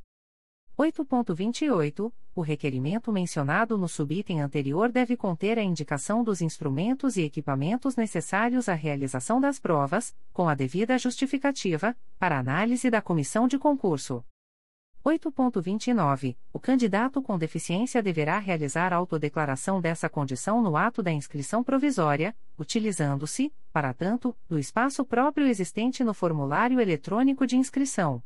8.28. 0.76 2.12
O 2.34 2.42
requerimento 2.42 3.10
mencionado 3.10 3.76
no 3.76 3.88
subitem 3.88 4.40
anterior 4.40 4.90
deve 4.90 5.16
conter 5.16 5.58
a 5.58 5.62
indicação 5.62 6.22
dos 6.22 6.40
instrumentos 6.40 7.16
e 7.16 7.22
equipamentos 7.22 7.96
necessários 7.96 8.68
à 8.68 8.74
realização 8.74 9.40
das 9.40 9.58
provas, 9.58 10.14
com 10.32 10.48
a 10.48 10.54
devida 10.54 10.96
justificativa, 10.96 11.96
para 12.18 12.38
análise 12.38 12.88
da 12.88 13.02
comissão 13.02 13.48
de 13.48 13.58
concurso. 13.58 14.24
8.29. 15.04 16.36
O 16.52 16.60
candidato 16.60 17.22
com 17.22 17.38
deficiência 17.38 18.02
deverá 18.02 18.38
realizar 18.38 18.92
autodeclaração 18.92 19.80
dessa 19.80 20.08
condição 20.08 20.62
no 20.62 20.76
ato 20.76 21.02
da 21.02 21.10
inscrição 21.10 21.64
provisória, 21.64 22.36
utilizando-se, 22.58 23.52
para 23.72 23.94
tanto, 23.94 24.36
do 24.48 24.58
espaço 24.58 25.04
próprio 25.04 25.46
existente 25.46 26.04
no 26.04 26.12
formulário 26.12 26.78
eletrônico 26.78 27.46
de 27.46 27.56
inscrição. 27.56 28.22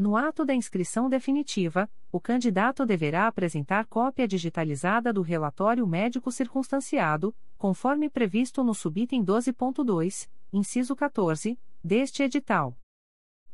No 0.00 0.16
ato 0.16 0.46
da 0.46 0.54
inscrição 0.54 1.10
definitiva, 1.10 1.86
o 2.10 2.18
candidato 2.18 2.86
deverá 2.86 3.26
apresentar 3.26 3.84
cópia 3.84 4.26
digitalizada 4.26 5.12
do 5.12 5.20
relatório 5.20 5.86
médico 5.86 6.32
circunstanciado, 6.32 7.34
conforme 7.58 8.08
previsto 8.08 8.64
no 8.64 8.74
subitem 8.74 9.22
12.2, 9.22 10.26
inciso 10.50 10.96
14, 10.96 11.58
deste 11.84 12.22
edital. 12.22 12.74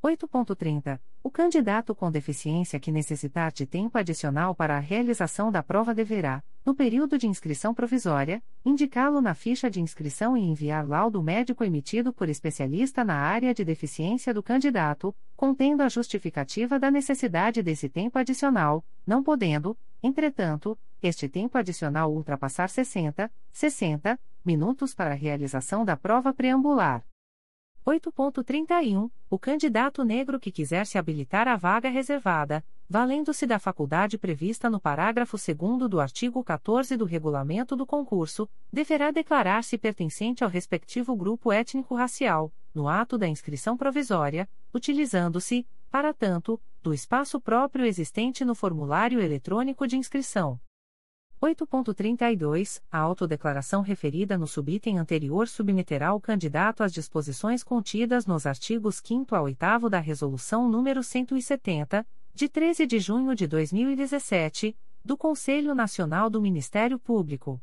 8.30. 0.00 1.00
O 1.26 1.30
candidato 1.38 1.92
com 1.92 2.08
deficiência 2.08 2.78
que 2.78 2.92
necessitar 2.92 3.50
de 3.50 3.66
tempo 3.66 3.98
adicional 3.98 4.54
para 4.54 4.76
a 4.76 4.78
realização 4.78 5.50
da 5.50 5.60
prova 5.60 5.92
deverá, 5.92 6.40
no 6.64 6.72
período 6.72 7.18
de 7.18 7.26
inscrição 7.26 7.74
provisória, 7.74 8.40
indicá-lo 8.64 9.20
na 9.20 9.34
ficha 9.34 9.68
de 9.68 9.80
inscrição 9.80 10.36
e 10.36 10.40
enviar 10.40 10.86
laudo 10.86 11.20
médico 11.20 11.64
emitido 11.64 12.12
por 12.12 12.28
especialista 12.28 13.02
na 13.02 13.16
área 13.16 13.52
de 13.52 13.64
deficiência 13.64 14.32
do 14.32 14.40
candidato, 14.40 15.12
contendo 15.36 15.82
a 15.82 15.88
justificativa 15.88 16.78
da 16.78 16.92
necessidade 16.92 17.60
desse 17.60 17.88
tempo 17.88 18.20
adicional, 18.20 18.84
não 19.04 19.20
podendo, 19.20 19.76
entretanto, 20.00 20.78
este 21.02 21.28
tempo 21.28 21.58
adicional 21.58 22.14
ultrapassar 22.14 22.70
60, 22.70 23.28
60 23.52 24.16
minutos 24.44 24.94
para 24.94 25.10
a 25.10 25.14
realização 25.14 25.84
da 25.84 25.96
prova 25.96 26.32
preambular. 26.32 27.04
8.31 27.86 29.08
O 29.30 29.38
candidato 29.38 30.02
negro 30.02 30.40
que 30.40 30.50
quiser 30.50 30.84
se 30.86 30.98
habilitar 30.98 31.46
à 31.46 31.54
vaga 31.54 31.88
reservada, 31.88 32.64
valendo-se 32.88 33.46
da 33.46 33.60
faculdade 33.60 34.18
prevista 34.18 34.68
no 34.68 34.80
parágrafo 34.80 35.36
2 35.36 35.88
do 35.88 36.00
artigo 36.00 36.42
14 36.42 36.96
do 36.96 37.04
regulamento 37.04 37.76
do 37.76 37.86
concurso, 37.86 38.48
deverá 38.72 39.12
declarar-se 39.12 39.78
pertencente 39.78 40.42
ao 40.42 40.50
respectivo 40.50 41.14
grupo 41.14 41.52
étnico-racial, 41.52 42.52
no 42.74 42.88
ato 42.88 43.16
da 43.16 43.28
inscrição 43.28 43.76
provisória, 43.76 44.48
utilizando-se, 44.74 45.64
para 45.88 46.12
tanto, 46.12 46.60
do 46.82 46.92
espaço 46.92 47.40
próprio 47.40 47.86
existente 47.86 48.44
no 48.44 48.56
formulário 48.56 49.20
eletrônico 49.20 49.86
de 49.86 49.96
inscrição. 49.96 50.58
8.32 51.42 52.80
A 52.90 52.98
autodeclaração 52.98 53.82
referida 53.82 54.38
no 54.38 54.46
subitem 54.46 54.98
anterior 54.98 55.46
submeterá 55.46 56.14
o 56.14 56.20
candidato 56.20 56.82
às 56.82 56.92
disposições 56.92 57.62
contidas 57.62 58.24
nos 58.26 58.46
artigos 58.46 59.02
5 59.04 59.34
a 59.34 59.42
8 59.42 59.90
da 59.90 60.00
Resolução 60.00 60.70
nº 60.70 61.02
170, 61.02 62.06
de 62.34 62.48
13 62.48 62.86
de 62.86 62.98
junho 62.98 63.34
de 63.34 63.46
2017, 63.46 64.74
do 65.04 65.16
Conselho 65.16 65.74
Nacional 65.74 66.30
do 66.30 66.40
Ministério 66.40 66.98
Público. 66.98 67.60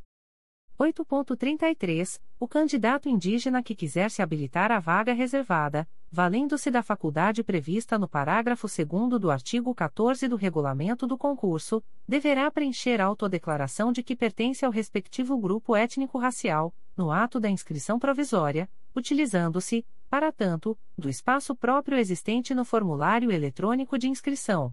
8.33 0.79 2.21
O 2.39 2.47
candidato 2.47 3.09
indígena 3.09 3.63
que 3.63 3.73
quiser 3.73 4.11
se 4.11 4.21
habilitar 4.21 4.71
à 4.71 4.79
vaga 4.79 5.13
reservada, 5.13 5.87
valendo-se 6.13 6.69
da 6.69 6.83
faculdade 6.83 7.43
prevista 7.43 7.97
no 7.97 8.07
parágrafo 8.07 8.67
2 8.67 9.19
do 9.19 9.31
artigo 9.31 9.73
14 9.73 10.27
do 10.27 10.35
regulamento 10.35 11.07
do 11.07 11.17
concurso, 11.17 11.83
deverá 12.07 12.51
preencher 12.51 13.01
autodeclaração 13.01 13.91
de 13.91 14.03
que 14.03 14.15
pertence 14.15 14.63
ao 14.63 14.71
respectivo 14.71 15.35
grupo 15.39 15.75
étnico-racial, 15.75 16.71
no 16.95 17.09
ato 17.09 17.39
da 17.39 17.49
inscrição 17.49 17.97
provisória, 17.97 18.69
utilizando-se, 18.95 19.83
para 20.07 20.31
tanto, 20.31 20.77
do 20.95 21.09
espaço 21.09 21.55
próprio 21.55 21.97
existente 21.97 22.53
no 22.53 22.63
formulário 22.63 23.31
eletrônico 23.31 23.97
de 23.97 24.07
inscrição. 24.07 24.71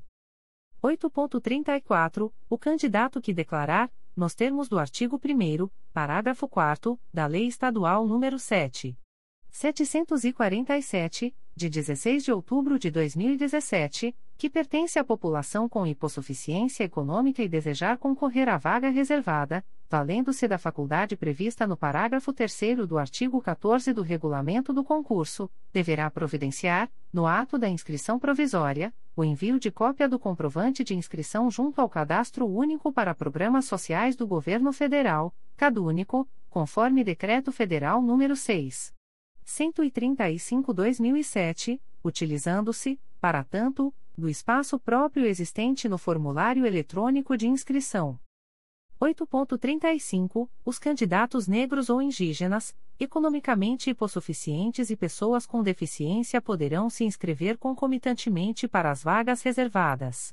8.34 0.83 2.31
O 2.51 2.59
candidato 2.59 3.19
que 3.19 3.33
declarar, 3.33 3.91
nos 4.15 4.35
termos 4.35 4.69
do 4.69 4.79
artigo 4.79 5.19
1 5.19 5.71
parágrafo 5.91 6.47
4 6.47 7.01
da 7.11 7.27
Lei 7.27 7.47
Estadual 7.47 8.07
nº 8.07 8.39
7. 8.39 8.95
747, 9.51 11.35
de 11.55 11.69
16 11.69 12.25
de 12.25 12.33
outubro 12.33 12.79
de 12.79 12.91
2017, 12.91 14.15
que 14.39 14.49
pertence 14.49 14.99
à 14.99 15.05
população 15.05 15.69
com 15.69 15.87
hipossuficiência 15.87 16.85
econômica 16.85 17.43
e 17.43 17.49
desejar 17.49 17.99
concorrer 17.99 18.49
à 18.49 18.57
vaga 18.57 18.89
reservada, 18.89 19.63
valendo-se 19.91 20.49
da 20.49 20.57
faculdade 20.57 21.17
prevista 21.17 21.67
no 21.67 21.77
parágrafo 21.77 22.33
3 22.33 22.87
do 22.89 22.97
artigo 22.97 23.41
14 23.43 23.93
do 23.93 24.01
regulamento 24.01 24.73
do 24.73 24.83
concurso, 24.83 25.51
deverá 25.73 26.11
providenciar, 26.11 26.89
no 27.13 27.27
ato 27.27 27.59
da 27.59 27.69
inscrição 27.69 28.19
provisória, 28.19 28.95
o 29.17 29.25
envio 29.25 29.59
de 29.59 29.71
cópia 29.71 30.09
do 30.09 30.19
comprovante 30.19 30.85
de 30.85 30.95
inscrição 30.95 31.51
junto 31.51 31.81
ao 31.81 31.89
Cadastro 31.89 32.47
Único 32.47 32.93
para 32.93 33.15
Programas 33.15 33.67
Sociais 33.67 34.17
do 34.17 34.27
Governo 34.27 34.73
Federal, 34.73 35.35
CadÚnico, 35.57 36.27
conforme 36.49 37.05
Decreto 37.05 37.53
Federal 37.53 38.01
nº 38.01 38.35
6. 38.37 39.00
135/2007, 39.51 41.81
utilizando-se, 42.05 43.01
para 43.21 43.43
tanto, 43.43 43.93
do 44.17 44.29
espaço 44.29 44.79
próprio 44.79 45.27
existente 45.27 45.89
no 45.89 45.99
formulário 45.99 46.65
eletrônico 46.65 47.37
de 47.37 47.49
inscrição. 47.49 48.17
8.35 49.01 50.49
Os 50.65 50.79
candidatos 50.79 51.49
negros 51.49 51.91
ou 51.91 52.01
indígenas, 52.01 52.77
economicamente 52.99 53.91
hipossuficientes 53.91 54.89
e 54.91 54.97
pessoas 54.97 55.45
com 55.47 55.63
deficiência 55.63 56.41
poderão 56.41 56.89
se 56.89 57.05
inscrever 57.05 57.59
concomitantemente 57.59 58.67
para 58.69 58.91
as 58.91 59.03
vagas 59.03 59.43
reservadas. 59.43 60.33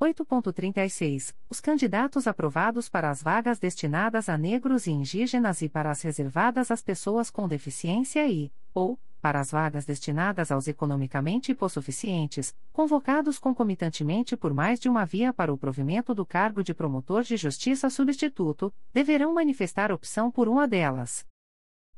8.36 0.00 1.34
Os 1.50 1.60
candidatos 1.60 2.28
aprovados 2.28 2.88
para 2.88 3.10
as 3.10 3.20
vagas 3.20 3.58
destinadas 3.58 4.28
a 4.28 4.38
negros 4.38 4.86
e 4.86 4.92
indígenas 4.92 5.60
e 5.60 5.68
para 5.68 5.90
as 5.90 6.02
reservadas 6.02 6.70
às 6.70 6.80
pessoas 6.80 7.30
com 7.30 7.48
deficiência 7.48 8.24
e, 8.28 8.52
ou, 8.72 8.96
para 9.20 9.40
as 9.40 9.50
vagas 9.50 9.84
destinadas 9.84 10.52
aos 10.52 10.68
economicamente 10.68 11.50
hipossuficientes, 11.50 12.54
convocados 12.72 13.40
concomitantemente 13.40 14.36
por 14.36 14.54
mais 14.54 14.78
de 14.78 14.88
uma 14.88 15.04
via 15.04 15.32
para 15.32 15.52
o 15.52 15.58
provimento 15.58 16.14
do 16.14 16.24
cargo 16.24 16.62
de 16.62 16.72
promotor 16.72 17.24
de 17.24 17.36
justiça 17.36 17.90
substituto, 17.90 18.72
deverão 18.94 19.34
manifestar 19.34 19.90
opção 19.90 20.30
por 20.30 20.48
uma 20.48 20.68
delas. 20.68 21.26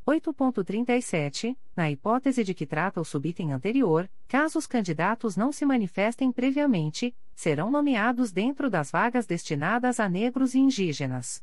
8.37, 0.06 1.54
na 1.76 1.90
hipótese 1.90 2.42
de 2.42 2.54
que 2.54 2.64
trata 2.64 3.00
o 3.00 3.04
subitem 3.04 3.52
anterior, 3.52 4.10
caso 4.26 4.58
os 4.58 4.66
candidatos 4.66 5.36
não 5.36 5.52
se 5.52 5.66
manifestem 5.66 6.32
previamente, 6.32 7.14
serão 7.40 7.70
nomeados 7.70 8.32
dentro 8.32 8.68
das 8.68 8.90
vagas 8.90 9.24
destinadas 9.24 9.98
a 9.98 10.10
negros 10.10 10.54
e 10.54 10.58
indígenas. 10.58 11.42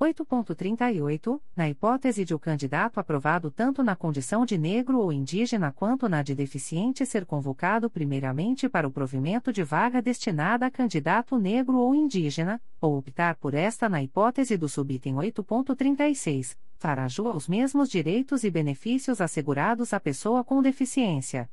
8.38, 0.00 1.40
na 1.56 1.68
hipótese 1.68 2.24
de 2.24 2.32
o 2.32 2.38
candidato 2.38 3.00
aprovado 3.00 3.50
tanto 3.50 3.82
na 3.82 3.96
condição 3.96 4.46
de 4.46 4.56
negro 4.56 5.00
ou 5.00 5.12
indígena 5.12 5.72
quanto 5.72 6.08
na 6.08 6.22
de 6.22 6.36
deficiente 6.36 7.04
ser 7.04 7.26
convocado 7.26 7.90
primeiramente 7.90 8.68
para 8.68 8.86
o 8.86 8.92
provimento 8.92 9.52
de 9.52 9.64
vaga 9.64 10.00
destinada 10.00 10.66
a 10.66 10.70
candidato 10.70 11.36
negro 11.36 11.78
ou 11.78 11.96
indígena, 11.96 12.62
ou 12.80 12.96
optar 12.96 13.34
por 13.34 13.54
esta 13.54 13.88
na 13.88 14.00
hipótese 14.00 14.56
do 14.56 14.68
subitem 14.68 15.16
8.36, 15.16 16.56
fará 16.76 17.08
jus 17.08 17.26
aos 17.26 17.48
mesmos 17.48 17.88
direitos 17.88 18.44
e 18.44 18.50
benefícios 18.52 19.20
assegurados 19.20 19.92
à 19.92 19.98
pessoa 19.98 20.44
com 20.44 20.62
deficiência. 20.62 21.50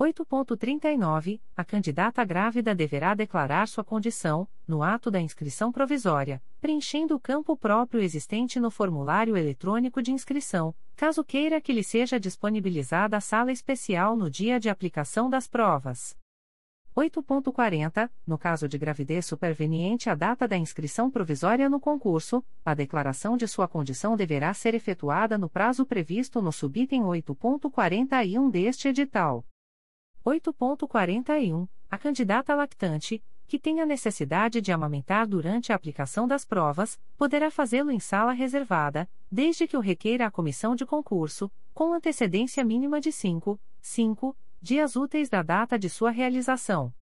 8.39 0.00 1.40
A 1.56 1.64
candidata 1.64 2.24
grávida 2.24 2.72
deverá 2.72 3.14
declarar 3.14 3.66
sua 3.66 3.82
condição, 3.82 4.46
no 4.66 4.80
ato 4.80 5.10
da 5.10 5.20
inscrição 5.20 5.72
provisória, 5.72 6.40
preenchendo 6.60 7.16
o 7.16 7.20
campo 7.20 7.56
próprio 7.56 8.00
existente 8.00 8.60
no 8.60 8.70
formulário 8.70 9.36
eletrônico 9.36 10.00
de 10.00 10.12
inscrição, 10.12 10.72
caso 10.94 11.24
queira 11.24 11.60
que 11.60 11.72
lhe 11.72 11.82
seja 11.82 12.20
disponibilizada 12.20 13.16
a 13.16 13.20
sala 13.20 13.50
especial 13.50 14.16
no 14.16 14.30
dia 14.30 14.60
de 14.60 14.68
aplicação 14.68 15.28
das 15.28 15.48
provas. 15.48 16.16
8.40 16.96 18.08
No 18.24 18.38
caso 18.38 18.68
de 18.68 18.78
gravidez 18.78 19.26
superveniente 19.26 20.08
à 20.08 20.14
data 20.14 20.46
da 20.46 20.56
inscrição 20.56 21.10
provisória 21.10 21.68
no 21.68 21.80
concurso, 21.80 22.44
a 22.64 22.72
declaração 22.72 23.36
de 23.36 23.48
sua 23.48 23.66
condição 23.66 24.16
deverá 24.16 24.54
ser 24.54 24.74
efetuada 24.74 25.36
no 25.36 25.48
prazo 25.50 25.84
previsto 25.84 26.40
no 26.40 26.52
subitem 26.52 27.02
8.41 27.02 28.48
deste 28.48 28.86
edital. 28.86 29.44
8.41 30.24 31.68
A 31.90 31.98
candidata 31.98 32.54
lactante, 32.54 33.22
que 33.46 33.58
tenha 33.58 33.86
necessidade 33.86 34.60
de 34.60 34.70
amamentar 34.70 35.26
durante 35.26 35.72
a 35.72 35.76
aplicação 35.76 36.28
das 36.28 36.44
provas, 36.44 37.00
poderá 37.16 37.50
fazê-lo 37.50 37.90
em 37.90 37.98
sala 37.98 38.32
reservada, 38.32 39.08
desde 39.30 39.66
que 39.66 39.76
o 39.76 39.80
requeira 39.80 40.26
a 40.26 40.30
comissão 40.30 40.76
de 40.76 40.84
concurso, 40.84 41.50
com 41.72 41.92
antecedência 41.92 42.62
mínima 42.62 43.00
de 43.00 43.10
5, 43.10 43.58
5 43.80 44.36
dias 44.60 44.96
úteis 44.96 45.28
da 45.28 45.42
data 45.42 45.78
de 45.78 45.88
sua 45.88 46.10
realização. 46.10 46.92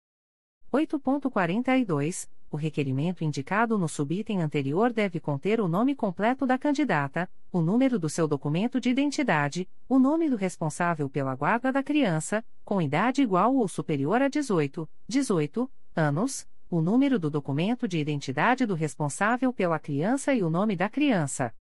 8.42 0.73 2.29
o 2.51 2.57
requerimento 2.57 3.25
indicado 3.25 3.77
no 3.77 3.89
subitem 3.89 4.43
anterior 4.43 4.93
deve 4.93 5.19
conter 5.19 5.61
o 5.61 5.69
nome 5.69 5.95
completo 5.95 6.47
da 6.47 6.57
candidata, 6.57 7.29
o 7.53 7.61
número 7.61 7.99
do 7.99 8.09
seu 8.09 8.29
documento 8.29 8.81
de 8.81 8.89
identidade, 8.89 9.69
o 9.89 9.99
nome 9.99 10.31
do 10.31 10.37
responsável 10.37 11.09
pela 11.09 11.35
guarda 11.35 11.73
da 11.73 11.83
criança, 11.83 12.45
com 12.65 12.81
idade 12.81 13.23
igual 13.23 13.55
ou 13.55 13.67
superior 13.67 14.23
a 14.23 14.29
18, 14.29 14.89
18 15.09 15.71
anos, 15.95 16.47
o 16.71 16.81
número 16.81 17.19
do 17.19 17.31
documento 17.31 17.87
de 17.87 17.99
identidade 17.99 18.67
do 18.67 18.75
responsável 18.75 19.53
pela 19.53 19.79
criança 19.79 20.35
e 20.35 20.43
o 20.43 20.51
nome 20.51 20.77
da 20.77 20.89
criança. 20.89 21.53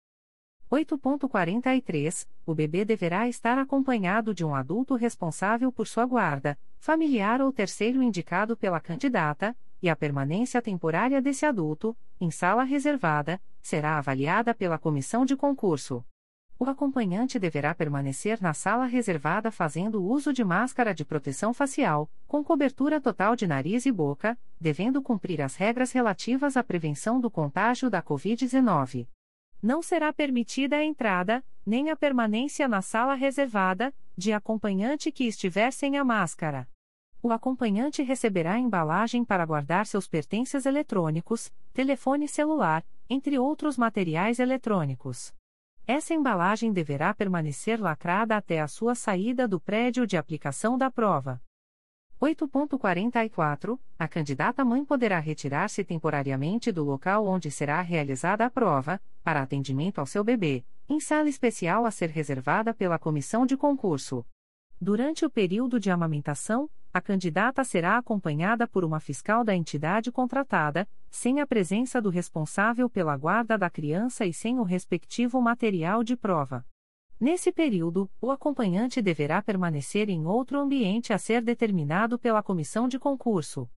8.43 0.71 2.27
O 2.45 2.55
bebê 2.55 2.85
deverá 2.85 3.29
estar 3.29 3.59
acompanhado 3.59 4.35
de 4.35 4.45
um 4.45 4.55
adulto 4.55 4.95
responsável 4.95 5.71
por 5.71 5.87
sua 5.87 6.07
guarda, 6.07 6.59
familiar 6.79 7.41
ou 7.41 7.53
terceiro 7.53 8.03
indicado 8.03 8.57
pela 8.57 8.81
candidata, 8.81 9.57
e 9.85 9.89
a 9.91 9.95
permanência 9.95 10.63
temporária 10.63 11.21
desse 11.21 11.45
adulto, 11.45 11.95
em 12.19 12.31
sala 12.31 12.65
reservada, 12.65 13.39
será 13.61 13.99
avaliada 13.99 14.55
pela 14.55 14.79
comissão 14.79 15.27
de 15.27 15.37
concurso. 15.37 16.03
O 16.59 16.65
acompanhante 16.65 17.39
deverá 17.39 17.75
permanecer 17.75 18.41
na 18.41 18.55
sala 18.55 18.87
reservada 18.87 19.51
fazendo 19.51 20.03
uso 20.03 20.33
de 20.33 20.43
máscara 20.43 20.95
de 20.95 21.05
proteção 21.05 21.53
facial, 21.53 22.11
com 22.27 22.43
cobertura 22.43 22.99
total 22.99 23.37
de 23.37 23.47
nariz 23.47 23.85
e 23.85 23.93
boca, 23.93 24.39
devendo 24.59 25.03
cumprir 25.03 25.43
as 25.43 25.55
regras 25.55 25.93
relativas 25.93 26.57
à 26.57 26.65
prevenção 26.65 27.21
do 27.21 27.31
contágio 27.31 27.91
da 27.91 28.03
Covid-19. 28.03 29.07
Não 29.63 29.83
será 29.83 30.15
permitida 30.15 30.77
a 30.77 30.85
entrada, 30.85 31.45
nem 31.67 31.91
a 31.91 31.97
permanência 31.97 32.67
na 32.67 32.81
sala 32.81 33.13
reservada, 33.13 33.95
de 34.17 34.33
acompanhante 34.33 35.13
que 35.13 35.25
estiver 35.25 35.71
sem 35.71 35.99
a 35.99 36.05
máscara. 36.05 36.67
O 37.25 37.33
acompanhante 37.33 38.03
receberá 38.03 38.59
embalagem 38.59 39.25
para 39.25 39.47
guardar 39.47 39.87
seus 39.87 40.07
pertences 40.07 40.67
eletrônicos, 40.67 41.51
telefone 41.73 42.29
celular, 42.29 42.85
entre 43.09 43.39
outros 43.39 43.79
materiais 43.79 44.39
eletrônicos. 44.39 45.35
Essa 45.87 46.13
embalagem 46.13 46.71
deverá 46.71 47.15
permanecer 47.15 47.81
lacrada 47.81 48.37
até 48.37 48.61
a 48.61 48.69
sua 48.69 48.95
saída 48.95 49.49
do 49.49 49.59
prédio 49.59 50.07
de 50.07 50.19
aplicação 50.19 50.77
da 50.77 50.91
prova. 50.91 51.41
8.44 52.21 53.81
A 53.99 54.07
candidata 54.07 54.63
mãe 54.63 54.85
poderá 54.85 55.19
retirar-se 55.19 55.83
temporariamente 55.83 56.71
do 56.71 56.85
local 56.85 57.27
onde 57.27 57.51
será 57.51 57.81
realizada 57.81 58.45
a 58.45 58.51
prova, 58.51 59.01
para 59.23 59.41
atendimento 59.41 59.99
ao 59.99 60.05
seu 60.05 60.23
bebê, 60.23 60.63
em 60.87 61.01
sala 61.01 61.31
especial 61.31 61.87
a 61.87 61.91
ser 61.91 62.11
reservada 62.11 62.75
pela 62.75 62.99
comissão 62.99 63.47
de 63.47 63.57
concurso. 63.57 64.27
Durante 64.79 65.25
o 65.25 65.31
período 65.31 65.81
de 65.81 65.91
amamentação, 65.91 66.69
a 66.95 67.01
candidata 67.01 67.65
será 67.65 67.99
acompanhada 67.99 68.69
por 68.69 68.85
uma 68.85 69.01
fiscal 69.01 69.43
da 69.43 69.53
entidade 69.53 70.13
contratada, 70.13 70.89
sem 71.11 71.41
a 71.41 71.47
presença 71.47 72.01
do 72.01 72.09
responsável 72.09 72.89
pela 72.89 73.17
guarda 73.17 73.59
da 73.59 73.69
criança 73.69 74.25
e 74.25 74.33
sem 74.33 74.61
o 74.61 74.63
respectivo 74.63 75.43
material 75.43 76.05
de 76.05 76.17
prova. 76.17 76.65
Nesse 77.19 77.51
período, 77.51 78.09
o 78.21 78.31
acompanhante 78.31 79.03
deverá 79.03 79.43
permanecer 79.43 80.09
em 80.09 80.25
outro 80.25 80.61
ambiente 80.61 81.13
a 81.13 81.19
ser 81.19 81.43
determinado 81.43 82.17
pela 82.17 82.45
comissão 82.45 82.87
de 82.87 82.97
concurso. 82.97 83.69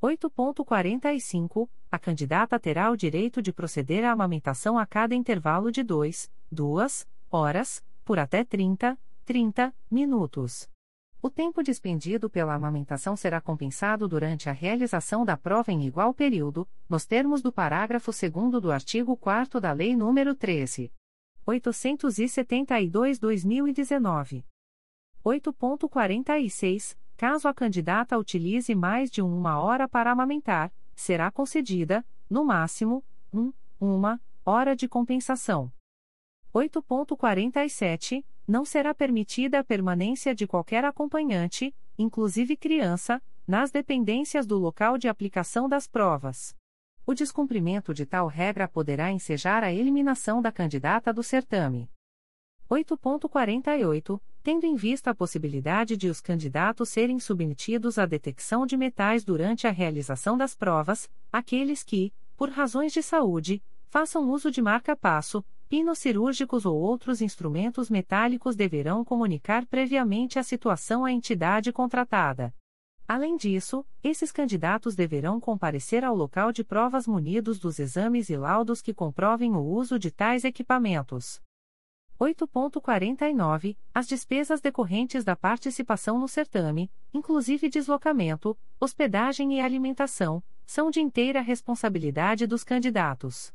8.45 0.00 1.68
A 1.90 1.98
candidata 1.98 2.60
terá 2.60 2.92
o 2.92 2.96
direito 2.96 3.42
de 3.42 3.52
proceder 3.52 4.04
à 4.04 4.12
amamentação 4.12 4.78
a 4.78 4.86
cada 4.86 5.16
intervalo 5.16 5.72
de 5.72 5.82
2, 5.82 6.30
2 6.52 7.08
horas, 7.28 7.84
por 8.04 8.20
até 8.20 8.44
30, 8.44 8.96
30 9.24 9.74
minutos. 9.90 10.75
O 11.26 11.28
tempo 11.28 11.60
dispendido 11.60 12.30
pela 12.30 12.54
amamentação 12.54 13.16
será 13.16 13.40
compensado 13.40 14.06
durante 14.06 14.48
a 14.48 14.52
realização 14.52 15.24
da 15.24 15.36
prova 15.36 15.72
em 15.72 15.84
igual 15.84 16.14
período, 16.14 16.68
nos 16.88 17.04
termos 17.04 17.42
do 17.42 17.50
parágrafo 17.50 18.12
2 18.12 18.62
do 18.62 18.70
artigo 18.70 19.16
4 19.16 19.60
da 19.60 19.72
Lei 19.72 19.96
nº 19.96 20.36
13. 20.36 20.92
872-2019. 21.44 24.44
8.46 25.24 26.96
Caso 27.16 27.48
a 27.48 27.52
candidata 27.52 28.16
utilize 28.16 28.72
mais 28.72 29.10
de 29.10 29.20
uma 29.20 29.58
hora 29.58 29.88
para 29.88 30.12
amamentar, 30.12 30.72
será 30.94 31.28
concedida, 31.32 32.06
no 32.30 32.44
máximo, 32.44 33.02
um, 33.34 33.52
uma 33.80 34.20
hora 34.44 34.76
de 34.76 34.86
compensação. 34.86 35.72
8.47 36.54 38.24
Não 38.46 38.64
será 38.64 38.94
permitida 38.94 39.58
a 39.58 39.64
permanência 39.64 40.34
de 40.34 40.46
qualquer 40.46 40.84
acompanhante, 40.84 41.74
inclusive 41.98 42.56
criança, 42.56 43.20
nas 43.46 43.70
dependências 43.70 44.46
do 44.46 44.56
local 44.56 44.96
de 44.96 45.08
aplicação 45.08 45.68
das 45.68 45.88
provas. 45.88 46.54
O 47.04 47.14
descumprimento 47.14 47.92
de 47.92 48.06
tal 48.06 48.26
regra 48.28 48.68
poderá 48.68 49.10
ensejar 49.10 49.64
a 49.64 49.72
eliminação 49.72 50.40
da 50.40 50.52
candidata 50.52 51.12
do 51.12 51.22
certame. 51.22 51.90
8.48 52.70 54.20
Tendo 54.42 54.64
em 54.64 54.76
vista 54.76 55.10
a 55.10 55.14
possibilidade 55.14 55.96
de 55.96 56.08
os 56.08 56.20
candidatos 56.20 56.88
serem 56.88 57.18
submetidos 57.18 57.98
à 57.98 58.06
detecção 58.06 58.64
de 58.64 58.76
metais 58.76 59.24
durante 59.24 59.66
a 59.66 59.72
realização 59.72 60.38
das 60.38 60.54
provas, 60.54 61.10
aqueles 61.32 61.82
que, 61.82 62.12
por 62.36 62.50
razões 62.50 62.92
de 62.92 63.02
saúde, 63.02 63.60
façam 63.88 64.30
uso 64.30 64.48
de 64.48 64.62
marca-passo, 64.62 65.44
pinos 65.68 65.98
cirúrgicos 65.98 66.64
ou 66.64 66.76
outros 66.76 67.20
instrumentos 67.20 67.90
metálicos 67.90 68.54
deverão 68.54 69.04
comunicar 69.04 69.66
previamente 69.66 70.38
a 70.38 70.42
situação 70.42 71.04
à 71.04 71.12
entidade 71.12 71.72
contratada. 71.72 72.54
Além 73.08 73.36
disso, 73.36 73.86
esses 74.02 74.32
candidatos 74.32 74.96
deverão 74.96 75.40
comparecer 75.40 76.04
ao 76.04 76.14
local 76.14 76.50
de 76.50 76.64
provas 76.64 77.06
munidos 77.06 77.58
dos 77.58 77.78
exames 77.78 78.30
e 78.30 78.36
laudos 78.36 78.82
que 78.82 78.92
comprovem 78.92 79.54
o 79.54 79.60
uso 79.60 79.98
de 79.98 80.10
tais 80.10 80.44
equipamentos. 80.44 81.40
8.49 82.18 83.76
As 83.94 84.08
despesas 84.08 84.60
decorrentes 84.60 85.22
da 85.22 85.36
participação 85.36 86.18
no 86.18 86.26
certame, 86.26 86.90
inclusive 87.12 87.68
deslocamento, 87.68 88.58
hospedagem 88.80 89.56
e 89.56 89.60
alimentação, 89.60 90.42
são 90.64 90.90
de 90.90 91.00
inteira 91.00 91.40
responsabilidade 91.40 92.46
dos 92.46 92.64
candidatos. 92.64 93.52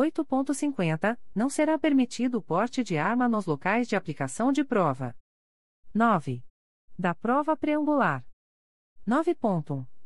8.50 0.00 1.18
Não 1.34 1.50
será 1.50 1.78
permitido 1.78 2.38
o 2.38 2.42
porte 2.42 2.82
de 2.82 2.96
arma 2.96 3.28
nos 3.28 3.44
locais 3.44 3.86
de 3.86 3.94
aplicação 3.94 4.50
de 4.50 4.64
prova. 4.64 5.14
9. 5.92 6.42
Da 6.98 7.14
prova 7.14 7.54
preambular. 7.54 8.24
9. 9.04 9.36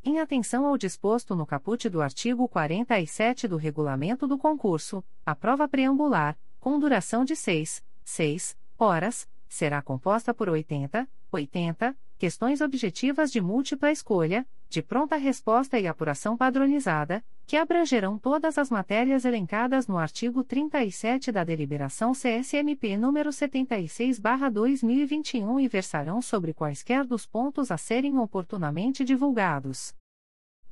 Em 0.03 0.19
atenção 0.19 0.67
ao 0.67 0.77
disposto 0.77 1.37
no 1.37 1.47
caput 1.47 1.89
do 1.89 2.03
artigo 2.03 2.49
47 2.49 3.47
do 3.47 3.57
regulamento 3.57 4.27
do 4.27 4.37
concurso, 4.37 5.05
a 5.25 5.35
prova 5.35 5.69
preambular, 5.69 6.37
com 6.59 6.79
duração 6.79 7.25
de 7.25 7.37
6, 7.37 7.85
6 8.05 8.57
horas, 8.77 9.29
será 9.49 9.81
composta 9.81 10.35
por 10.35 10.49
80, 10.49 11.09
80 11.31 11.97
questões 12.19 12.61
objetivas 12.61 13.31
de 13.31 13.41
múltipla 13.41 13.93
escolha, 13.93 14.47
de 14.75 14.83
pronta 14.83 15.15
resposta 15.15 15.79
e 15.79 15.87
apuração 15.87 16.37
padronizada, 16.37 17.25
que 17.47 17.57
abrangerão 17.57 18.19
todas 18.19 18.59
as 18.59 18.71
matérias 18.71 19.25
elencadas 19.25 19.87
no 19.87 19.97
artigo 19.97 20.43
37 20.43 21.31
da 21.31 21.45
Deliberação 21.45 22.11
CSMP 22.11 22.97
número 22.97 23.31
76/2021 23.31 25.61
e 25.61 25.69
versarão 25.69 26.21
sobre 26.21 26.53
quaisquer 26.53 27.05
dos 27.05 27.25
pontos 27.25 27.71
a 27.71 27.77
serem 27.77 28.19
oportunamente 28.19 29.05
divulgados. 29.05 29.95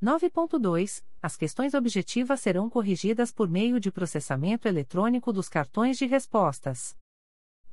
9.2 0.02 1.04
As 1.22 1.36
questões 1.36 1.72
objetivas 1.72 2.40
serão 2.40 2.68
corrigidas 2.68 3.30
por 3.30 3.48
meio 3.48 3.78
de 3.78 3.92
processamento 3.92 4.66
eletrônico 4.66 5.32
dos 5.32 5.48
cartões 5.48 5.96
de 5.96 6.06
respostas. 6.06 6.96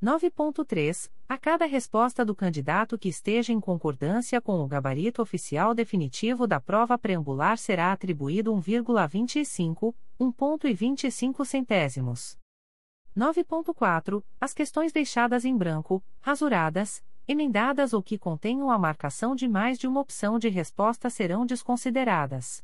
9.3. 0.01 1.11
A 1.27 1.37
cada 1.37 1.65
resposta 1.65 2.23
do 2.23 2.33
candidato 2.33 2.97
que 2.97 3.09
esteja 3.09 3.51
em 3.51 3.59
concordância 3.59 4.39
com 4.39 4.61
o 4.61 4.67
gabarito 4.67 5.21
oficial 5.21 5.73
definitivo 5.73 6.47
da 6.47 6.59
prova 6.59 6.97
preambular 6.97 7.57
será 7.57 7.91
atribuído 7.91 8.53
1,25, 8.53 9.93
1,25 10.17 11.45
centésimos. 11.45 12.37
9.4. 13.15 14.23
As 14.39 14.53
questões 14.53 14.93
deixadas 14.93 15.43
em 15.43 15.55
branco, 15.55 16.01
rasuradas, 16.21 17.03
emendadas 17.27 17.91
ou 17.91 18.01
que 18.01 18.17
contenham 18.17 18.71
a 18.71 18.79
marcação 18.79 19.35
de 19.35 19.49
mais 19.49 19.77
de 19.77 19.85
uma 19.85 19.99
opção 19.99 20.39
de 20.39 20.47
resposta 20.47 21.09
serão 21.09 21.45
desconsideradas. 21.45 22.63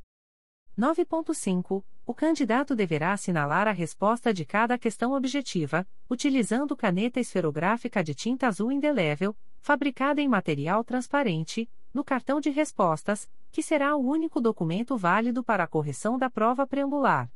9.5. 0.80 1.84
O 2.08 2.14
candidato 2.14 2.76
deverá 2.76 3.14
assinalar 3.14 3.68
a 3.68 3.72
resposta 3.72 4.32
de 4.32 4.46
cada 4.46 4.78
questão 4.78 5.14
objetiva, 5.14 5.88
utilizando 6.08 6.78
caneta 6.78 7.20
esferográfica 7.20 8.04
de 8.04 8.14
tinta 8.14 8.48
azul 8.48 8.72
indelével, 8.72 9.36
fabricada 9.60 10.22
em 10.22 10.28
material 10.28 10.84
transparente, 10.84 11.68
no 11.92 12.04
cartão 12.04 12.40
de 12.40 12.52
respostas, 12.52 13.28
que 13.52 13.64
será 13.64 13.96
o 13.96 14.06
único 14.06 14.40
documento 14.40 14.96
válido 14.96 15.44
para 15.44 15.64
a 15.64 15.68
correção 15.68 16.16
da 16.16 16.30
prova 16.30 16.68
preambular. 16.68 17.28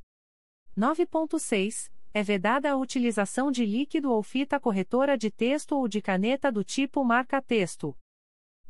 9.6. 0.78 1.90
É 2.14 2.22
vedada 2.22 2.72
a 2.72 2.78
utilização 2.78 3.52
de 3.52 3.66
líquido 3.66 4.12
ou 4.12 4.22
fita 4.22 4.60
corretora 4.60 5.18
de 5.18 5.32
texto 5.32 5.76
ou 5.76 5.88
de 5.88 6.00
caneta 6.00 6.52
do 6.52 6.64
tipo 6.64 7.04
marca-texto. 7.04 7.98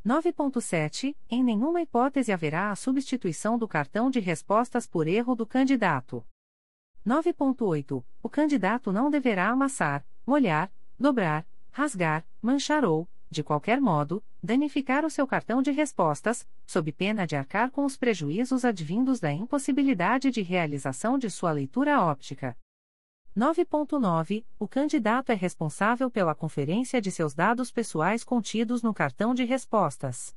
9.7. 0.05 1.13
Em 1.29 1.43
nenhuma 1.43 1.81
hipótese 1.81 2.31
haverá 2.31 2.71
a 2.71 2.75
substituição 2.75 3.57
do 3.57 3.67
cartão 3.67 4.09
de 4.09 4.19
respostas 4.19 4.87
por 4.87 5.07
erro 5.07 5.35
do 5.35 5.45
candidato. 5.45 6.25
9.8. 7.05 8.03
O 8.23 8.29
candidato 8.29 8.91
não 8.91 9.09
deverá 9.09 9.49
amassar, 9.49 10.05
molhar, 10.25 10.71
dobrar, 10.97 11.45
rasgar, 11.71 12.25
manchar 12.41 12.85
ou, 12.85 13.07
de 13.29 13.43
qualquer 13.43 13.81
modo, 13.81 14.23
danificar 14.41 15.05
o 15.05 15.09
seu 15.09 15.27
cartão 15.27 15.61
de 15.61 15.71
respostas, 15.71 16.47
sob 16.65 16.91
pena 16.93 17.27
de 17.27 17.35
arcar 17.35 17.69
com 17.69 17.83
os 17.83 17.97
prejuízos 17.97 18.63
advindos 18.63 19.19
da 19.19 19.31
impossibilidade 19.31 20.31
de 20.31 20.41
realização 20.41 21.17
de 21.17 21.29
sua 21.29 21.51
leitura 21.51 22.01
óptica. 22.01 22.55
9.9. 23.37 24.45
O 24.57 24.67
candidato 24.67 25.31
é 25.31 25.35
responsável 25.35 26.09
pela 26.09 26.35
conferência 26.35 27.01
de 27.01 27.11
seus 27.11 27.33
dados 27.33 27.71
pessoais 27.71 28.23
contidos 28.23 28.81
no 28.81 28.93
cartão 28.93 29.33
de 29.33 29.43
respostas. 29.43 30.35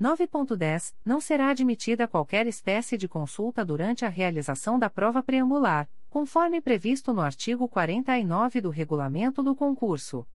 9.10. 0.00 0.94
Não 1.04 1.20
será 1.20 1.50
admitida 1.50 2.08
qualquer 2.08 2.46
espécie 2.46 2.98
de 2.98 3.08
consulta 3.08 3.64
durante 3.64 4.04
a 4.04 4.08
realização 4.08 4.78
da 4.78 4.90
prova 4.90 5.22
preambular, 5.22 5.88
conforme 6.10 6.60
previsto 6.60 7.12
no 7.12 7.20
artigo 7.20 7.68
49 7.68 8.60
do 8.60 8.70
regulamento 8.70 9.42
do 9.42 9.54
concurso. 9.54 10.26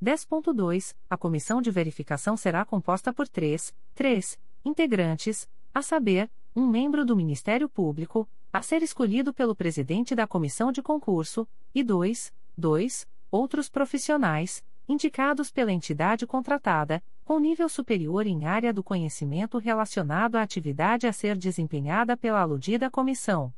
10.2. 0.04 0.94
A 1.10 1.16
comissão 1.16 1.62
de 1.62 1.72
verificação 1.72 2.36
será 2.36 2.66
composta 2.66 3.14
por 3.14 3.28
três, 3.28 3.74
três 3.96 4.38
integrantes, 4.66 5.50
a 5.74 5.82
saber, 5.82 6.30
um 6.54 6.68
membro 6.68 7.06
do 7.06 7.16
Ministério 7.16 7.70
Público, 7.70 8.28
a 8.52 8.62
ser 8.62 8.84
escolhido 8.84 9.34
pelo 9.34 9.56
presidente 9.56 10.14
da 10.14 10.28
comissão 10.28 10.72
de 10.72 10.82
concurso, 10.82 11.48
e 11.74 11.82
dois, 11.82 12.34
dois 12.56 13.08
outros 13.32 13.68
profissionais, 13.68 14.64
indicados 14.88 15.50
pela 15.50 15.72
entidade 15.72 16.28
contratada, 16.28 17.02
com 17.26 17.40
nível 17.40 17.68
superior 17.68 18.28
em 18.28 18.46
área 18.46 18.72
do 18.72 18.84
conhecimento 18.84 19.58
relacionado 19.58 20.36
à 20.36 20.44
atividade 20.44 21.08
a 21.08 21.14
ser 21.14 21.38
desempenhada 21.38 22.16
pela 22.16 22.42
aludida 22.42 22.92
comissão. 22.92 23.52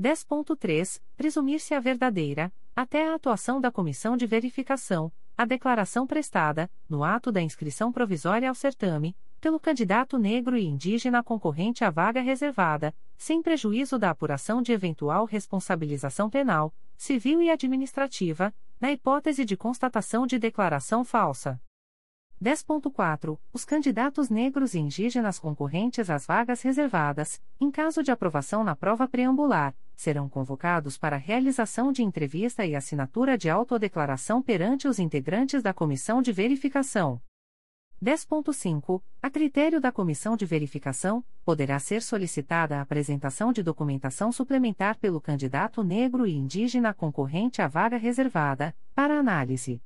10.3. 0.00 1.00
Presumir-se 1.16 1.74
a 1.74 1.80
verdadeira, 1.80 2.52
até 2.74 3.08
a 3.08 3.14
atuação 3.14 3.60
da 3.60 3.70
comissão 3.70 4.16
de 4.16 4.26
verificação, 4.26 5.12
a 5.38 5.44
declaração 5.44 6.04
prestada, 6.04 6.68
no 6.88 7.04
ato 7.04 7.30
da 7.30 7.40
inscrição 7.40 7.92
provisória 7.92 8.48
ao 8.48 8.54
certame, 8.56 9.16
pelo 9.40 9.60
candidato 9.60 10.18
negro 10.18 10.56
e 10.56 10.66
indígena 10.66 11.22
concorrente 11.22 11.84
à 11.84 11.90
vaga 11.90 12.20
reservada, 12.20 12.92
sem 13.16 13.40
prejuízo 13.40 14.00
da 14.00 14.10
apuração 14.10 14.60
de 14.60 14.72
eventual 14.72 15.24
responsabilização 15.24 16.28
penal, 16.28 16.74
civil 16.96 17.40
e 17.40 17.50
administrativa, 17.50 18.52
na 18.80 18.90
hipótese 18.90 19.44
de 19.44 19.56
constatação 19.56 20.26
de 20.26 20.40
declaração 20.40 21.04
falsa. 21.04 21.60
10.4. 22.42 23.38
Os 23.52 23.64
candidatos 23.64 24.28
negros 24.28 24.74
e 24.74 24.80
indígenas 24.80 25.38
concorrentes 25.38 26.10
às 26.10 26.26
vagas 26.26 26.62
reservadas, 26.62 27.40
em 27.60 27.70
caso 27.70 28.02
de 28.02 28.10
aprovação 28.10 28.64
na 28.64 28.74
prova 28.74 29.06
preambular, 29.06 29.72
serão 29.98 30.28
convocados 30.28 30.96
para 30.96 31.16
realização 31.16 31.90
de 31.90 32.04
entrevista 32.04 32.64
e 32.64 32.76
assinatura 32.76 33.36
de 33.36 33.50
autodeclaração 33.50 34.40
perante 34.40 34.86
os 34.86 35.00
integrantes 35.00 35.60
da 35.60 35.74
comissão 35.74 36.22
de 36.22 36.30
verificação. 36.30 37.20
10.5. 38.00 39.02
A 39.20 39.28
critério 39.28 39.80
da 39.80 39.90
comissão 39.90 40.36
de 40.36 40.46
verificação, 40.46 41.24
poderá 41.44 41.80
ser 41.80 42.00
solicitada 42.00 42.78
a 42.78 42.80
apresentação 42.80 43.52
de 43.52 43.60
documentação 43.60 44.30
suplementar 44.30 44.96
pelo 44.98 45.20
candidato 45.20 45.82
negro 45.82 46.24
e 46.24 46.32
indígena 46.32 46.94
concorrente 46.94 47.60
à 47.60 47.66
vaga 47.66 47.96
reservada, 47.96 48.72
para 48.94 49.18
análise. 49.18 49.82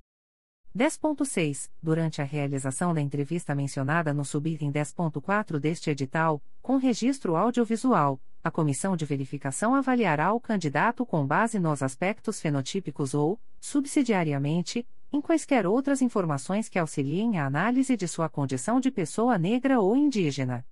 10.6. 0.77 1.70
Durante 1.83 2.23
a 2.23 2.25
realização 2.25 2.95
da 2.95 3.01
entrevista 3.01 3.55
mencionada 3.55 4.14
no 4.14 4.25
subitem 4.25 4.73
10.4 4.73 5.59
deste 5.59 5.91
edital, 5.91 6.43
com 6.62 6.77
registro 6.77 7.37
audiovisual, 7.37 8.18
a 8.43 8.51
comissão 8.51 8.97
de 8.97 9.05
verificação 9.05 9.75
avaliará 9.75 10.33
o 10.33 10.41
candidato 10.41 11.05
com 11.05 11.27
base 11.27 11.59
nos 11.59 11.83
aspectos 11.83 12.41
fenotípicos 12.41 13.12
ou, 13.12 13.39
subsidiariamente, 13.61 14.87
em 15.12 15.20
quaisquer 15.20 15.66
outras 15.66 16.01
informações 16.01 16.70
que 16.70 16.79
auxiliem 16.79 17.39
a 17.39 17.45
análise 17.45 17.95
de 17.95 18.09
sua 18.09 18.31
condição 18.31 18.81
de 18.81 18.91
pessoa 18.91 19.37
negra 19.37 19.79
ou 19.79 19.95
indígena. 19.95 20.64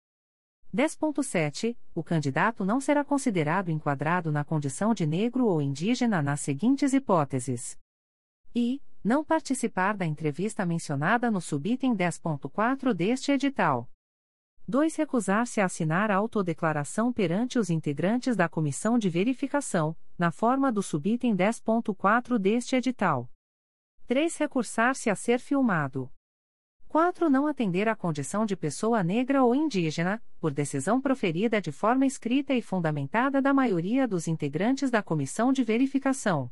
10.7. 0.74 1.76
O 1.94 2.02
candidato 2.02 2.64
não 2.64 2.80
será 2.80 3.04
considerado 3.04 3.70
enquadrado 3.70 4.32
na 4.32 4.44
condição 4.44 4.94
de 4.94 5.04
negro 5.04 5.44
ou 5.46 5.60
indígena 5.60 6.22
nas 6.22 6.40
seguintes 6.40 6.94
hipóteses: 6.94 7.76
e 8.54 8.80
não 9.02 9.24
participar 9.24 9.96
da 9.96 10.04
entrevista 10.04 10.64
mencionada 10.66 11.30
no 11.30 11.40
subitem 11.40 11.96
10.4 11.96 12.92
deste 12.92 13.32
edital. 13.32 13.90
2. 14.68 14.94
Recusar-se 14.94 15.60
a 15.60 15.64
assinar 15.64 16.10
a 16.10 16.16
autodeclaração 16.16 17.12
perante 17.12 17.58
os 17.58 17.70
integrantes 17.70 18.36
da 18.36 18.48
comissão 18.48 18.98
de 18.98 19.08
verificação, 19.08 19.96
na 20.16 20.30
forma 20.30 20.70
do 20.70 20.82
subitem 20.82 21.34
10.4 21.34 22.38
deste 22.38 22.76
edital. 22.76 23.28
3. 24.06 24.36
Recursar-se 24.36 25.08
a 25.08 25.16
ser 25.16 25.40
filmado. 25.40 26.10
4. 26.88 27.30
Não 27.30 27.46
atender 27.46 27.88
à 27.88 27.96
condição 27.96 28.44
de 28.44 28.56
pessoa 28.56 29.02
negra 29.02 29.42
ou 29.42 29.54
indígena, 29.54 30.22
por 30.38 30.52
decisão 30.52 31.00
proferida 31.00 31.60
de 31.60 31.72
forma 31.72 32.04
escrita 32.04 32.52
e 32.52 32.60
fundamentada 32.60 33.40
da 33.40 33.54
maioria 33.54 34.06
dos 34.06 34.28
integrantes 34.28 34.90
da 34.90 35.02
comissão 35.02 35.52
de 35.52 35.64
verificação. 35.64 36.50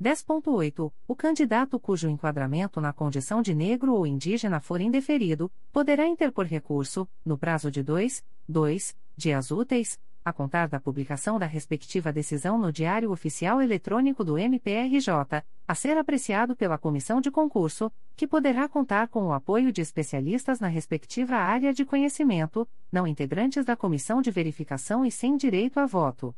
10.8. 0.00 0.92
O 1.08 1.16
candidato 1.16 1.78
cujo 1.80 2.08
enquadramento 2.08 2.80
na 2.80 2.92
condição 2.92 3.42
de 3.42 3.54
negro 3.54 3.94
ou 3.94 4.06
indígena 4.06 4.60
for 4.60 4.80
indeferido, 4.80 5.50
poderá 5.72 6.06
interpor 6.06 6.46
recurso, 6.46 7.08
no 7.24 7.36
prazo 7.36 7.70
de 7.70 7.82
2, 7.82 8.24
2 8.48 8.96
dias 9.16 9.50
úteis, 9.50 9.98
a 10.24 10.32
contar 10.32 10.68
da 10.68 10.78
publicação 10.78 11.38
da 11.38 11.46
respectiva 11.46 12.12
decisão 12.12 12.58
no 12.58 12.70
Diário 12.70 13.10
Oficial 13.10 13.60
Eletrônico 13.60 14.22
do 14.22 14.38
MPRJ, 14.38 15.42
a 15.66 15.74
ser 15.74 15.96
apreciado 15.96 16.54
pela 16.54 16.78
comissão 16.78 17.20
de 17.20 17.30
concurso, 17.30 17.90
que 18.14 18.26
poderá 18.26 18.68
contar 18.68 19.08
com 19.08 19.26
o 19.26 19.32
apoio 19.32 19.72
de 19.72 19.80
especialistas 19.80 20.60
na 20.60 20.68
respectiva 20.68 21.34
área 21.36 21.72
de 21.72 21.84
conhecimento, 21.84 22.68
não 22.92 23.06
integrantes 23.06 23.64
da 23.64 23.74
comissão 23.74 24.20
de 24.20 24.30
verificação 24.30 25.04
e 25.04 25.10
sem 25.10 25.36
direito 25.36 25.80
a 25.80 25.86
voto. 25.86 26.34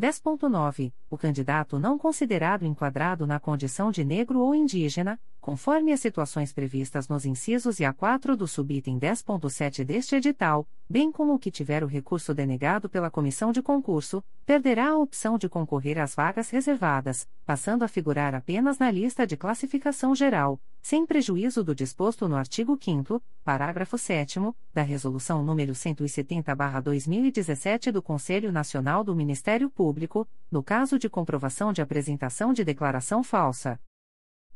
10.9. 0.00 0.92
O 1.10 1.18
candidato 1.18 1.76
não 1.76 1.98
considerado 1.98 2.64
enquadrado 2.64 3.26
na 3.26 3.40
condição 3.40 3.90
de 3.90 4.04
negro 4.04 4.38
ou 4.38 4.54
indígena, 4.54 5.18
conforme 5.40 5.92
as 5.92 5.98
situações 5.98 6.52
previstas 6.52 7.08
nos 7.08 7.26
incisos 7.26 7.80
e 7.80 7.84
a 7.84 7.92
4 7.92 8.36
do 8.36 8.46
subitem 8.46 8.96
10.7 8.96 9.82
deste 9.82 10.14
edital, 10.14 10.68
bem 10.88 11.10
como 11.10 11.34
o 11.34 11.38
que 11.38 11.50
tiver 11.50 11.82
o 11.82 11.88
recurso 11.88 12.32
denegado 12.32 12.88
pela 12.88 13.10
comissão 13.10 13.50
de 13.50 13.60
concurso, 13.60 14.22
perderá 14.46 14.90
a 14.90 14.98
opção 14.98 15.36
de 15.36 15.48
concorrer 15.48 15.98
às 15.98 16.14
vagas 16.14 16.48
reservadas, 16.50 17.28
passando 17.44 17.82
a 17.82 17.88
figurar 17.88 18.32
apenas 18.32 18.78
na 18.78 18.88
lista 18.88 19.26
de 19.26 19.36
classificação 19.36 20.14
geral, 20.14 20.60
sem 20.80 21.04
prejuízo 21.04 21.64
do 21.64 21.74
disposto 21.74 22.28
no 22.28 22.36
artigo 22.36 22.78
5 22.80 23.20
parágrafo 23.42 23.98
7 23.98 24.38
da 24.72 24.82
Resolução 24.82 25.44
nº 25.44 25.72
170/2017 25.72 27.90
do 27.90 28.00
Conselho 28.02 28.52
Nacional 28.52 29.02
do 29.02 29.16
Ministério 29.16 29.70
Público, 29.70 30.28
no 30.50 30.62
caso 30.62 30.98
de 31.00 31.10
comprovação 31.10 31.72
de 31.72 31.82
apresentação 31.82 32.52
de 32.52 32.62
declaração 32.62 33.24
falsa. 33.24 33.80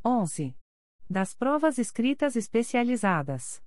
11. 0.05 0.57
Das 1.11 1.35
provas 1.35 1.79
escritas 1.79 2.37
especializadas. 2.37 3.61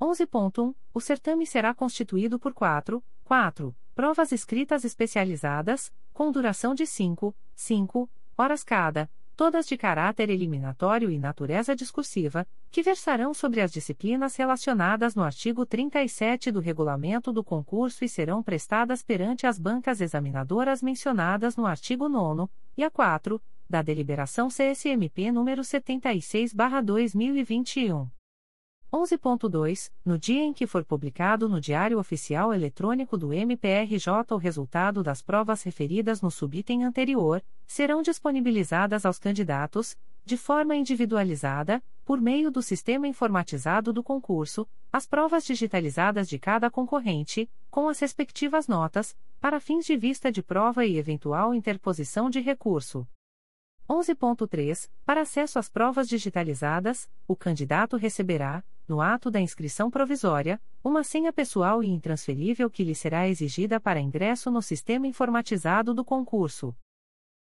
11.1. 0.00 0.72
O 0.92 1.00
certame 1.00 1.44
será 1.44 1.74
constituído 1.74 2.38
por 2.38 2.54
4, 2.54 3.02
4 3.24 3.74
provas 3.94 4.32
escritas 4.32 4.84
especializadas, 4.84 5.92
com 6.12 6.30
duração 6.30 6.74
de 6.74 6.86
5, 6.86 7.34
5 7.54 8.10
horas 8.36 8.64
cada 8.64 9.10
todas 9.36 9.66
de 9.66 9.76
caráter 9.76 10.30
eliminatório 10.30 11.10
e 11.10 11.18
natureza 11.18 11.76
discursiva, 11.76 12.46
que 12.70 12.82
versarão 12.82 13.34
sobre 13.34 13.60
as 13.60 13.70
disciplinas 13.70 14.34
relacionadas 14.36 15.14
no 15.14 15.22
artigo 15.22 15.66
37 15.66 16.50
do 16.50 16.60
regulamento 16.60 17.30
do 17.32 17.44
concurso 17.44 18.02
e 18.04 18.08
serão 18.08 18.42
prestadas 18.42 19.02
perante 19.02 19.46
as 19.46 19.58
bancas 19.58 20.00
examinadoras 20.00 20.80
mencionadas 20.82 21.56
no 21.56 21.66
artigo 21.66 22.08
9 22.08 22.48
e 22.76 22.84
a 22.84 22.90
4, 22.90 23.40
da 23.68 23.82
deliberação 23.82 24.48
CSMP 24.48 25.30
número 25.32 25.62
76/2021. 25.62 28.13
11.2. 28.94 29.90
No 30.04 30.16
dia 30.16 30.44
em 30.44 30.52
que 30.52 30.68
for 30.68 30.84
publicado 30.84 31.48
no 31.48 31.60
Diário 31.60 31.98
Oficial 31.98 32.54
Eletrônico 32.54 33.18
do 33.18 33.32
MPRJ 33.32 34.08
o 34.30 34.36
resultado 34.36 35.02
das 35.02 35.20
provas 35.20 35.64
referidas 35.64 36.22
no 36.22 36.30
subitem 36.30 36.84
anterior, 36.84 37.42
serão 37.66 38.02
disponibilizadas 38.02 39.04
aos 39.04 39.18
candidatos, 39.18 39.96
de 40.24 40.36
forma 40.36 40.76
individualizada, 40.76 41.82
por 42.04 42.20
meio 42.20 42.52
do 42.52 42.62
sistema 42.62 43.08
informatizado 43.08 43.92
do 43.92 44.00
concurso, 44.00 44.64
as 44.92 45.06
provas 45.06 45.44
digitalizadas 45.44 46.28
de 46.28 46.38
cada 46.38 46.70
concorrente, 46.70 47.50
com 47.72 47.88
as 47.88 47.98
respectivas 47.98 48.68
notas, 48.68 49.16
para 49.40 49.58
fins 49.58 49.84
de 49.84 49.96
vista 49.96 50.30
de 50.30 50.40
prova 50.40 50.86
e 50.86 50.98
eventual 50.98 51.52
interposição 51.52 52.30
de 52.30 52.38
recurso. 52.38 53.04
11.3. 53.88 54.88
Para 55.04 55.22
acesso 55.22 55.58
às 55.58 55.68
provas 55.68 56.08
digitalizadas, 56.08 57.08
o 57.28 57.36
candidato 57.36 57.96
receberá, 57.96 58.64
no 58.86 59.00
ato 59.00 59.30
da 59.30 59.40
inscrição 59.40 59.90
provisória, 59.90 60.60
uma 60.82 61.02
senha 61.02 61.32
pessoal 61.32 61.82
e 61.82 61.88
intransferível 61.88 62.70
que 62.70 62.84
lhe 62.84 62.94
será 62.94 63.28
exigida 63.28 63.80
para 63.80 64.00
ingresso 64.00 64.50
no 64.50 64.60
sistema 64.60 65.06
informatizado 65.06 65.94
do 65.94 66.04
concurso. 66.04 66.74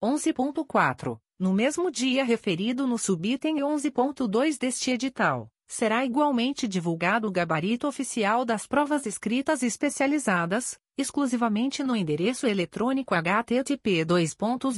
11.4. 0.04 1.20
No 1.38 1.54
mesmo 1.54 1.90
dia 1.90 2.24
referido 2.24 2.86
no 2.86 2.98
subitem 2.98 3.58
11.2 3.58 4.60
deste 4.60 4.92
edital, 4.92 5.50
será 5.70 6.04
igualmente 6.04 6.68
divulgado 6.68 7.28
o 7.28 7.32
gabarito 7.32 7.88
oficial 7.88 8.44
das 8.44 8.66
provas 8.66 9.06
escritas 9.06 9.62
especializadas, 9.62 10.80
exclusivamente 10.98 11.84
no 11.84 11.96
endereço 11.96 12.48
eletrônico 12.48 13.14
http 13.14 14.04
www.mprj.mp.br, 14.04 14.74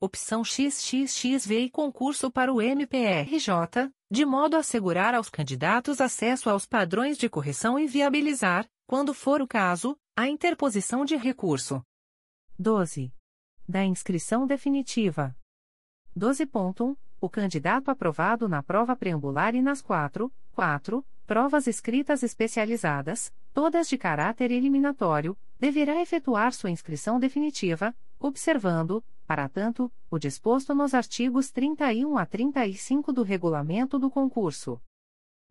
opção 0.00 0.44
XXXV 0.44 1.64
e 1.64 1.68
concurso 1.68 2.30
para 2.30 2.52
o 2.52 2.62
MPRJ, 2.62 3.90
de 4.08 4.24
modo 4.24 4.54
a 4.54 4.60
assegurar 4.60 5.16
aos 5.16 5.28
candidatos 5.28 6.00
acesso 6.00 6.48
aos 6.48 6.64
padrões 6.64 7.18
de 7.18 7.28
correção 7.28 7.76
e 7.76 7.88
viabilizar, 7.88 8.68
quando 8.86 9.12
for 9.12 9.42
o 9.42 9.48
caso, 9.48 9.98
a 10.16 10.28
interposição 10.28 11.04
de 11.04 11.16
recurso. 11.16 11.82
12. 12.56 13.12
Da 13.68 13.84
inscrição 13.84 14.46
definitiva. 14.46 15.37
12.1. 16.18 16.96
O 17.20 17.28
candidato 17.28 17.90
aprovado 17.90 18.48
na 18.48 18.62
prova 18.62 18.94
preambular 18.94 19.54
e 19.54 19.62
nas 19.62 19.80
4, 19.80 20.30
4 20.52 21.04
provas 21.26 21.66
escritas 21.66 22.22
especializadas, 22.22 23.32
todas 23.52 23.88
de 23.88 23.98
caráter 23.98 24.50
eliminatório, 24.50 25.36
deverá 25.58 26.00
efetuar 26.00 26.52
sua 26.52 26.70
inscrição 26.70 27.20
definitiva, 27.20 27.94
observando, 28.18 29.04
para 29.26 29.48
tanto, 29.48 29.92
o 30.10 30.18
disposto 30.18 30.74
nos 30.74 30.94
artigos 30.94 31.50
31 31.50 32.16
a 32.16 32.24
35 32.24 33.12
do 33.12 33.22
regulamento 33.22 33.98
do 33.98 34.08
concurso. 34.08 34.80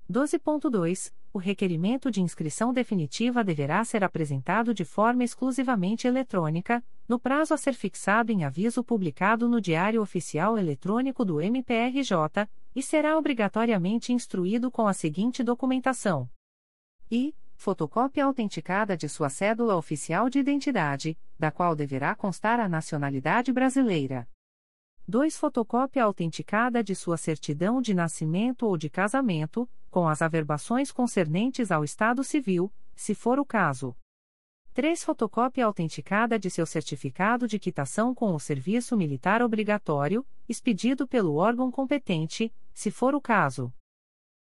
12.2. 0.10 1.14
O 1.38 1.40
requerimento 1.40 2.10
de 2.10 2.20
inscrição 2.20 2.74
definitiva 2.74 3.44
deverá 3.44 3.86
ser 3.86 4.04
apresentado 4.04 4.74
de 4.74 4.84
forma 4.84 5.24
exclusivamente 5.24 6.08
eletrônica, 6.08 6.84
no 7.08 7.20
prazo 7.20 7.54
a 7.54 7.58
ser 7.58 7.74
fixado 7.74 8.32
em 8.32 8.44
aviso 8.44 8.84
publicado 8.84 9.48
no 9.48 9.62
Diário 9.62 10.02
Oficial 10.02 10.58
Eletrônico 10.58 11.24
do 11.24 11.40
MPRJ, 11.40 12.50
e 12.76 12.82
será 12.82 13.16
obrigatoriamente 13.20 14.12
instruído 14.12 14.72
com 14.72 14.88
a 14.88 14.94
seguinte 14.94 15.44
documentação: 15.44 16.28
e 17.12 17.36
fotocópia 17.56 18.26
autenticada 18.26 18.98
de 18.98 19.08
sua 19.08 19.30
cédula 19.30 19.76
oficial 19.76 20.32
de 20.32 20.40
identidade, 20.40 21.16
da 21.38 21.52
qual 21.52 21.76
deverá 21.76 22.16
constar 22.16 22.60
a 22.60 22.68
nacionalidade 22.68 23.54
brasileira. 23.54 24.28
2. 25.10 25.38
Fotocópia 25.38 26.04
autenticada 26.04 26.84
de 26.84 26.94
sua 26.94 27.16
certidão 27.16 27.82
de 27.82 27.94
nascimento 27.94 28.64
ou 28.64 28.76
de 28.76 28.90
casamento, 28.90 29.70
com 29.90 30.06
as 30.06 30.22
averbações 30.22 30.92
concernentes 30.92 31.72
ao 31.72 31.86
Estado 31.86 32.26
Civil, 32.26 32.70
se 32.94 33.16
for 33.16 33.40
o 33.40 33.46
caso. 33.46 33.96
3. 34.74 35.02
Fotocópia 35.06 35.66
autenticada 35.66 36.38
de 36.38 36.50
seu 36.50 36.66
certificado 36.66 37.48
de 37.48 37.58
quitação 37.58 38.14
com 38.14 38.36
o 38.36 38.40
serviço 38.40 38.98
militar 38.98 39.42
obrigatório, 39.42 40.28
expedido 40.48 41.08
pelo 41.08 41.36
órgão 41.36 41.72
competente, 41.72 42.54
se 42.74 42.92
for 42.92 43.16
o 43.16 43.22
caso. 43.22 43.74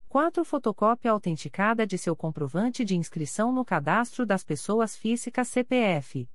4. 0.09 0.47
Fotocópia 0.47 1.11
autenticada 1.11 1.87
de 1.87 1.99
seu 1.99 2.17
comprovante 2.17 2.87
de 2.87 2.97
inscrição 2.97 3.53
no 3.53 3.67
cadastro 3.67 4.25
das 4.25 4.43
pessoas 4.43 4.97
físicas 4.97 5.47
CPF. 5.49 6.27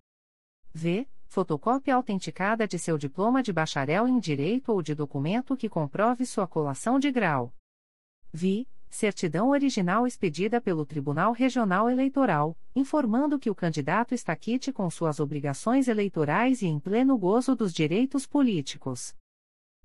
V. 0.72 1.08
Fotocópia 1.30 1.94
autenticada 1.94 2.68
de 2.68 2.80
seu 2.80 2.98
diploma 2.98 3.44
de 3.44 3.54
bacharel 3.54 4.08
em 4.08 4.20
Direito 4.20 4.72
ou 4.72 4.82
de 4.82 4.96
documento 4.96 5.56
que 5.56 5.70
comprove 5.70 6.26
sua 6.26 6.48
colação 6.48 6.98
de 6.98 7.12
grau. 7.12 7.54
Vi 8.34 8.68
certidão 8.90 9.50
original 9.50 10.08
expedida 10.08 10.60
pelo 10.60 10.88
Tribunal 10.88 11.32
Regional 11.32 11.88
Eleitoral, 11.88 12.58
informando 12.76 13.38
que 13.38 13.48
o 13.48 13.54
candidato 13.54 14.16
está 14.16 14.36
quite 14.36 14.74
com 14.74 14.90
suas 14.90 15.20
obrigações 15.20 15.88
eleitorais 15.88 16.64
e 16.64 16.66
em 16.66 16.80
pleno 16.80 17.16
gozo 17.16 17.56
dos 17.56 17.72
direitos 17.72 18.26
políticos. 18.26 19.14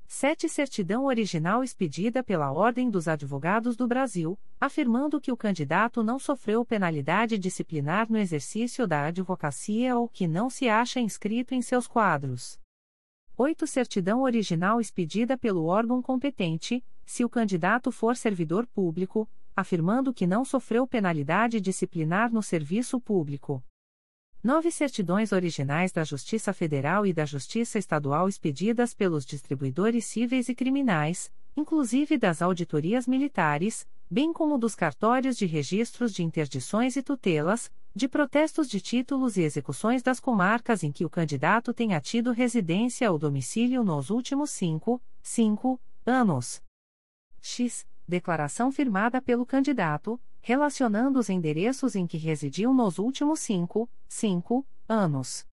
7. 0.07 0.49
Certidão 0.49 1.07
original 1.07 1.65
expedida 1.65 2.23
pela 2.23 2.53
Ordem 2.53 2.89
dos 2.89 3.09
Advogados 3.09 3.77
do 3.77 3.87
Brasil, 3.87 4.39
afirmando 4.61 5.21
que 5.21 5.33
o 5.33 5.37
candidato 5.37 6.03
não 6.03 6.19
sofreu 6.19 6.65
penalidade 6.65 7.39
disciplinar 7.39 8.11
no 8.11 8.19
exercício 8.19 8.87
da 8.87 9.07
advocacia 9.07 9.97
ou 9.97 10.09
que 10.09 10.29
não 10.29 10.49
se 10.49 10.69
acha 10.69 11.01
inscrito 11.01 11.55
em 11.55 11.63
seus 11.63 11.87
quadros. 11.87 12.59
8. 13.37 13.67
Certidão 13.67 14.23
original 14.23 14.81
expedida 14.81 15.37
pelo 15.37 15.65
órgão 15.65 16.01
competente, 16.01 16.85
se 17.05 17.25
o 17.25 17.29
candidato 17.29 17.91
for 17.91 18.17
servidor 18.17 18.67
público, 18.67 19.29
afirmando 19.57 20.15
que 20.15 20.27
não 20.27 20.45
sofreu 20.45 20.87
penalidade 20.87 21.61
disciplinar 21.61 22.33
no 22.33 22.43
serviço 22.43 23.01
público. 23.01 23.63
Nove 24.45 24.71
certidões 24.71 25.33
originais 25.33 25.91
da 25.91 26.05
Justiça 26.05 26.53
Federal 26.53 27.07
e 27.07 27.15
da 27.15 27.25
Justiça 27.25 27.79
Estadual 27.79 28.29
expedidas 28.29 28.93
pelos 28.93 29.25
distribuidores 29.25 30.05
cíveis 30.05 30.51
e 30.51 30.55
criminais, 30.55 31.33
inclusive 31.57 32.19
das 32.19 32.43
auditorias 32.43 33.07
militares, 33.07 33.89
bem 34.11 34.35
como 34.35 34.59
dos 34.59 34.75
cartórios 34.75 35.39
de 35.39 35.47
registros 35.47 36.13
de 36.13 36.23
interdições 36.23 36.95
e 36.95 37.03
tutelas, 37.03 37.73
de 37.95 38.07
protestos 38.07 38.69
de 38.69 38.83
títulos 38.83 39.39
e 39.39 39.41
execuções 39.41 40.03
das 40.03 40.21
comarcas 40.21 40.85
em 40.85 40.93
que 40.93 41.07
o 41.07 41.11
candidato 41.11 41.73
tenha 41.73 41.99
tido 41.99 42.31
residência 42.31 43.11
ou 43.11 43.19
domicílio 43.19 43.83
nos 43.83 44.11
últimos 44.11 44.51
cinco, 44.51 45.01
cinco 45.23 45.81
anos. 46.05 46.61
X. 47.41 47.87
Declaração 48.07 48.71
firmada 48.71 49.23
pelo 49.23 49.47
candidato, 49.47 50.21
relacionando 50.47 51.19
os 51.19 51.31
endereços 51.31 51.97
em 51.97 52.07
que 52.07 52.19
residiu 52.19 52.75
nos 52.75 52.99
últimos 52.99 53.41
5, 53.41 53.89
5 54.07 54.67
anos. 54.87 55.47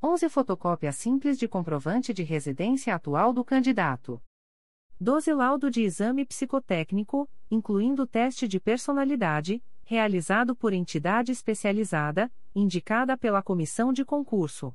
11. 0.00 0.28
Fotocópia 0.28 0.92
simples 0.92 1.36
de 1.36 1.48
comprovante 1.48 2.14
de 2.14 2.22
residência 2.22 2.94
atual 2.94 3.32
do 3.32 3.44
candidato. 3.44 4.22
12. 5.00 5.32
Laudo 5.32 5.68
de 5.68 5.82
exame 5.82 6.24
psicotécnico, 6.24 7.28
incluindo 7.50 8.06
teste 8.06 8.46
de 8.46 8.60
personalidade, 8.60 9.60
realizado 9.82 10.54
por 10.54 10.72
entidade 10.72 11.32
especializada, 11.32 12.32
indicada 12.54 13.18
pela 13.18 13.42
comissão 13.42 13.92
de 13.92 14.04
concurso. 14.04 14.72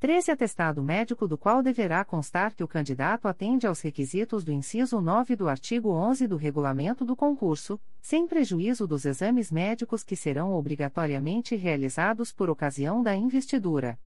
13 0.00 0.30
atestado 0.30 0.80
médico 0.80 1.26
do 1.26 1.36
qual 1.36 1.60
deverá 1.60 2.04
constar 2.04 2.54
que 2.54 2.62
o 2.62 2.68
candidato 2.68 3.26
atende 3.26 3.66
aos 3.66 3.80
requisitos 3.80 4.44
do 4.44 4.52
inciso 4.52 5.00
9 5.00 5.34
do 5.34 5.48
artigo 5.48 5.90
11 5.90 6.28
do 6.28 6.36
regulamento 6.36 7.04
do 7.04 7.16
concurso, 7.16 7.80
sem 8.00 8.24
prejuízo 8.24 8.86
dos 8.86 9.04
exames 9.04 9.50
médicos 9.50 10.04
que 10.04 10.14
serão 10.14 10.52
obrigatoriamente 10.52 11.56
realizados 11.56 12.32
por 12.32 12.48
ocasião 12.48 13.02
da 13.02 13.16
investidura. 13.16 13.98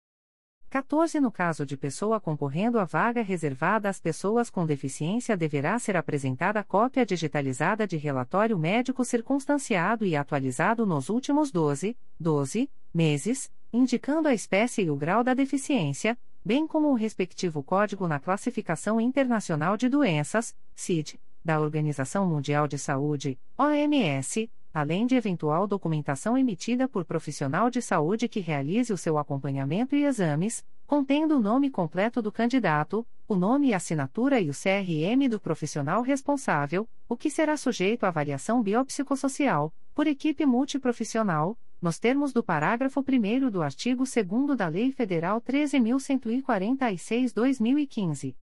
14 0.69 1.19
No 1.19 1.29
caso 1.29 1.65
de 1.65 1.75
pessoa 1.75 2.21
concorrendo 2.21 2.79
à 2.79 2.85
vaga 2.85 3.21
reservada 3.21 3.89
às 3.89 3.99
pessoas 3.99 4.49
com 4.49 4.65
deficiência 4.65 5.35
deverá 5.35 5.77
ser 5.77 5.97
apresentada 5.97 6.63
cópia 6.63 7.05
digitalizada 7.05 7.85
de 7.85 7.97
relatório 7.97 8.57
médico 8.57 9.03
circunstanciado 9.03 10.05
e 10.05 10.15
atualizado 10.15 10.85
nos 10.85 11.09
últimos 11.09 11.51
12, 11.51 11.97
12 12.17 12.71
meses, 12.93 13.51
indicando 13.73 14.27
a 14.27 14.33
espécie 14.33 14.83
e 14.83 14.89
o 14.89 14.95
grau 14.95 15.23
da 15.23 15.33
deficiência, 15.33 16.17
bem 16.43 16.67
como 16.67 16.89
o 16.89 16.95
respectivo 16.95 17.63
código 17.63 18.07
na 18.07 18.19
Classificação 18.19 18.99
Internacional 18.99 19.77
de 19.77 19.87
Doenças, 19.87 20.55
CID, 20.75 21.19
da 21.43 21.59
Organização 21.59 22.25
Mundial 22.27 22.67
de 22.67 22.77
Saúde, 22.77 23.39
OMS, 23.57 24.49
além 24.73 25.05
de 25.05 25.15
eventual 25.15 25.67
documentação 25.67 26.37
emitida 26.37 26.87
por 26.87 27.05
profissional 27.05 27.69
de 27.69 27.81
saúde 27.81 28.27
que 28.27 28.39
realize 28.39 28.91
o 28.91 28.97
seu 28.97 29.17
acompanhamento 29.17 29.95
e 29.95 30.05
exames, 30.05 30.65
contendo 30.87 31.37
o 31.37 31.39
nome 31.39 31.69
completo 31.69 32.21
do 32.21 32.31
candidato, 32.31 33.05
o 33.27 33.35
nome 33.35 33.69
e 33.69 33.73
assinatura 33.73 34.39
e 34.39 34.49
o 34.49 34.53
CRM 34.53 35.29
do 35.29 35.39
profissional 35.39 36.01
responsável, 36.01 36.87
o 37.07 37.15
que 37.15 37.29
será 37.29 37.55
sujeito 37.55 38.05
à 38.05 38.09
avaliação 38.09 38.61
biopsicossocial, 38.61 39.73
por 39.93 40.07
equipe 40.07 40.45
multiprofissional, 40.45 41.57
nos 41.81 41.97
termos 41.97 42.31
do 42.31 42.43
parágrafo 42.43 42.99
1 42.99 43.49
do 43.49 43.63
artigo 43.63 44.03
2 44.03 44.55
da 44.55 44.67
Lei 44.67 44.91
Federal 44.91 45.41
13.146-2015. 45.41 48.35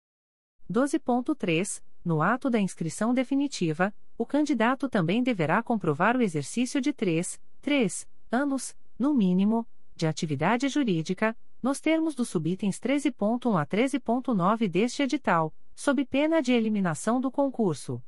12.3. 0.71 1.83
No 2.05 2.23
ato 2.23 2.49
da 2.49 2.61
inscrição 2.61 3.13
definitiva, 3.13 3.93
o 4.17 4.25
candidato 4.25 4.89
também 4.89 5.23
deverá 5.23 5.63
comprovar 5.63 6.17
o 6.17 6.23
exercício 6.23 6.81
de 6.81 6.91
3, 6.93 7.41
3 7.61 8.09
anos, 8.31 8.77
no 8.99 9.13
mínimo, 9.13 9.67
de 9.95 10.07
atividade 10.07 10.69
jurídica, 10.69 11.37
nos 11.63 11.81
termos 11.81 12.15
dos 12.15 12.29
subitens 12.29 12.79
13.1 12.79 13.61
a 13.61 13.67
13.9 13.67 14.69
deste 14.69 15.03
edital, 15.03 15.53
sob 15.75 16.05
pena 16.05 16.41
de 16.41 16.53
eliminação 16.53 17.21
do 17.21 17.29
concurso. 17.31 18.01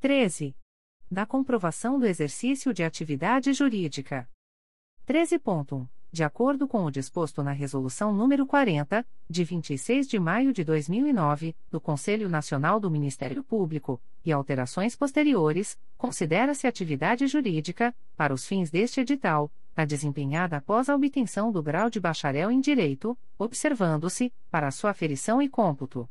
13. 0.00 0.54
Da 1.10 1.24
comprovação 1.24 1.98
do 1.98 2.04
exercício 2.06 2.74
de 2.74 2.84
atividade 2.84 3.54
jurídica. 3.54 4.28
13.1. 5.06 5.86
De 6.10 6.22
acordo 6.22 6.68
com 6.68 6.84
o 6.84 6.90
disposto 6.90 7.42
na 7.42 7.50
Resolução 7.50 8.16
nº 8.16 8.46
40, 8.46 9.04
de 9.28 9.44
26 9.44 10.06
de 10.06 10.18
maio 10.18 10.52
de 10.52 10.62
2009, 10.62 11.56
do 11.70 11.80
Conselho 11.80 12.28
Nacional 12.28 12.78
do 12.78 12.90
Ministério 12.90 13.42
Público, 13.42 14.00
e 14.24 14.32
alterações 14.32 14.94
posteriores, 14.94 15.76
considera-se 15.98 16.66
atividade 16.66 17.26
jurídica, 17.26 17.94
para 18.16 18.32
os 18.32 18.46
fins 18.46 18.70
deste 18.70 19.00
edital, 19.00 19.50
a 19.76 19.84
desempenhada 19.84 20.56
após 20.56 20.88
a 20.88 20.94
obtenção 20.94 21.50
do 21.50 21.62
grau 21.62 21.90
de 21.90 21.98
bacharel 21.98 22.50
em 22.50 22.60
Direito, 22.60 23.18
observando-se, 23.36 24.32
para 24.50 24.70
sua 24.70 24.90
aferição 24.90 25.42
e 25.42 25.48
cômputo. 25.48 26.08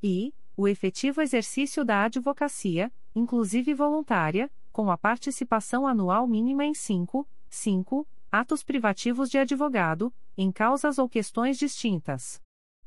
E, 0.00 0.32
o 0.56 0.68
efetivo 0.68 1.20
exercício 1.20 1.84
da 1.84 2.04
advocacia, 2.04 2.92
inclusive 3.14 3.74
voluntária, 3.74 4.48
com 4.72 4.90
a 4.90 4.96
participação 4.96 5.86
anual 5.86 6.28
mínima 6.28 6.64
em 6.64 6.74
5, 6.74 7.26
5 7.56 8.06
atos 8.30 8.62
privativos 8.62 9.30
de 9.30 9.38
advogado, 9.38 10.12
em 10.36 10.52
causas 10.52 10.98
ou 10.98 11.08
questões 11.08 11.58
distintas. 11.58 12.40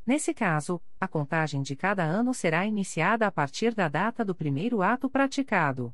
Nesse 0.06 0.34
caso, 0.34 0.82
a 1.00 1.08
contagem 1.08 1.62
de 1.62 1.76
cada 1.76 2.04
ano 2.04 2.34
será 2.34 2.66
iniciada 2.66 3.26
a 3.26 3.32
partir 3.32 3.74
da 3.74 3.88
data 3.88 4.24
do 4.24 4.36
primeiro 4.36 4.82
ato 4.82 5.10
praticado. 5.10 5.94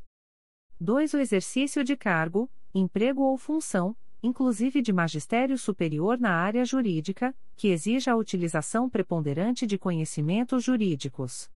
2. 0.79 1.13
O 1.13 1.17
exercício 1.19 1.83
de 1.83 1.95
cargo, 1.95 2.49
emprego 2.73 3.21
ou 3.21 3.37
função, 3.37 3.95
inclusive 4.21 4.81
de 4.81 4.91
magistério 4.91 5.57
superior 5.57 6.19
na 6.19 6.31
área 6.31 6.65
jurídica, 6.65 7.33
que 7.55 7.69
exija 7.69 8.11
a 8.11 8.15
utilização 8.15 8.89
preponderante 8.89 9.65
de 9.65 9.77
conhecimentos 9.77 10.63
jurídicos. 10.63 11.49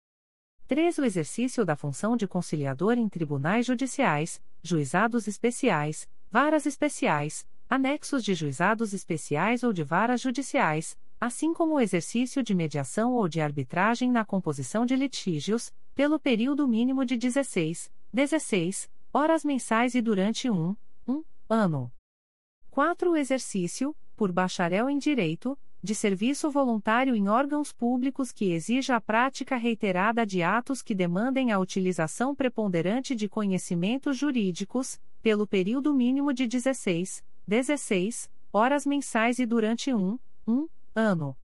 3. 0.69 0.99
O 0.99 1.05
exercício 1.05 1.65
da 1.65 1.77
função 1.77 2.17
de 2.17 2.27
conciliador 2.27 2.99
em 2.99 3.09
tribunais 3.09 3.65
judiciais, 3.65 4.43
juizados 4.63 5.29
especiais, 5.29 6.09
varas 6.31 6.67
especiais, 6.67 7.47
anexos 7.69 8.25
de 8.25 8.35
juizados 8.35 8.93
especiais 8.93 9.63
ou 9.63 9.73
de 9.73 9.83
varas 9.83 10.21
judiciais, 10.21 10.97
assim 11.21 11.53
como 11.53 11.75
o 11.75 11.81
exercício 11.81 12.43
de 12.43 12.55
mediação 12.55 13.15
ou 13.15 13.29
de 13.29 13.41
arbitragem 13.41 14.11
na 14.11 14.25
composição 14.25 14.85
de 14.85 14.95
litígios, 14.95 15.73
pelo 15.95 16.19
período 16.19 16.69
mínimo 16.69 17.05
de 17.05 17.17
16, 17.17 17.91
16 18.13 18.91
horas 19.13 19.45
mensais 19.45 19.95
e 19.95 20.03
durante 20.03 20.51
um, 20.51 20.77
um 21.09 21.25
ano. 21.49 21.91
4. 22.71 23.11
O 23.11 23.17
exercício, 23.17 23.97
por 24.15 24.31
bacharel 24.31 24.91
em 24.91 24.99
Direito, 24.99 25.59
de 25.87 25.95
serviço 25.95 26.51
voluntário 26.51 27.15
em 27.15 27.29
órgãos 27.29 27.73
públicos 27.73 28.33
que 28.33 28.51
exija 28.51 28.97
a 28.97 29.01
prática 29.01 29.55
reiterada 29.55 30.27
de 30.27 30.43
atos 30.43 30.83
que 30.83 30.97
demandem 30.97 31.53
a 31.53 31.61
utilização 31.61 32.35
preponderante 32.35 33.15
de 33.15 33.29
conhecimentos 33.29 34.17
jurídicos, 34.17 35.01
pelo 35.23 35.47
período 35.47 35.95
mínimo 35.95 36.33
de 36.33 36.49
16, 36.49 37.25
16 37.47 38.29
horas 38.53 38.85
mensais 38.85 39.39
e 39.39 39.47
durante 39.47 39.95
um, 39.95 40.19
um 40.45 40.67
ano. 40.93 41.37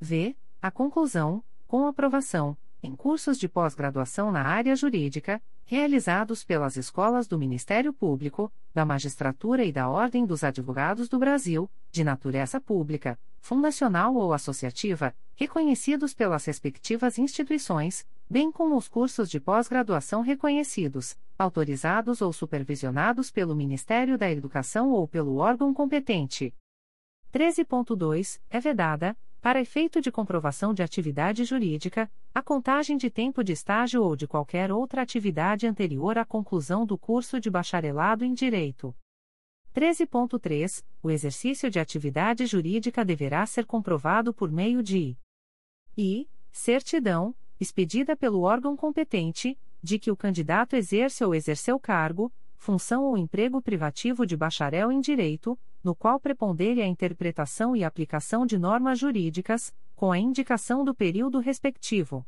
V. 0.00 0.34
A 0.60 0.72
conclusão, 0.72 1.40
com 1.68 1.86
aprovação, 1.86 2.56
em 2.82 2.96
cursos 2.96 3.38
de 3.38 3.48
pós-graduação 3.48 4.32
na 4.32 4.42
área 4.42 4.74
jurídica, 4.74 5.40
realizados 5.64 6.42
pelas 6.42 6.76
escolas 6.76 7.28
do 7.28 7.38
Ministério 7.38 7.92
Público, 7.92 8.52
da 8.74 8.84
Magistratura 8.84 9.64
e 9.64 9.70
da 9.70 9.88
Ordem 9.88 10.26
dos 10.26 10.42
Advogados 10.42 11.08
do 11.08 11.20
Brasil, 11.20 11.70
de 11.92 12.02
natureza 12.02 12.60
pública, 12.60 13.16
fundacional 13.40 14.14
ou 14.14 14.32
associativa, 14.32 15.14
reconhecidos 15.34 16.14
pelas 16.14 16.44
respectivas 16.44 17.18
instituições, 17.18 18.06
bem 18.28 18.52
como 18.52 18.76
os 18.76 18.88
cursos 18.88 19.28
de 19.28 19.40
pós-graduação 19.40 20.20
reconhecidos, 20.20 21.18
autorizados 21.38 22.20
ou 22.20 22.32
supervisionados 22.32 23.30
pelo 23.30 23.56
Ministério 23.56 24.16
da 24.16 24.30
Educação 24.30 24.90
ou 24.90 25.08
pelo 25.08 25.36
órgão 25.36 25.74
competente. 25.74 26.54
13.2. 27.32 28.40
É 28.50 28.60
vedada, 28.60 29.16
para 29.40 29.60
efeito 29.60 30.00
de 30.00 30.12
comprovação 30.12 30.74
de 30.74 30.82
atividade 30.82 31.44
jurídica, 31.44 32.10
a 32.34 32.42
contagem 32.42 32.96
de 32.96 33.08
tempo 33.08 33.42
de 33.42 33.52
estágio 33.52 34.02
ou 34.02 34.14
de 34.14 34.28
qualquer 34.28 34.70
outra 34.70 35.00
atividade 35.00 35.66
anterior 35.66 36.18
à 36.18 36.24
conclusão 36.24 36.84
do 36.84 36.98
curso 36.98 37.40
de 37.40 37.50
bacharelado 37.50 38.24
em 38.24 38.34
Direito. 38.34 38.94
13.3. 39.74 40.82
O 41.02 41.10
exercício 41.10 41.70
de 41.70 41.78
atividade 41.78 42.44
jurídica 42.46 43.04
deverá 43.04 43.46
ser 43.46 43.64
comprovado 43.64 44.34
por 44.34 44.50
meio 44.50 44.82
de 44.82 45.16
i. 45.96 46.28
Certidão, 46.50 47.34
expedida 47.60 48.16
pelo 48.16 48.42
órgão 48.42 48.76
competente, 48.76 49.56
de 49.82 49.98
que 49.98 50.10
o 50.10 50.16
candidato 50.16 50.74
exerce 50.74 51.24
ou 51.24 51.34
exerceu 51.34 51.78
cargo, 51.78 52.32
função 52.56 53.04
ou 53.04 53.16
emprego 53.16 53.62
privativo 53.62 54.26
de 54.26 54.36
bacharel 54.36 54.90
em 54.90 55.00
direito, 55.00 55.58
no 55.82 55.94
qual 55.94 56.18
prepondere 56.18 56.82
a 56.82 56.86
interpretação 56.86 57.74
e 57.74 57.84
aplicação 57.84 58.44
de 58.44 58.58
normas 58.58 58.98
jurídicas, 58.98 59.72
com 59.94 60.10
a 60.10 60.18
indicação 60.18 60.84
do 60.84 60.94
período 60.94 61.38
respectivo. 61.38 62.26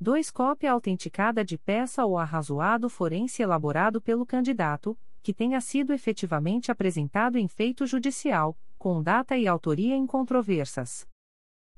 2. 0.00 0.30
Cópia 0.30 0.72
autenticada 0.72 1.44
de 1.44 1.56
peça 1.56 2.04
ou 2.04 2.18
arrazoado 2.18 2.88
forense 2.88 3.42
elaborado 3.42 4.00
pelo 4.00 4.26
candidato, 4.26 4.98
que 5.24 5.32
tenha 5.32 5.58
sido 5.58 5.94
efetivamente 5.94 6.70
apresentado 6.70 7.38
em 7.38 7.48
feito 7.48 7.86
judicial, 7.86 8.54
com 8.78 9.02
data 9.02 9.38
e 9.38 9.48
autoria 9.48 9.96
incontroversas. 9.96 11.08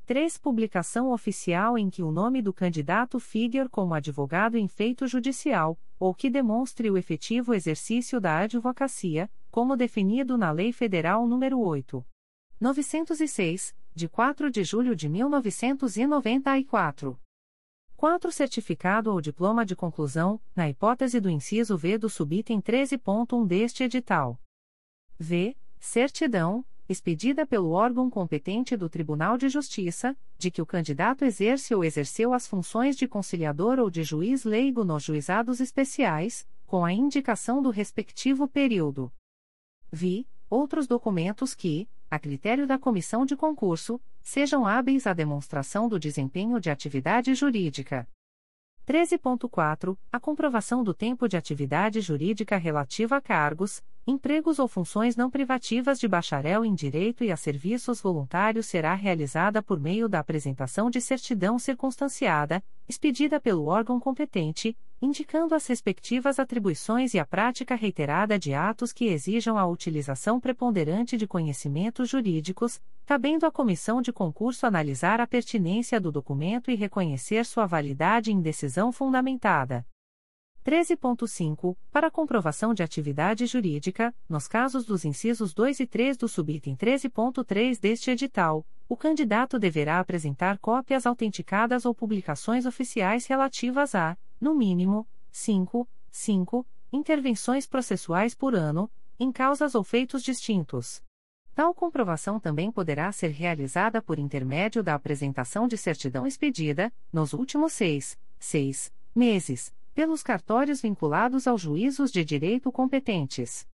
3. 0.05 0.37
Publicação 0.39 1.13
oficial 1.13 1.79
em 1.79 1.89
que 1.89 2.03
o 2.03 2.11
nome 2.11 2.43
do 2.43 2.53
candidato 2.53 3.21
figure 3.21 3.69
como 3.69 3.95
advogado 3.95 4.59
em 4.59 4.67
feito 4.67 5.07
judicial, 5.07 5.79
ou 5.97 6.13
que 6.13 6.29
demonstre 6.29 6.91
o 6.91 6.99
efetivo 6.99 7.55
exercício 7.55 8.21
da 8.21 8.41
advocacia, 8.41 9.31
como 9.49 9.77
definido 9.77 10.37
na 10.37 10.51
Lei 10.51 10.73
Federal 10.73 11.25
nº 11.25 11.57
8. 11.57 12.05
906, 12.61 13.77
de 13.95 14.09
4 14.09 14.51
de 14.51 14.65
julho 14.65 14.97
de 14.97 15.09
1994. 15.09 17.17
4. 17.97 18.31
Certificado 18.31 19.11
ou 19.11 19.23
diploma 19.23 19.65
de 19.65 19.75
conclusão, 19.75 20.39
na 20.55 20.69
hipótese 20.69 21.19
do 21.19 21.31
inciso 21.31 21.79
V 21.79 21.97
do 21.97 22.11
subitem 22.11 22.61
13.1 22.61 23.47
deste 23.47 23.85
edital. 23.85 24.39
V. 25.19 25.57
Certidão, 25.81 26.63
expedida 26.87 27.47
pelo 27.47 27.71
órgão 27.71 28.11
competente 28.11 28.77
do 28.77 28.91
Tribunal 28.91 29.39
de 29.39 29.49
Justiça, 29.49 30.15
de 30.37 30.51
que 30.51 30.61
o 30.61 30.67
candidato 30.67 31.25
exerce 31.25 31.75
ou 31.75 31.83
exerceu 31.83 32.35
as 32.35 32.47
funções 32.47 32.97
de 32.97 33.09
conciliador 33.09 33.79
ou 33.79 33.89
de 33.89 34.05
juiz 34.05 34.45
leigo 34.45 34.85
nos 34.85 35.03
juizados 35.03 35.59
especiais, 35.59 36.47
com 36.67 36.85
a 36.85 36.93
indicação 36.93 37.63
do 37.63 37.71
respectivo 37.71 38.47
período. 38.47 39.11
Vi, 39.91 40.29
outros 40.51 40.87
documentos 40.87 41.55
que, 41.55 41.89
a 42.11 42.19
critério 42.19 42.67
da 42.67 42.79
comissão 42.79 43.25
de 43.25 43.35
concurso, 43.35 43.99
sejam 44.27 44.67
hábeis 44.67 45.07
à 45.07 45.13
demonstração 45.13 45.89
do 45.89 46.01
desempenho 46.01 46.59
de 46.59 46.69
atividade 46.69 47.33
jurídica. 47.33 48.09
13.4. 48.85 49.97
A 50.11 50.19
comprovação 50.19 50.83
do 50.83 50.93
tempo 50.93 51.29
de 51.29 51.37
atividade 51.37 52.01
jurídica 52.01 52.57
relativa 52.57 53.17
a 53.17 53.21
cargos, 53.21 53.85
empregos 54.07 54.61
ou 54.61 54.69
funções 54.69 55.17
não 55.17 55.29
privativas 55.29 55.99
de 55.99 56.07
bacharel 56.07 56.65
em 56.65 56.73
Direito 56.73 57.25
e 57.25 57.33
a 57.33 57.37
serviços 57.37 58.01
voluntários 58.01 58.67
será 58.67 58.95
realizada 58.95 59.61
por 59.61 59.81
meio 59.81 60.09
da 60.09 60.21
apresentação 60.21 60.89
de 60.89 61.01
certidão 61.01 61.59
circunstanciada, 61.59 62.63
expedida 62.89 63.41
pelo 63.41 63.67
órgão 63.67 63.99
competente, 63.99 64.79
indicando 65.03 65.55
as 65.55 65.67
respectivas 65.67 66.39
atribuições 66.39 67.15
e 67.15 67.19
a 67.19 67.27
prática 67.27 67.75
reiterada 67.75 68.39
de 68.39 68.55
atos 68.55 68.93
que 68.93 69.07
exijam 69.07 69.59
a 69.59 69.67
utilização 69.67 70.39
preponderante 70.39 71.17
de 71.17 71.27
conhecimentos 71.27 72.09
jurídicos, 72.09 72.81
cabendo 73.05 73.45
à 73.45 73.51
comissão 73.51 74.01
de 74.01 74.13
concurso 74.13 74.67
analisar 74.67 75.21
a 75.21 75.27
pertinência 75.27 76.01
do 76.01 76.13
documento 76.13 76.71
e 76.71 76.77
reconhecer 76.77 77.45
sua 77.45 77.67
validade 77.67 78.33
em 78.33 78.41
decisão 78.41 78.93
fundamentada. 78.93 79.85
13.5. 80.67 81.77
Para 81.93 82.11
comprovação 82.11 82.75
de 82.75 82.83
atividade 82.83 83.47
jurídica, 83.47 84.13
nos 84.29 84.49
casos 84.49 84.85
dos 84.85 85.05
incisos 85.05 85.55
2 85.55 85.79
e 85.79 85.87
3 85.87 86.17
do 86.17 86.27
subitem 86.27 86.77
13.3 86.77 87.79
deste 87.79 88.11
edital, 88.11 88.67
o 88.89 88.97
candidato 88.97 89.61
deverá 89.61 90.01
apresentar 90.01 90.59
cópias 90.59 91.07
autenticadas 91.07 91.87
ou 91.87 91.95
publicações 91.95 92.67
oficiais 92.67 93.27
relativas 93.27 93.95
a, 93.95 94.19
no 94.41 94.57
mínimo, 94.57 95.07
5, 95.31 95.89
5 96.11 96.67
intervenções 96.93 97.65
processuais 97.65 98.35
por 98.35 98.57
ano, 98.57 98.91
em 99.21 99.31
causas 99.31 99.77
ou 99.77 99.85
feitos 99.85 100.21
distintos. 100.21 101.01
Tal 101.55 101.73
comprovação 101.75 102.41
também 102.41 102.73
poderá 102.73 103.13
ser 103.13 103.29
realizada 103.29 104.03
por 104.03 104.19
intermédio 104.19 104.83
da 104.83 104.97
apresentação 104.97 105.69
de 105.69 105.77
certidão 105.77 106.27
expedida, 106.27 106.93
nos 107.13 107.33
últimos 107.33 107.73
seis, 107.73 108.19
seis 108.39 108.93
meses, 109.15 109.73
pelos 109.97 110.23
cartórios 110.23 110.83
vinculados 110.83 111.47
aos 111.47 111.63
juízos 111.63 112.13
de 112.13 112.23
direito 112.23 112.71
competentes. 112.71 113.67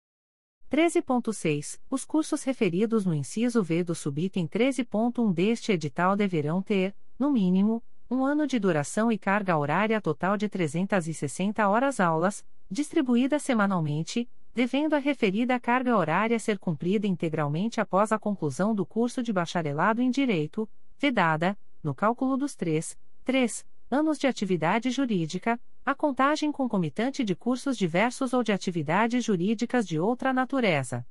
13.6. 0.70 1.81
Os 1.91 2.05
cursos 2.05 2.45
referidos 2.45 3.05
no 3.05 3.12
inciso 3.12 3.61
V 3.61 3.83
do 3.83 3.93
subitem 3.93 4.47
13.1 4.47 5.33
deste 5.35 5.73
edital 5.73 6.14
deverão 6.14 6.62
ter, 6.62 6.95
no 7.18 7.29
mínimo, 7.29 7.83
um 8.09 8.25
ano 8.25 8.47
de 8.47 8.57
duração 8.61 9.11
e 9.11 9.18
carga 9.18 9.59
horária 9.59 10.01
total 10.01 10.37
de 10.37 10.49
360 10.49 11.68
horas 11.68 11.99
aulas, 11.99 12.45
distribuída 12.70 13.41
semanalmente, 13.41 14.31
devendo 14.55 14.95
a 14.95 14.99
referida 14.99 15.59
carga 15.59 15.97
horária 15.97 16.39
ser 16.39 16.57
cumprida 16.57 17.05
integralmente 17.05 17.81
após 17.81 18.12
a 18.12 18.18
conclusão 18.18 18.77
do 18.77 18.87
curso 18.87 19.25
de 19.25 19.33
bacharelado 19.33 20.01
em 20.01 20.09
Direito, 20.09 20.70
vedada, 21.01 21.59
no 21.83 21.93
cálculo 21.93 22.37
dos 22.37 22.55
três, 22.55 22.97
três 23.25 23.66
anos 23.91 24.18
de 24.18 24.29
atividade 24.29 24.89
jurídica, 24.91 25.61
a 25.85 25.95
contagem 25.95 26.53
concomitante 26.53 27.24
de 27.24 27.35
cursos 27.35 27.76
diversos 27.76 28.33
ou 28.33 28.43
de 28.43 28.53
atividades 28.53 29.24
jurídicas 29.24 29.87
de 29.87 29.99
outra 29.99 30.33
natureza. 30.33 31.07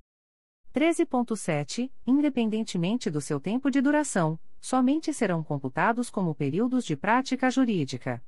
13.7. 0.74 1.91
Independentemente 2.07 3.09
do 3.09 3.19
seu 3.19 3.39
tempo 3.39 3.69
de 3.69 3.82
duração, 3.82 4.39
somente 4.61 5.13
serão 5.13 5.43
computados 5.43 6.09
como 6.09 6.34
períodos 6.34 6.86
de 6.86 6.95
prática 6.95 7.51
jurídica. 7.51 8.24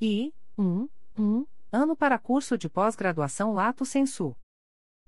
E, 0.00 0.32
1, 0.56 0.88
1, 1.18 1.46
ano 1.70 1.94
para 1.94 2.18
curso 2.18 2.56
de 2.56 2.68
pós-graduação 2.68 3.52
Lato 3.52 3.84
Sensu. 3.84 4.34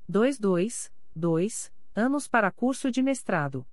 22, 0.07 0.93
2, 1.15 1.73
anos 1.95 2.29
para 2.29 2.51
curso 2.51 2.91
de 2.91 3.03
mestrado. 3.03 3.67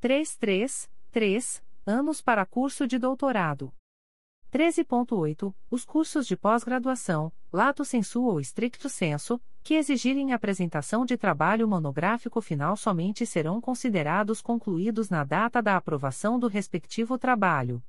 33, 0.00 0.90
3, 1.10 1.62
anos 1.84 2.22
para 2.22 2.46
curso 2.46 2.86
de 2.86 2.98
doutorado. 2.98 3.72
13.8. 4.52 5.54
Os 5.70 5.84
cursos 5.84 6.26
de 6.26 6.36
pós-graduação, 6.36 7.32
lato 7.52 7.84
sensu 7.84 8.24
ou 8.24 8.40
stricto 8.40 8.88
sensu, 8.88 9.40
que 9.62 9.74
exigirem 9.74 10.32
apresentação 10.32 11.04
de 11.04 11.16
trabalho 11.16 11.66
monográfico 11.66 12.40
final 12.40 12.76
somente 12.76 13.26
serão 13.26 13.60
considerados 13.60 14.40
concluídos 14.40 15.10
na 15.10 15.24
data 15.24 15.60
da 15.60 15.76
aprovação 15.76 16.38
do 16.38 16.46
respectivo 16.46 17.18
trabalho. 17.18 17.82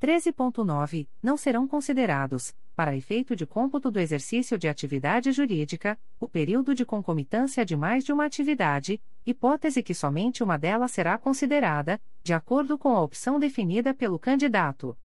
13.9. 0.00 1.06
Não 1.22 1.36
serão 1.36 1.68
considerados, 1.68 2.54
para 2.74 2.96
efeito 2.96 3.36
de 3.36 3.46
cômputo 3.46 3.90
do 3.90 4.00
exercício 4.00 4.58
de 4.58 4.66
atividade 4.66 5.30
jurídica, 5.30 5.98
o 6.18 6.28
período 6.28 6.74
de 6.74 6.84
concomitância 6.84 7.64
de 7.64 7.76
mais 7.76 8.04
de 8.04 8.12
uma 8.12 8.24
atividade, 8.24 9.00
hipótese 9.24 9.82
que 9.82 9.94
somente 9.94 10.42
uma 10.42 10.58
delas 10.58 10.90
será 10.90 11.16
considerada, 11.16 12.00
de 12.22 12.34
acordo 12.34 12.76
com 12.76 12.88
a 12.96 13.00
opção 13.00 13.38
definida 13.38 13.94
pelo 13.94 14.18
candidato. 14.18 14.96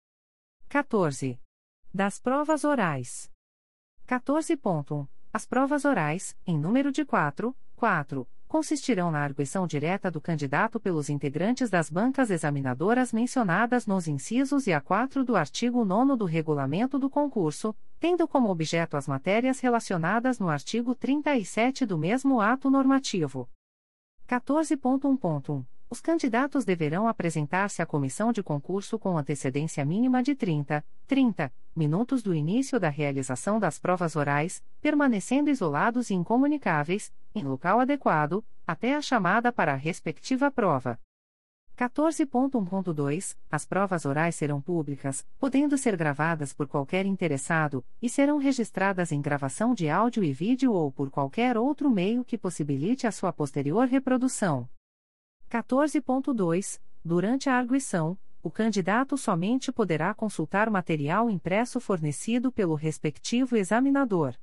14. 0.68 1.40
Das 1.94 2.20
provas 2.20 2.62
orais. 2.62 3.32
14. 4.06 4.54
As 5.32 5.46
provas 5.46 5.86
orais, 5.86 6.36
em 6.46 6.58
número 6.58 6.92
de 6.92 7.06
4, 7.06 7.56
4, 7.74 8.28
consistirão 8.46 9.10
na 9.10 9.20
arguição 9.20 9.66
direta 9.66 10.10
do 10.10 10.20
candidato 10.20 10.78
pelos 10.78 11.08
integrantes 11.08 11.70
das 11.70 11.88
bancas 11.88 12.30
examinadoras 12.30 13.14
mencionadas 13.14 13.86
nos 13.86 14.06
incisos 14.06 14.66
e 14.66 14.72
a 14.74 14.80
4 14.80 15.24
do 15.24 15.36
artigo 15.36 15.86
9 15.86 16.16
do 16.16 16.26
regulamento 16.26 16.98
do 16.98 17.08
concurso, 17.08 17.74
tendo 17.98 18.28
como 18.28 18.50
objeto 18.50 18.98
as 18.98 19.08
matérias 19.08 19.60
relacionadas 19.60 20.38
no 20.38 20.50
artigo 20.50 20.94
37 20.94 21.86
do 21.86 21.96
mesmo 21.96 22.42
ato 22.42 22.68
normativo. 22.68 23.48
14.1. 24.28 25.64
Os 25.90 26.02
candidatos 26.02 26.66
deverão 26.66 27.08
apresentar-se 27.08 27.80
à 27.80 27.86
comissão 27.86 28.30
de 28.30 28.42
concurso 28.42 28.98
com 28.98 29.16
antecedência 29.16 29.82
mínima 29.86 30.22
de 30.22 30.34
30, 30.34 30.84
30 31.06 31.50
minutos 31.74 32.22
do 32.22 32.34
início 32.34 32.78
da 32.78 32.90
realização 32.90 33.58
das 33.58 33.78
provas 33.78 34.14
orais, 34.14 34.62
permanecendo 34.82 35.48
isolados 35.48 36.10
e 36.10 36.14
incomunicáveis, 36.14 37.10
em 37.34 37.42
local 37.42 37.80
adequado, 37.80 38.44
até 38.66 38.94
a 38.94 39.00
chamada 39.00 39.50
para 39.50 39.72
a 39.72 39.76
respectiva 39.76 40.50
prova. 40.50 40.98
14.1.2 41.74 43.36
As 43.50 43.64
provas 43.64 44.04
orais 44.04 44.34
serão 44.34 44.60
públicas, 44.60 45.24
podendo 45.38 45.78
ser 45.78 45.96
gravadas 45.96 46.52
por 46.52 46.66
qualquer 46.66 47.06
interessado, 47.06 47.82
e 48.02 48.10
serão 48.10 48.36
registradas 48.36 49.10
em 49.10 49.22
gravação 49.22 49.72
de 49.72 49.88
áudio 49.88 50.22
e 50.22 50.34
vídeo 50.34 50.72
ou 50.72 50.92
por 50.92 51.08
qualquer 51.08 51.56
outro 51.56 51.88
meio 51.88 52.24
que 52.24 52.36
possibilite 52.36 53.06
a 53.06 53.12
sua 53.12 53.32
posterior 53.32 53.86
reprodução. 53.86 54.68
14.2 55.48 56.80
Durante 57.02 57.48
a 57.48 57.56
arguição, 57.56 58.18
o 58.42 58.50
candidato 58.50 59.16
somente 59.16 59.72
poderá 59.72 60.12
consultar 60.12 60.68
material 60.68 61.30
impresso 61.30 61.80
fornecido 61.80 62.52
pelo 62.52 62.74
respectivo 62.74 63.56
examinador. 63.56 64.34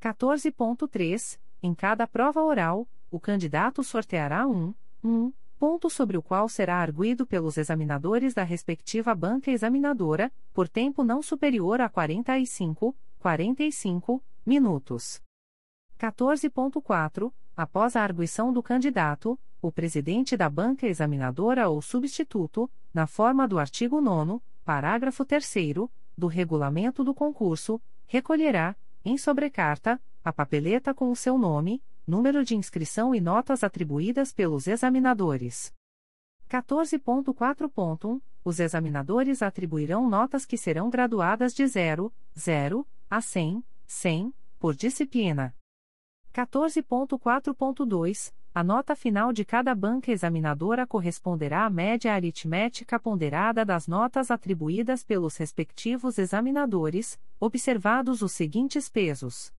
14.3 0.00 1.38
Em 1.62 1.74
cada 1.74 2.06
prova 2.06 2.42
oral, 2.42 2.88
o 3.10 3.20
candidato 3.20 3.84
sorteará 3.84 4.46
um, 4.46 4.74
um 5.04 5.32
ponto 5.58 5.90
sobre 5.90 6.16
o 6.16 6.22
qual 6.22 6.48
será 6.48 6.76
arguído 6.76 7.26
pelos 7.26 7.58
examinadores 7.58 8.32
da 8.32 8.42
respectiva 8.42 9.14
banca 9.14 9.50
examinadora, 9.50 10.32
por 10.54 10.66
tempo 10.68 11.04
não 11.04 11.22
superior 11.22 11.80
a 11.80 11.88
45, 11.90 12.96
45 13.18 14.22
minutos. 14.46 15.20
14.4 15.98 17.32
Após 17.54 17.96
a 17.96 18.02
arguição 18.02 18.50
do 18.50 18.62
candidato, 18.62 19.38
o 19.62 19.70
presidente 19.70 20.36
da 20.36 20.50
banca 20.50 20.88
examinadora 20.88 21.68
ou 21.68 21.80
substituto, 21.80 22.68
na 22.92 23.06
forma 23.06 23.46
do 23.46 23.60
artigo 23.60 24.00
9, 24.00 24.40
parágrafo 24.64 25.24
3 25.24 25.54
do 26.18 26.26
regulamento 26.26 27.04
do 27.04 27.14
concurso, 27.14 27.80
recolherá, 28.06 28.74
em 29.04 29.16
sobrecarta, 29.16 30.00
a 30.24 30.32
papeleta 30.32 30.92
com 30.92 31.10
o 31.12 31.16
seu 31.16 31.38
nome, 31.38 31.80
número 32.04 32.44
de 32.44 32.56
inscrição 32.56 33.14
e 33.14 33.20
notas 33.20 33.62
atribuídas 33.62 34.32
pelos 34.32 34.66
examinadores. 34.66 35.72
14.4.1 36.50 38.20
Os 38.44 38.58
examinadores 38.58 39.42
atribuirão 39.42 40.10
notas 40.10 40.44
que 40.44 40.58
serão 40.58 40.90
graduadas 40.90 41.54
de 41.54 41.64
0, 41.66 42.12
0 42.36 42.84
a 43.08 43.20
100, 43.20 43.64
100 43.86 44.34
por 44.58 44.74
disciplina. 44.74 45.54
14.4.2 46.34 48.32
A 48.54 48.62
nota 48.62 48.94
final 48.94 49.32
de 49.32 49.46
cada 49.46 49.74
banca 49.74 50.12
examinadora 50.12 50.86
corresponderá 50.86 51.64
à 51.64 51.70
média 51.70 52.12
aritmética 52.12 53.00
ponderada 53.00 53.64
das 53.64 53.88
notas 53.88 54.30
atribuídas 54.30 55.02
pelos 55.02 55.38
respectivos 55.38 56.18
examinadores, 56.18 57.18
observados 57.40 58.20
os 58.20 58.32
seguintes 58.32 58.90
pesos: 58.90 59.54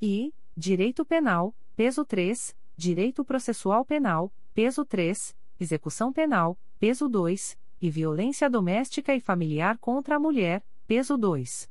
I. 0.00 0.32
Direito 0.56 1.04
Penal, 1.04 1.52
peso 1.74 2.04
3, 2.04 2.56
Direito 2.76 3.24
Processual 3.24 3.84
Penal, 3.84 4.32
peso 4.54 4.84
3, 4.84 5.36
Execução 5.58 6.12
Penal, 6.12 6.56
peso 6.78 7.08
2, 7.08 7.58
e 7.80 7.90
Violência 7.90 8.48
Doméstica 8.48 9.12
e 9.16 9.20
Familiar 9.20 9.76
contra 9.78 10.14
a 10.14 10.20
Mulher, 10.20 10.64
peso 10.86 11.18
2. 11.18 11.68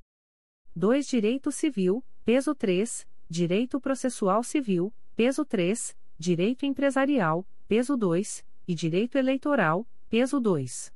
2. 0.76 1.08
Direito 1.08 1.50
Civil, 1.50 2.04
peso 2.26 2.54
3, 2.54 3.08
Direito 3.30 3.80
Processual 3.80 4.44
Civil, 4.44 4.94
peso 5.16 5.46
3, 5.46 5.96
Direito 6.22 6.68
Empresarial, 6.68 7.44
peso 7.68 7.98
2, 7.98 8.46
e 8.68 8.76
Direito 8.76 9.18
Eleitoral, 9.18 9.88
peso 10.08 10.40
2. 10.40 10.94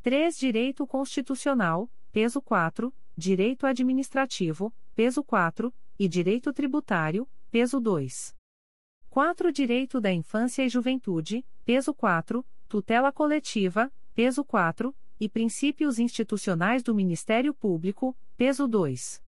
3. 0.00 0.38
Direito 0.38 0.86
Constitucional, 0.86 1.90
peso 2.12 2.40
4, 2.40 2.94
Direito 3.16 3.66
Administrativo, 3.66 4.72
peso 4.94 5.24
4, 5.24 5.74
e 5.98 6.06
Direito 6.06 6.52
Tributário, 6.52 7.28
peso 7.50 7.80
2. 7.80 8.32
4. 9.10 9.50
Direito 9.50 10.00
da 10.00 10.12
Infância 10.12 10.62
e 10.62 10.68
Juventude, 10.68 11.44
peso 11.64 11.92
4, 11.92 12.46
Tutela 12.68 13.10
Coletiva, 13.10 13.92
peso 14.14 14.44
4, 14.44 14.94
e 15.18 15.28
Princípios 15.28 15.98
Institucionais 15.98 16.80
do 16.80 16.94
Ministério 16.94 17.52
Público, 17.52 18.16
peso 18.36 18.68
2. 18.68 19.23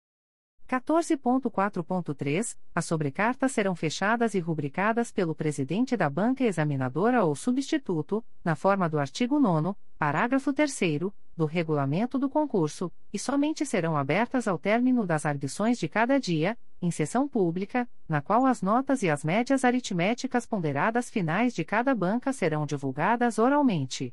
14.4.3 0.74 2.58
As 2.74 2.86
sobrecartas 2.86 3.52
serão 3.52 3.76
fechadas 3.76 4.34
e 4.34 4.40
rubricadas 4.40 5.12
pelo 5.12 5.36
presidente 5.36 5.96
da 5.96 6.10
banca 6.10 6.44
examinadora 6.44 7.24
ou 7.24 7.36
substituto, 7.36 8.26
na 8.44 8.56
forma 8.56 8.90
do 8.90 8.98
artigo 8.98 9.40
9, 9.40 9.76
parágrafo 10.00 10.52
3 10.52 11.02
do 11.38 11.46
regulamento 11.46 12.18
do 12.18 12.28
concurso, 12.28 12.92
e 13.14 13.20
somente 13.20 13.66
serão 13.68 13.96
abertas 13.96 14.48
ao 14.48 14.58
término 14.58 15.06
das 15.06 15.28
arguições 15.28 15.78
de 15.78 15.88
cada 15.88 16.20
dia, 16.20 16.58
em 16.82 16.90
sessão 16.90 17.28
pública, 17.28 17.88
na 18.10 18.20
qual 18.20 18.46
as 18.46 18.64
notas 18.64 19.04
e 19.04 19.10
as 19.12 19.24
médias 19.24 19.64
aritméticas 19.64 20.46
ponderadas 20.46 21.08
finais 21.08 21.54
de 21.54 21.64
cada 21.64 21.94
banca 21.94 22.34
serão 22.34 22.66
divulgadas 22.66 23.38
oralmente. 23.38 24.12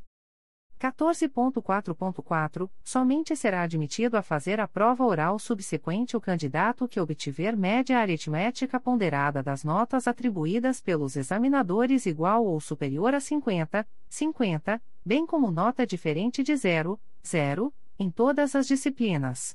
14.4.4 0.80 2.70
Somente 2.82 3.36
será 3.36 3.60
admitido 3.60 4.16
a 4.16 4.22
fazer 4.22 4.58
a 4.58 4.66
prova 4.66 5.04
oral 5.04 5.38
subsequente 5.38 6.16
o 6.16 6.20
candidato 6.20 6.88
que 6.88 6.98
obtiver 6.98 7.54
média 7.54 7.98
aritmética 7.98 8.80
ponderada 8.80 9.42
das 9.42 9.62
notas 9.62 10.08
atribuídas 10.08 10.80
pelos 10.80 11.16
examinadores 11.16 12.06
igual 12.06 12.46
ou 12.46 12.58
superior 12.60 13.14
a 13.14 13.20
50, 13.20 13.86
50, 14.08 14.82
bem 15.04 15.26
como 15.26 15.50
nota 15.50 15.86
diferente 15.86 16.42
de 16.42 16.56
0, 16.56 16.98
0, 17.22 17.74
em 17.98 18.10
todas 18.10 18.56
as 18.56 18.66
disciplinas. 18.66 19.54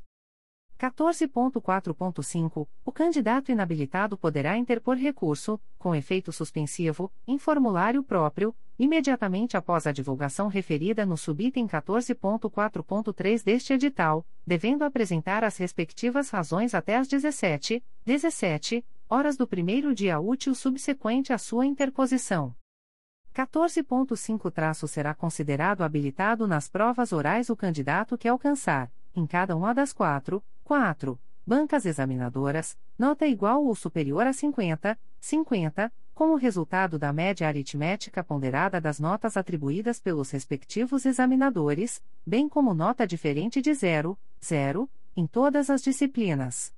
14.4.5 0.78 2.68
O 2.86 2.92
candidato 2.92 3.52
inabilitado 3.52 4.16
poderá 4.16 4.58
interpor 4.58 4.96
recurso, 4.98 5.60
com 5.80 5.96
efeito 5.96 6.32
suspensivo, 6.32 7.12
em 7.26 7.40
formulário 7.40 8.04
próprio, 8.04 8.54
imediatamente 8.78 9.56
após 9.56 9.88
a 9.88 9.92
divulgação 9.92 10.48
referida 10.48 11.06
no 11.06 11.18
subitem 11.18 11.68
14.4.3 11.68 13.44
deste 13.44 13.74
edital, 13.74 14.26
devendo 14.46 14.84
apresentar 14.84 15.44
as 15.44 15.58
respectivas 15.58 16.30
razões 16.30 16.74
até 16.74 16.98
às 16.98 17.08
17, 17.08 17.84
17 18.06 18.86
horas 19.10 19.38
do 19.38 19.48
primeiro 19.48 19.94
dia 19.94 20.20
útil 20.20 20.54
subsequente 20.54 21.32
à 21.32 21.38
sua 21.38 21.66
interposição. 21.66 22.56
14.5 23.34 24.88
será 24.88 25.14
considerado 25.14 25.82
habilitado 25.82 26.48
nas 26.48 26.70
provas 26.70 27.12
orais 27.12 27.50
o 27.50 27.56
candidato 27.56 28.18
que 28.18 28.28
alcançar, 28.28 28.90
em 29.14 29.28
cada 29.28 29.56
uma 29.56 29.74
das 29.74 29.92
quatro, 29.92 30.42
4. 30.64 31.20
Bancas 31.46 31.86
examinadoras, 31.86 32.78
nota 32.98 33.28
igual 33.28 33.64
ou 33.64 33.76
superior 33.76 34.26
a 34.26 34.34
50, 34.34 34.98
50, 35.20 35.92
como 36.16 36.36
resultado 36.36 36.98
da 36.98 37.12
média 37.12 37.46
aritmética 37.46 38.24
ponderada 38.24 38.80
das 38.80 39.02
notas 39.02 39.36
atribuídas 39.36 40.00
pelos 40.00 40.32
respectivos 40.32 41.06
examinadores, 41.06 42.02
bem 42.26 42.48
como 42.48 42.74
nota 42.74 43.06
diferente 43.06 43.62
de 43.62 43.74
0, 43.74 44.18
0, 44.42 44.90
em 45.14 45.28
todas 45.28 45.70
as 45.70 45.82
disciplinas. 45.82 46.74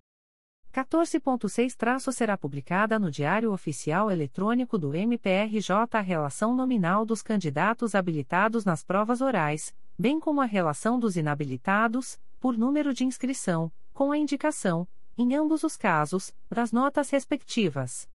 14.6 0.74 2.12
será 2.12 2.36
publicada 2.36 2.98
no 2.98 3.12
Diário 3.12 3.54
Oficial 3.54 4.10
Eletrônico 4.10 4.76
do 4.76 4.96
MPRJ 4.96 5.72
a 5.92 6.02
relação 6.02 6.56
nominal 6.56 7.06
dos 7.06 7.22
candidatos 7.22 7.94
habilitados 7.94 8.66
nas 8.66 8.84
provas 8.84 9.22
orais, 9.22 9.74
bem 9.98 10.20
como 10.20 10.42
a 10.42 10.46
relação 10.46 11.00
dos 11.00 11.16
inabilitados, 11.16 12.20
por 12.40 12.58
número 12.58 12.92
de 12.92 13.06
inscrição, 13.06 13.72
com 13.94 14.12
a 14.12 14.18
indicação, 14.18 14.88
em 15.16 15.36
ambos 15.36 15.64
os 15.64 15.78
casos, 15.78 16.34
das 16.50 16.72
notas 16.72 17.12
respectivas. 17.12 18.08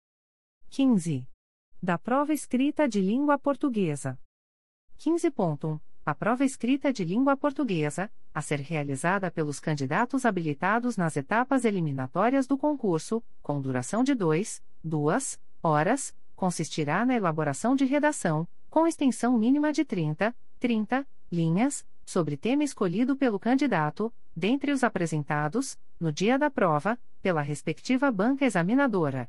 15. 0.75 1.29
Da 1.83 1.99
prova 1.99 2.33
escrita 2.33 2.89
de 2.89 2.99
língua 2.99 3.39
portuguesa. 3.39 4.19
15.1. 4.99 5.79
A 6.03 6.15
prova 6.15 6.47
escrita 6.47 6.91
de 6.91 7.05
língua 7.05 7.37
portuguesa, 7.37 8.11
a 8.33 8.41
ser 8.41 8.59
realizada 8.59 9.31
pelos 9.31 9.61
candidatos 9.61 10.25
habilitados 10.25 10.97
nas 10.97 11.15
etapas 11.15 11.67
eliminatórias 11.67 12.47
do 12.47 12.57
concurso, 12.57 13.23
com 13.43 13.61
duração 13.61 14.03
de 14.03 14.15
2, 14.15 14.63
2 14.83 15.39
horas, 15.63 16.17
consistirá 16.35 17.05
na 17.05 17.17
elaboração 17.17 17.77
de 17.77 17.85
redação, 17.85 18.49
com 18.71 18.87
extensão 18.87 19.37
mínima 19.37 19.75
de 19.75 19.85
30, 19.85 20.35
30 20.59 21.07
linhas, 21.31 21.87
sobre 22.03 22.35
tema 22.35 22.65
escolhido 22.65 23.15
pelo 23.15 23.39
candidato, 23.39 24.11
dentre 24.35 24.73
os 24.73 24.83
apresentados, 24.83 25.79
no 26.01 26.11
dia 26.11 26.39
da 26.39 26.51
prova, 26.51 26.99
pela 27.21 27.43
respectiva 27.43 28.11
banca 28.11 28.47
examinadora. 28.47 29.29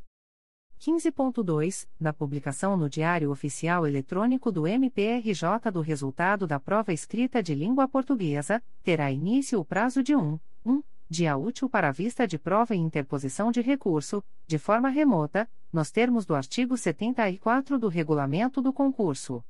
15.2. 0.83 1.87
Na 1.97 2.11
publicação 2.11 2.75
no 2.75 2.89
Diário 2.89 3.31
Oficial 3.31 3.87
Eletrônico 3.87 4.51
do 4.51 4.67
MPRJ 4.67 5.71
do 5.71 5.79
resultado 5.79 6.45
da 6.45 6.59
prova 6.59 6.91
escrita 6.91 7.41
de 7.41 7.55
língua 7.55 7.87
portuguesa, 7.87 8.61
terá 8.83 9.09
início 9.09 9.61
o 9.61 9.63
prazo 9.63 10.03
de 10.03 10.13
1, 10.13 10.37
1 10.65 10.83
dia 11.09 11.37
útil 11.37 11.69
para 11.69 11.87
a 11.89 11.91
vista 11.91 12.27
de 12.27 12.37
prova 12.37 12.75
e 12.75 12.79
interposição 12.79 13.51
de 13.51 13.61
recurso, 13.61 14.21
de 14.47 14.57
forma 14.57 14.89
remota, 14.89 15.49
nos 15.71 15.89
termos 15.89 16.25
do 16.25 16.35
artigo 16.35 16.75
74 16.75 17.79
do 17.79 17.87
regulamento 17.87 18.61
do 18.61 18.73
concurso. 18.73 19.43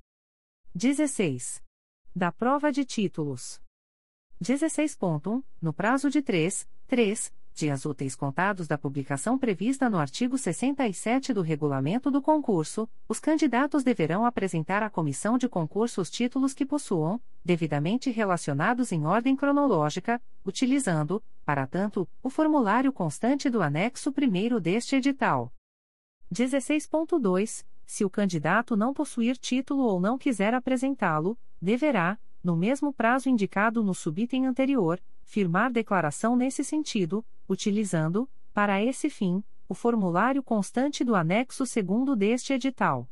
16 0.75 1.63
da 2.15 2.31
prova 2.31 2.71
de 2.71 2.85
títulos. 2.85 3.59
16.1. 4.39 5.43
No 5.59 5.73
prazo 5.73 6.11
de 6.11 6.21
3, 6.21 6.67
3 6.85 7.33
dias 7.53 7.85
úteis 7.85 8.15
contados 8.15 8.67
da 8.67 8.77
publicação 8.77 9.37
prevista 9.37 9.89
no 9.89 9.97
artigo 9.97 10.37
67 10.37 11.33
do 11.33 11.41
regulamento 11.41 12.09
do 12.09 12.21
concurso, 12.21 12.89
os 13.07 13.19
candidatos 13.19 13.83
deverão 13.83 14.25
apresentar 14.25 14.81
à 14.81 14.89
comissão 14.89 15.37
de 15.37 15.47
concurso 15.47 16.01
os 16.01 16.09
títulos 16.09 16.53
que 16.53 16.65
possuam, 16.65 17.21
devidamente 17.45 18.09
relacionados 18.09 18.91
em 18.91 19.05
ordem 19.05 19.35
cronológica, 19.35 20.21
utilizando, 20.45 21.23
para 21.45 21.67
tanto, 21.67 22.07
o 22.21 22.29
formulário 22.29 22.91
constante 22.91 23.49
do 23.49 23.61
anexo 23.61 24.09
1 24.11 24.59
deste 24.59 24.95
edital. 24.95 25.53
16.2. 26.33 27.65
Se 27.85 28.03
o 28.03 28.09
candidato 28.09 28.75
não 28.75 28.93
possuir 28.93 29.37
título 29.37 29.83
ou 29.83 29.99
não 29.99 30.17
quiser 30.17 30.53
apresentá-lo, 30.53 31.37
deverá, 31.61 32.17
no 32.43 32.55
mesmo 32.55 32.91
prazo 32.91 33.29
indicado 33.29 33.83
no 33.83 33.93
subitem 33.93 34.47
anterior, 34.47 34.99
firmar 35.33 35.71
declaração 35.71 36.35
nesse 36.35 36.63
sentido, 36.63 37.25
utilizando, 37.49 38.29
para 38.53 38.83
esse 38.83 39.09
fim, 39.09 39.43
o 39.67 39.73
formulário 39.73 40.43
constante 40.43 41.03
do 41.03 41.15
anexo 41.15 41.65
segundo 41.65 42.15
deste 42.15 42.53
edital. 42.53 43.09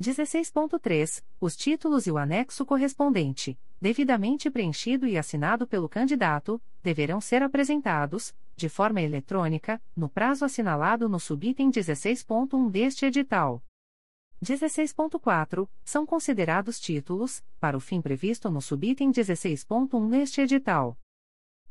16.3. 0.00 1.22
Os 1.38 1.54
títulos 1.54 2.06
e 2.06 2.10
o 2.10 2.16
anexo 2.16 2.64
correspondente, 2.64 3.58
devidamente 3.78 4.50
preenchido 4.50 5.06
e 5.06 5.18
assinado 5.18 5.66
pelo 5.66 5.86
candidato, 5.86 6.58
deverão 6.82 7.20
ser 7.20 7.42
apresentados, 7.42 8.34
de 8.56 8.70
forma 8.70 9.02
eletrônica, 9.02 9.78
no 9.94 10.08
prazo 10.08 10.46
assinalado 10.46 11.10
no 11.10 11.20
subitem 11.20 11.70
16.1 11.70 12.70
deste 12.70 13.04
edital. 13.04 13.62
16.4, 14.42 15.68
são 15.84 16.06
considerados 16.06 16.80
títulos, 16.80 17.44
para 17.60 17.76
o 17.76 17.80
fim 17.80 18.00
previsto 18.00 18.50
no 18.50 18.62
subitem 18.62 19.12
16.1 19.12 20.08
neste 20.08 20.40
edital. 20.40 20.96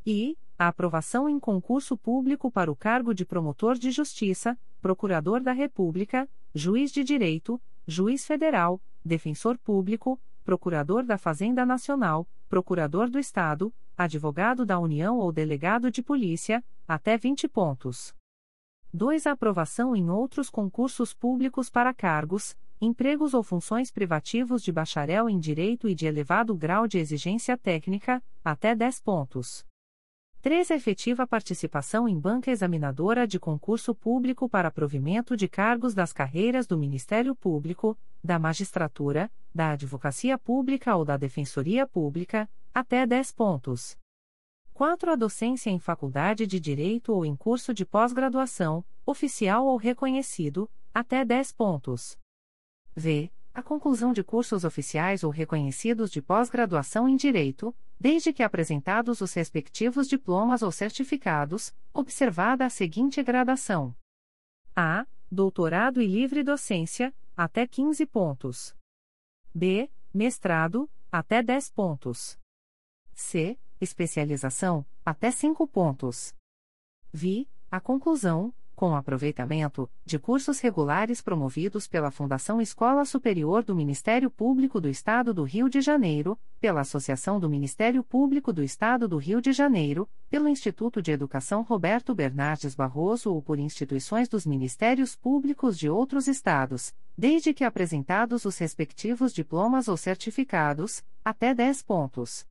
E, 0.05 0.37
a 0.57 0.67
aprovação 0.67 1.29
em 1.29 1.39
concurso 1.39 1.97
público 1.97 2.51
para 2.51 2.71
o 2.71 2.75
cargo 2.75 3.13
de 3.13 3.25
promotor 3.25 3.75
de 3.75 3.89
justiça, 3.91 4.57
procurador 4.81 5.41
da 5.41 5.51
República, 5.51 6.29
juiz 6.53 6.91
de 6.91 7.03
direito, 7.03 7.61
juiz 7.87 8.25
federal, 8.25 8.81
defensor 9.03 9.57
público, 9.57 10.19
procurador 10.43 11.03
da 11.03 11.17
Fazenda 11.17 11.65
Nacional, 11.65 12.27
procurador 12.49 13.09
do 13.09 13.17
Estado, 13.17 13.73
advogado 13.97 14.65
da 14.65 14.77
União 14.77 15.17
ou 15.17 15.31
delegado 15.31 15.89
de 15.89 16.03
polícia, 16.03 16.63
até 16.87 17.17
20 17.17 17.47
pontos. 17.47 18.13
2. 18.93 19.25
A 19.25 19.31
aprovação 19.31 19.95
em 19.95 20.09
outros 20.09 20.49
concursos 20.49 21.13
públicos 21.13 21.69
para 21.69 21.93
cargos, 21.93 22.55
empregos 22.79 23.33
ou 23.33 23.41
funções 23.41 23.89
privativos 23.89 24.61
de 24.61 24.71
bacharel 24.71 25.29
em 25.29 25.39
direito 25.39 25.87
e 25.87 25.95
de 25.95 26.05
elevado 26.05 26.53
grau 26.53 26.87
de 26.87 26.99
exigência 26.99 27.57
técnica, 27.57 28.21
até 28.43 28.75
10 28.75 29.01
pontos. 29.01 29.65
3. 30.43 30.71
Efetiva 30.71 31.25
participação 31.25 32.05
em 32.05 32.19
banca 32.19 32.51
examinadora 32.51 33.25
de 33.25 33.39
concurso 33.39 33.95
público 33.95 34.49
para 34.49 34.69
provimento 34.69 35.37
de 35.37 35.47
cargos 35.47 35.93
das 35.93 36.11
carreiras 36.11 36.67
do 36.67 36.77
Ministério 36.77 37.33
Público, 37.33 37.97
da 38.21 38.37
Magistratura, 38.37 39.31
da 39.55 39.71
Advocacia 39.71 40.37
Pública 40.37 40.97
ou 40.97 41.05
da 41.05 41.15
Defensoria 41.15 41.87
Pública, 41.87 42.49
até 42.73 43.07
10 43.07 43.31
pontos. 43.31 43.97
4. 44.73 45.11
A 45.11 45.15
docência 45.15 45.69
em 45.69 45.79
faculdade 45.79 46.45
de 46.45 46.59
Direito 46.59 47.13
ou 47.13 47.25
em 47.25 47.37
curso 47.37 47.73
de 47.73 47.85
pós-graduação, 47.85 48.83
oficial 49.05 49.65
ou 49.65 49.77
reconhecido, 49.77 50.69
até 50.93 51.23
10 51.23 51.53
pontos. 51.53 52.17
V. 52.93 53.31
A 53.53 53.61
conclusão 53.61 54.11
de 54.13 54.23
cursos 54.23 54.63
oficiais 54.63 55.23
ou 55.23 55.29
reconhecidos 55.29 56.09
de 56.09 56.21
pós-graduação 56.21 57.07
em 57.07 57.15
Direito, 57.15 57.75
desde 57.99 58.33
que 58.33 58.41
apresentados 58.41 59.21
os 59.21 59.31
respectivos 59.33 60.07
diplomas 60.07 60.63
ou 60.63 60.71
certificados, 60.71 61.73
observada 61.93 62.65
a 62.65 62.69
seguinte 62.69 63.21
gradação: 63.21 63.95
A. 64.75 65.05
Doutorado 65.31 66.01
e 66.01 66.05
livre 66.05 66.43
docência, 66.43 67.13
até 67.35 67.65
15 67.65 68.05
pontos. 68.05 68.75
B. 69.53 69.89
Mestrado, 70.13 70.89
até 71.11 71.41
10 71.41 71.71
pontos. 71.71 72.37
C 73.13 73.57
especialização, 73.83 74.85
até 75.05 75.29
5 75.29 75.67
pontos. 75.67 76.33
Vi, 77.11 77.47
a 77.69 77.79
conclusão, 77.79 78.53
com 78.75 78.95
aproveitamento, 78.95 79.89
de 80.05 80.17
cursos 80.17 80.59
regulares 80.59 81.21
promovidos 81.21 81.87
pela 81.87 82.11
Fundação 82.11 82.59
Escola 82.59 83.05
Superior 83.05 83.63
do 83.63 83.75
Ministério 83.75 84.29
Público 84.29 84.81
do 84.81 84.89
Estado 84.89 85.33
do 85.33 85.43
Rio 85.43 85.69
de 85.69 85.81
Janeiro, 85.81 86.37
pela 86.59 86.81
Associação 86.81 87.39
do 87.39 87.49
Ministério 87.49 88.03
Público 88.03 88.51
do 88.51 88.63
Estado 88.63 89.07
do 89.07 89.17
Rio 89.17 89.41
de 89.41 89.51
Janeiro, 89.51 90.09
pelo 90.29 90.47
Instituto 90.47 91.01
de 91.01 91.11
Educação 91.11 91.61
Roberto 91.61 92.15
Bernardes 92.15 92.75
Barroso 92.75 93.33
ou 93.33 93.41
por 93.41 93.59
instituições 93.59 94.27
dos 94.27 94.45
Ministérios 94.45 95.15
Públicos 95.15 95.77
de 95.77 95.89
outros 95.89 96.27
estados, 96.27 96.93
desde 97.17 97.53
que 97.53 97.63
apresentados 97.63 98.45
os 98.45 98.57
respectivos 98.57 99.33
diplomas 99.33 99.87
ou 99.87 99.97
certificados, 99.97 101.03
até 101.23 101.53
10 101.53 101.83
pontos. 101.83 102.45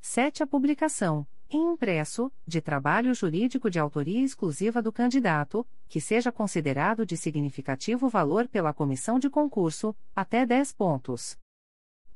7. 0.00 0.42
A 0.42 0.46
publicação 0.46 1.26
impresso, 1.56 2.30
de 2.46 2.60
trabalho 2.60 3.14
jurídico 3.14 3.68
de 3.68 3.78
autoria 3.78 4.24
exclusiva 4.24 4.80
do 4.80 4.92
candidato, 4.92 5.66
que 5.88 6.00
seja 6.00 6.30
considerado 6.30 7.04
de 7.04 7.16
significativo 7.16 8.08
valor 8.08 8.48
pela 8.48 8.72
comissão 8.72 9.18
de 9.18 9.28
concurso, 9.28 9.94
até 10.14 10.46
10 10.46 10.72
pontos. 10.72 11.41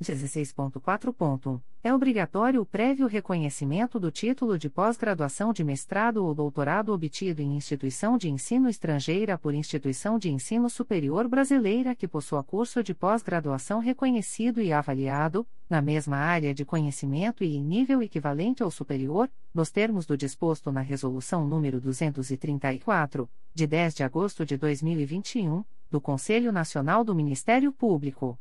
16.4. 0.01 1.61
É 1.83 1.93
obrigatório 1.93 2.61
o 2.61 2.65
prévio 2.65 3.07
reconhecimento 3.07 3.99
do 3.99 4.11
título 4.11 4.57
de 4.57 4.69
pós-graduação 4.69 5.53
de 5.53 5.63
mestrado 5.63 6.23
ou 6.25 6.35
doutorado 6.35 6.93
obtido 6.93 7.41
em 7.41 7.55
instituição 7.55 8.17
de 8.17 8.29
ensino 8.29 8.69
estrangeira 8.69 9.37
por 9.37 9.53
instituição 9.53 10.19
de 10.19 10.29
ensino 10.29 10.69
superior 10.69 11.27
brasileira 11.27 11.95
que 11.95 12.07
possua 12.07 12.43
curso 12.43 12.83
de 12.83 12.93
pós-graduação 12.93 13.79
reconhecido 13.79 14.61
e 14.61 14.71
avaliado, 14.73 15.47
na 15.69 15.81
mesma 15.81 16.17
área 16.17 16.53
de 16.53 16.63
conhecimento 16.63 17.43
e 17.43 17.55
em 17.55 17.63
nível 17.63 18.01
equivalente 18.01 18.63
ou 18.63 18.69
superior, 18.69 19.29
nos 19.53 19.71
termos 19.71 20.05
do 20.05 20.17
disposto 20.17 20.71
na 20.71 20.81
Resolução 20.81 21.47
nº 21.47 21.79
234, 21.79 23.29
de 23.53 23.65
10 23.67 23.95
de 23.95 24.03
agosto 24.03 24.45
de 24.45 24.57
2021, 24.57 25.63
do 25.89 26.01
Conselho 26.01 26.51
Nacional 26.51 27.03
do 27.03 27.15
Ministério 27.15 27.71
Público. 27.71 28.37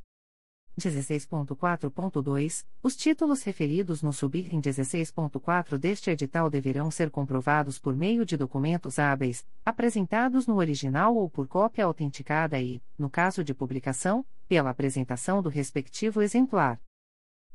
16.4.2, 0.79 2.67
os 2.83 2.95
títulos 2.95 3.43
referidos 3.43 4.03
no 4.03 4.13
subitem 4.13 4.61
16.4 4.61 5.79
deste 5.79 6.11
edital 6.11 6.51
deverão 6.51 6.91
ser 6.91 7.11
comprovados 7.11 7.79
por 7.79 7.97
meio 7.97 8.27
de 8.27 8.37
documentos 8.37 8.99
hábeis, 8.99 9.47
apresentados 9.65 10.47
no 10.47 10.57
original 10.57 11.17
ou 11.17 11.31
por 11.31 11.49
cópia 11.49 11.87
autenticada 11.87 12.61
e, 12.61 12.83
no 12.99 13.09
caso 13.09 13.43
de 13.43 13.55
publicação, 13.55 14.25
pela 14.47 14.71
apresentação 14.71 15.43
do 15.43 15.49
respectivo 15.49 16.21
exemplar. 16.21 16.79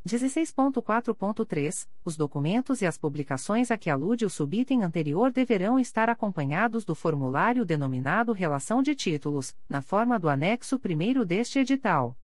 16.4.3 0.07 1.87
Os 2.03 2.17
documentos 2.17 2.81
e 2.81 2.87
as 2.87 2.97
publicações 2.97 3.69
a 3.69 3.77
que 3.77 3.87
alude 3.87 4.25
o 4.25 4.31
subitem 4.31 4.83
anterior 4.83 5.31
deverão 5.31 5.79
estar 5.79 6.09
acompanhados 6.09 6.83
do 6.83 6.95
formulário 6.95 7.63
denominado 7.63 8.33
Relação 8.33 8.81
de 8.81 8.95
Títulos, 8.95 9.55
na 9.69 9.79
forma 9.79 10.17
do 10.17 10.27
anexo 10.27 10.81
1 10.83 11.23
deste 11.23 11.59
edital. 11.59 12.17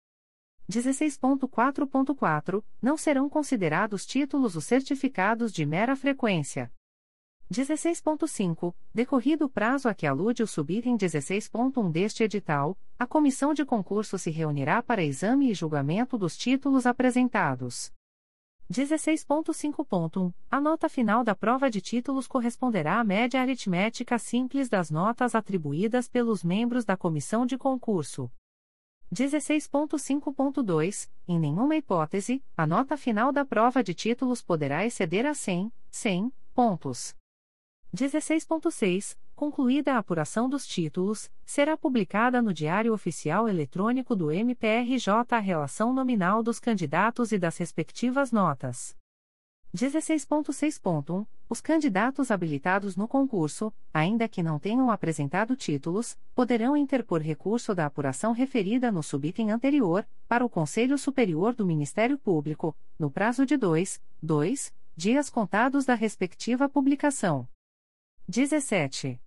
16.4.4 0.70 2.64
Não 2.80 2.96
serão 2.96 3.28
considerados 3.28 4.06
títulos 4.06 4.56
os 4.56 4.64
certificados 4.64 5.52
de 5.52 5.66
mera 5.66 5.94
frequência. 5.94 6.72
16.5 7.52 8.74
Decorrido 8.92 9.44
o 9.44 9.48
prazo 9.48 9.88
a 9.88 9.94
que 9.94 10.06
alude 10.06 10.42
o 10.42 10.46
subitem 10.46 10.96
16.1 10.96 11.92
deste 11.92 12.22
edital, 12.22 12.78
a 12.98 13.06
comissão 13.06 13.52
de 13.52 13.64
concurso 13.64 14.18
se 14.18 14.30
reunirá 14.30 14.82
para 14.82 15.04
exame 15.04 15.50
e 15.50 15.54
julgamento 15.54 16.16
dos 16.16 16.36
títulos 16.36 16.86
apresentados. 16.86 17.92
16.5.1 18.72 20.32
A 20.50 20.58
nota 20.58 20.88
final 20.88 21.22
da 21.22 21.34
prova 21.34 21.70
de 21.70 21.82
títulos 21.82 22.26
corresponderá 22.26 22.98
à 22.98 23.04
média 23.04 23.42
aritmética 23.42 24.18
simples 24.18 24.70
das 24.70 24.90
notas 24.90 25.34
atribuídas 25.34 26.08
pelos 26.08 26.42
membros 26.42 26.86
da 26.86 26.96
comissão 26.96 27.44
de 27.44 27.58
concurso. 27.58 28.30
16.5.2 29.12 31.08
Em 31.26 31.38
nenhuma 31.38 31.76
hipótese, 31.76 32.42
a 32.56 32.66
nota 32.66 32.96
final 32.96 33.32
da 33.32 33.44
prova 33.44 33.82
de 33.82 33.94
títulos 33.94 34.42
poderá 34.42 34.84
exceder 34.84 35.26
a 35.26 35.34
100, 35.34 35.72
100 35.90 36.32
pontos. 36.54 37.14
16.6 37.94 39.16
Concluída 39.34 39.94
a 39.94 39.98
apuração 39.98 40.48
dos 40.48 40.64
títulos, 40.64 41.28
será 41.44 41.76
publicada 41.76 42.40
no 42.40 42.54
Diário 42.54 42.92
Oficial 42.92 43.48
Eletrônico 43.48 44.14
do 44.14 44.30
MPRJ 44.30 45.12
a 45.30 45.38
relação 45.38 45.92
nominal 45.92 46.40
dos 46.40 46.60
candidatos 46.60 47.32
e 47.32 47.38
das 47.38 47.56
respectivas 47.56 48.30
notas. 48.30 48.96
16.6.1 49.74 51.26
Os 51.48 51.60
candidatos 51.60 52.30
habilitados 52.30 52.94
no 52.94 53.08
concurso, 53.08 53.74
ainda 53.92 54.28
que 54.28 54.40
não 54.40 54.56
tenham 54.56 54.88
apresentado 54.88 55.56
títulos, 55.56 56.16
poderão 56.32 56.76
interpor 56.76 57.20
recurso 57.20 57.74
da 57.74 57.84
apuração 57.84 58.32
referida 58.32 58.92
no 58.92 59.02
subitem 59.02 59.50
anterior, 59.50 60.06
para 60.28 60.44
o 60.44 60.48
Conselho 60.48 60.96
Superior 60.96 61.54
do 61.54 61.66
Ministério 61.66 62.16
Público, 62.16 62.76
no 62.96 63.10
prazo 63.10 63.44
de 63.44 63.56
dois, 63.56 64.00
dois 64.22 64.72
dias 64.96 65.28
contados 65.28 65.84
da 65.84 65.94
respectiva 65.94 66.68
publicação. 66.68 67.48
17. 68.28 69.20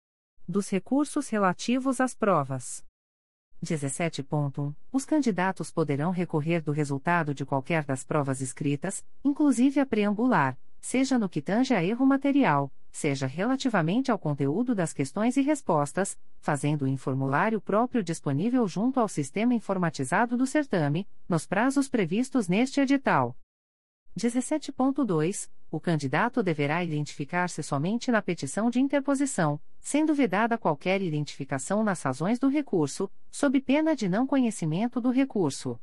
Dos 0.47 0.69
recursos 0.69 1.27
relativos 1.27 1.99
às 1.99 2.15
provas. 2.15 2.86
17.1. 3.63 4.73
Os 4.91 5.05
candidatos 5.05 5.71
poderão 5.71 6.11
recorrer 6.11 6.61
do 6.61 6.71
resultado 6.71 7.33
de 7.33 7.45
qualquer 7.45 7.83
das 7.83 8.03
provas 8.03 8.41
escritas, 8.41 9.03
inclusive 9.23 9.79
a 9.79 9.85
preambular, 9.85 10.57
seja 10.79 11.17
no 11.17 11.27
que 11.27 11.41
tange 11.41 11.73
a 11.73 11.83
erro 11.83 12.05
material, 12.05 12.71
seja 12.91 13.27
relativamente 13.27 14.11
ao 14.11 14.17
conteúdo 14.17 14.73
das 14.73 14.93
questões 14.93 15.37
e 15.37 15.41
respostas, 15.41 16.17
fazendo 16.39 16.87
em 16.87 16.97
formulário 16.97 17.59
próprio 17.59 18.03
disponível 18.03 18.67
junto 18.67 18.99
ao 18.99 19.07
sistema 19.07 19.53
informatizado 19.53 20.37
do 20.37 20.47
certame, 20.47 21.07
nos 21.27 21.45
prazos 21.45 21.87
previstos 21.87 22.47
neste 22.47 22.79
edital. 22.79 23.35
17.2. 24.17 25.49
O 25.69 25.79
candidato 25.79 26.41
deverá 26.41 26.83
identificar-se 26.83 27.61
somente 27.61 28.09
na 28.09 28.21
petição 28.21 28.69
de 28.69 28.79
interposição, 28.79 29.59
sendo 29.87 30.13
vedada 30.13 30.57
qualquer 30.57 31.01
identificação 31.01 31.81
nas 31.81 32.01
razões 32.01 32.37
do 32.37 32.49
recurso, 32.49 33.09
sob 33.31 33.61
pena 33.61 33.95
de 33.95 34.09
não 34.09 34.27
conhecimento 34.27 34.99
do 34.99 35.09
recurso. 35.09 35.79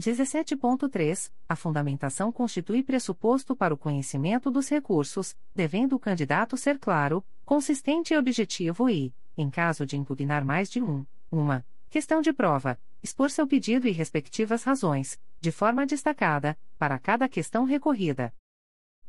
17.3. 0.00 1.32
A 1.48 1.56
fundamentação 1.56 2.30
constitui 2.30 2.84
pressuposto 2.84 3.56
para 3.56 3.74
o 3.74 3.76
conhecimento 3.76 4.48
dos 4.48 4.68
recursos, 4.68 5.34
devendo 5.52 5.96
o 5.96 5.98
candidato 5.98 6.56
ser 6.56 6.78
claro, 6.78 7.24
consistente 7.44 8.14
e 8.14 8.16
objetivo 8.16 8.88
e, 8.88 9.12
em 9.36 9.50
caso 9.50 9.84
de 9.84 9.96
impugnar 9.96 10.44
mais 10.44 10.70
de 10.70 10.80
um, 10.80 11.04
uma 11.28 11.66
questão 11.90 12.20
de 12.20 12.32
prova, 12.32 12.78
expor 13.02 13.28
seu 13.28 13.44
pedido 13.44 13.88
e 13.88 13.90
respectivas 13.90 14.62
razões, 14.62 15.18
de 15.40 15.50
forma 15.50 15.84
destacada, 15.84 16.56
para 16.78 16.96
cada 16.96 17.28
questão 17.28 17.64
recorrida. 17.64 18.32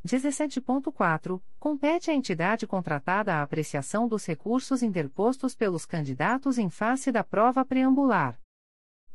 17.4. 0.06 1.40
Compete 1.58 2.10
à 2.10 2.14
entidade 2.14 2.66
contratada 2.66 3.34
a 3.34 3.42
apreciação 3.42 4.06
dos 4.06 4.24
recursos 4.24 4.82
interpostos 4.82 5.54
pelos 5.54 5.84
candidatos 5.84 6.58
em 6.58 6.70
face 6.70 7.10
da 7.10 7.24
prova 7.24 7.64
preambular. 7.64 8.38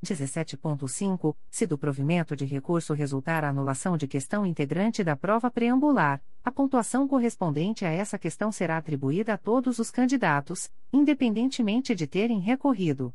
17.5. 0.03 1.35
Se 1.49 1.65
do 1.65 1.77
provimento 1.77 2.35
de 2.35 2.45
recurso 2.45 2.93
resultar 2.93 3.43
a 3.43 3.49
anulação 3.49 3.95
de 3.95 4.07
questão 4.07 4.45
integrante 4.45 5.03
da 5.03 5.15
prova 5.15 5.49
preambular, 5.49 6.21
a 6.43 6.51
pontuação 6.51 7.07
correspondente 7.07 7.85
a 7.85 7.89
essa 7.89 8.19
questão 8.19 8.51
será 8.51 8.77
atribuída 8.77 9.35
a 9.35 9.37
todos 9.37 9.79
os 9.79 9.89
candidatos, 9.89 10.69
independentemente 10.91 11.95
de 11.95 12.05
terem 12.05 12.39
recorrido. 12.39 13.13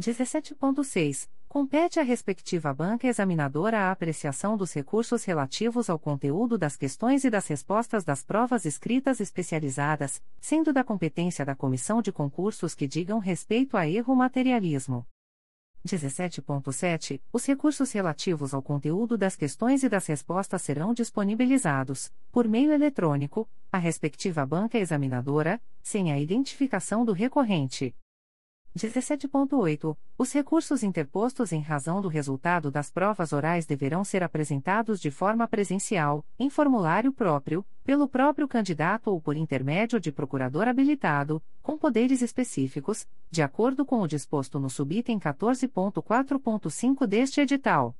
17.6. 0.00 1.28
Compete 1.48 1.98
à 1.98 2.02
respectiva 2.02 2.74
banca 2.74 3.06
examinadora 3.06 3.78
a 3.78 3.90
apreciação 3.90 4.54
dos 4.54 4.70
recursos 4.74 5.24
relativos 5.24 5.88
ao 5.88 5.98
conteúdo 5.98 6.58
das 6.58 6.76
questões 6.76 7.24
e 7.24 7.30
das 7.30 7.46
respostas 7.46 8.04
das 8.04 8.22
provas 8.22 8.66
escritas 8.66 9.18
especializadas, 9.18 10.22
sendo 10.38 10.74
da 10.74 10.84
competência 10.84 11.46
da 11.46 11.54
comissão 11.54 12.02
de 12.02 12.12
concursos 12.12 12.74
que 12.74 12.86
digam 12.86 13.18
respeito 13.18 13.78
a 13.78 13.88
erro 13.88 14.14
materialismo. 14.14 15.06
17.7. 15.86 17.18
Os 17.32 17.46
recursos 17.46 17.92
relativos 17.92 18.52
ao 18.52 18.60
conteúdo 18.60 19.16
das 19.16 19.34
questões 19.34 19.82
e 19.82 19.88
das 19.88 20.06
respostas 20.06 20.60
serão 20.60 20.92
disponibilizados, 20.92 22.12
por 22.30 22.46
meio 22.46 22.72
eletrônico, 22.72 23.48
à 23.72 23.78
respectiva 23.78 24.44
banca 24.44 24.76
examinadora, 24.76 25.58
sem 25.82 26.12
a 26.12 26.20
identificação 26.20 27.06
do 27.06 27.14
recorrente. 27.14 27.94
17.8. 28.78 29.96
Os 30.16 30.32
recursos 30.32 30.82
interpostos 30.82 31.52
em 31.52 31.60
razão 31.60 32.00
do 32.00 32.08
resultado 32.08 32.70
das 32.70 32.90
provas 32.90 33.32
orais 33.32 33.66
deverão 33.66 34.04
ser 34.04 34.22
apresentados 34.22 35.00
de 35.00 35.10
forma 35.10 35.46
presencial, 35.46 36.24
em 36.38 36.48
formulário 36.48 37.12
próprio, 37.12 37.66
pelo 37.84 38.08
próprio 38.08 38.48
candidato 38.48 39.10
ou 39.10 39.20
por 39.20 39.36
intermédio 39.36 40.00
de 40.00 40.10
procurador 40.10 40.68
habilitado, 40.68 41.42
com 41.62 41.76
poderes 41.76 42.22
específicos, 42.22 43.06
de 43.30 43.42
acordo 43.42 43.84
com 43.84 44.00
o 44.00 44.08
disposto 44.08 44.58
no 44.58 44.70
subitem 44.70 45.18
14.4.5 45.18 47.06
deste 47.06 47.40
edital. 47.40 47.94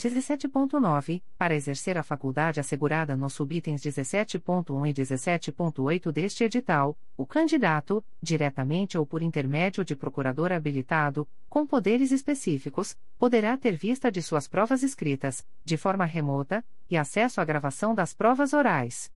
17.9. 0.00 1.22
Para 1.36 1.54
exercer 1.54 1.98
a 1.98 2.02
faculdade 2.02 2.58
assegurada 2.58 3.16
nos 3.16 3.34
subitens 3.34 3.82
17.1 3.82 4.88
e 4.88 4.94
17.8 4.94 6.10
deste 6.10 6.44
edital, 6.44 6.96
o 7.16 7.26
candidato, 7.26 8.02
diretamente 8.22 8.96
ou 8.96 9.04
por 9.04 9.22
intermédio 9.22 9.84
de 9.84 9.94
procurador 9.94 10.52
habilitado, 10.52 11.28
com 11.48 11.66
poderes 11.66 12.10
específicos, 12.10 12.96
poderá 13.18 13.56
ter 13.56 13.72
vista 13.72 14.10
de 14.10 14.22
suas 14.22 14.48
provas 14.48 14.82
escritas, 14.82 15.46
de 15.64 15.76
forma 15.76 16.04
remota, 16.04 16.64
e 16.90 16.96
acesso 16.96 17.40
à 17.40 17.44
gravação 17.44 17.94
das 17.94 18.14
provas 18.14 18.52
orais. 18.52 19.10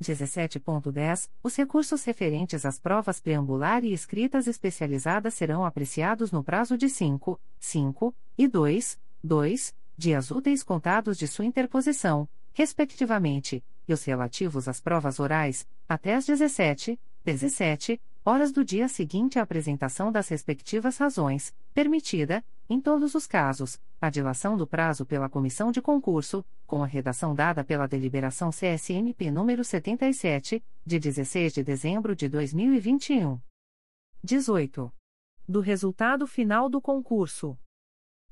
17.10. 0.00 1.28
Os 1.42 1.56
recursos 1.56 2.04
referentes 2.04 2.66
às 2.66 2.78
provas 2.78 3.20
preambular 3.20 3.84
e 3.84 3.92
escritas 3.92 4.46
especializadas 4.46 5.34
serão 5.34 5.64
apreciados 5.64 6.32
no 6.32 6.42
prazo 6.42 6.76
de 6.76 6.88
5, 6.88 7.40
5 7.60 8.14
e 8.36 8.48
2, 8.48 8.98
2 9.22 9.81
dias 9.96 10.30
úteis 10.30 10.62
contados 10.62 11.18
de 11.18 11.26
sua 11.26 11.44
interposição, 11.44 12.28
respectivamente, 12.52 13.64
e 13.86 13.92
os 13.92 14.04
relativos 14.04 14.68
às 14.68 14.80
provas 14.80 15.18
orais, 15.18 15.66
até 15.88 16.14
às 16.14 16.26
17, 16.26 16.98
17 17.24 18.00
horas 18.24 18.52
do 18.52 18.64
dia 18.64 18.88
seguinte 18.88 19.38
à 19.38 19.42
apresentação 19.42 20.12
das 20.12 20.28
respectivas 20.28 20.96
razões, 20.96 21.54
permitida, 21.74 22.44
em 22.68 22.80
todos 22.80 23.14
os 23.14 23.26
casos, 23.26 23.80
a 24.00 24.08
dilação 24.08 24.56
do 24.56 24.66
prazo 24.66 25.04
pela 25.04 25.28
comissão 25.28 25.72
de 25.72 25.82
concurso, 25.82 26.44
com 26.66 26.82
a 26.82 26.86
redação 26.86 27.34
dada 27.34 27.64
pela 27.64 27.88
deliberação 27.88 28.50
CSMP 28.50 29.30
número 29.30 29.64
77, 29.64 30.62
de 30.86 30.98
16 30.98 31.52
de 31.52 31.64
dezembro 31.64 32.14
de 32.14 32.28
2021. 32.28 33.40
18. 34.22 34.92
Do 35.48 35.60
resultado 35.60 36.26
final 36.26 36.68
do 36.68 36.80
concurso. 36.80 37.58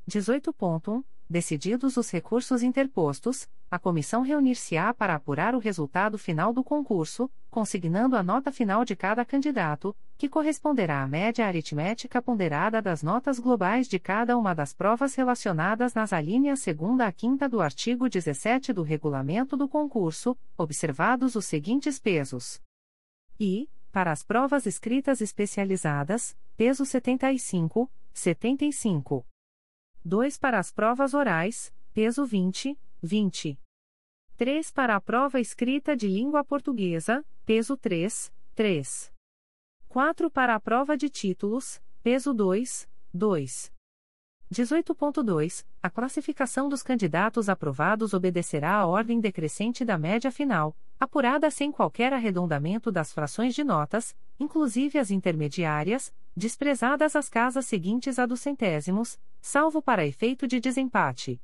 18.1 0.09 1.05
Decididos 1.31 1.97
os 1.97 2.11
recursos 2.11 2.61
interpostos, 2.61 3.49
a 3.71 3.79
comissão 3.79 4.23
reunir-se-á 4.23 4.93
para 4.93 5.15
apurar 5.15 5.55
o 5.55 5.61
resultado 5.61 6.19
final 6.19 6.53
do 6.53 6.65
concurso, 6.65 7.31
consignando 7.49 8.17
a 8.17 8.23
nota 8.23 8.51
final 8.51 8.85
de 8.85 8.97
cada 8.97 9.25
candidato, 9.25 9.95
que 10.19 10.29
corresponderá 10.29 11.05
à 11.05 11.07
média 11.07 11.47
aritmética 11.47 12.21
ponderada 12.21 12.83
das 12.83 13.01
notas 13.01 13.39
globais 13.39 13.87
de 13.87 14.01
cada 14.01 14.37
uma 14.37 14.53
das 14.53 14.73
provas 14.73 15.15
relacionadas 15.15 15.95
nas 15.95 16.13
alíneas 16.13 16.65
2 16.65 16.99
a 16.99 17.15
5 17.17 17.49
do 17.49 17.61
artigo 17.61 18.09
17 18.09 18.73
do 18.73 18.83
regulamento 18.83 19.57
do 19.57 19.69
concurso, 19.69 20.37
observados 20.59 21.37
os 21.37 21.47
seguintes 21.47 22.01
pesos. 22.01 22.61
E, 23.39 23.71
para 23.93 24.11
as 24.11 24.25
provas 24.25 24.67
escritas 24.67 25.21
especializadas, 25.21 26.37
peso 26.57 26.85
75, 26.85 27.89
75. 28.13 29.30
2 30.05 30.39
para 30.39 30.59
as 30.59 30.73
provas 30.73 31.13
orais, 31.13 31.73
peso 31.93 32.25
20, 32.25 32.79
20. 33.03 33.59
3 34.39 34.71
para 34.71 34.97
a 34.97 35.01
prova 35.01 35.39
escrita 35.39 35.95
de 35.95 36.09
língua 36.09 36.43
portuguesa, 36.43 37.23
peso 37.45 37.77
3, 37.77 38.33
3. 38.55 39.13
4 39.89 40.31
para 40.31 40.55
a 40.55 40.61
prova 40.61 40.97
de 40.97 41.11
títulos, 41.11 41.83
peso 42.03 42.33
2, 42.33 42.89
2. 43.13 43.73
18.2. 44.51 45.67
A 45.83 45.91
classificação 45.91 46.69
dos 46.69 46.83
candidatos 46.83 47.51
aprovados 47.51 48.15
obedecerá 48.15 48.77
à 48.77 48.87
ordem 48.87 49.21
decrescente 49.21 49.85
da 49.85 49.99
média 49.99 50.33
final, 50.33 50.75
apurada 50.99 51.51
sem 51.51 51.71
qualquer 51.71 52.15
arredondamento 52.15 52.91
das 52.91 53.13
frações 53.13 53.55
de 53.55 53.63
notas, 53.63 54.17
inclusive 54.41 54.99
as 54.99 55.11
intermediárias, 55.11 56.11
desprezadas 56.35 57.15
as 57.15 57.29
casas 57.29 57.67
seguintes 57.67 58.19
a 58.19 58.25
dos 58.25 58.41
centésimos, 58.41 59.19
salvo 59.41 59.81
para 59.81 60.07
efeito 60.07 60.47
de 60.47 60.61
desempate. 60.61 61.41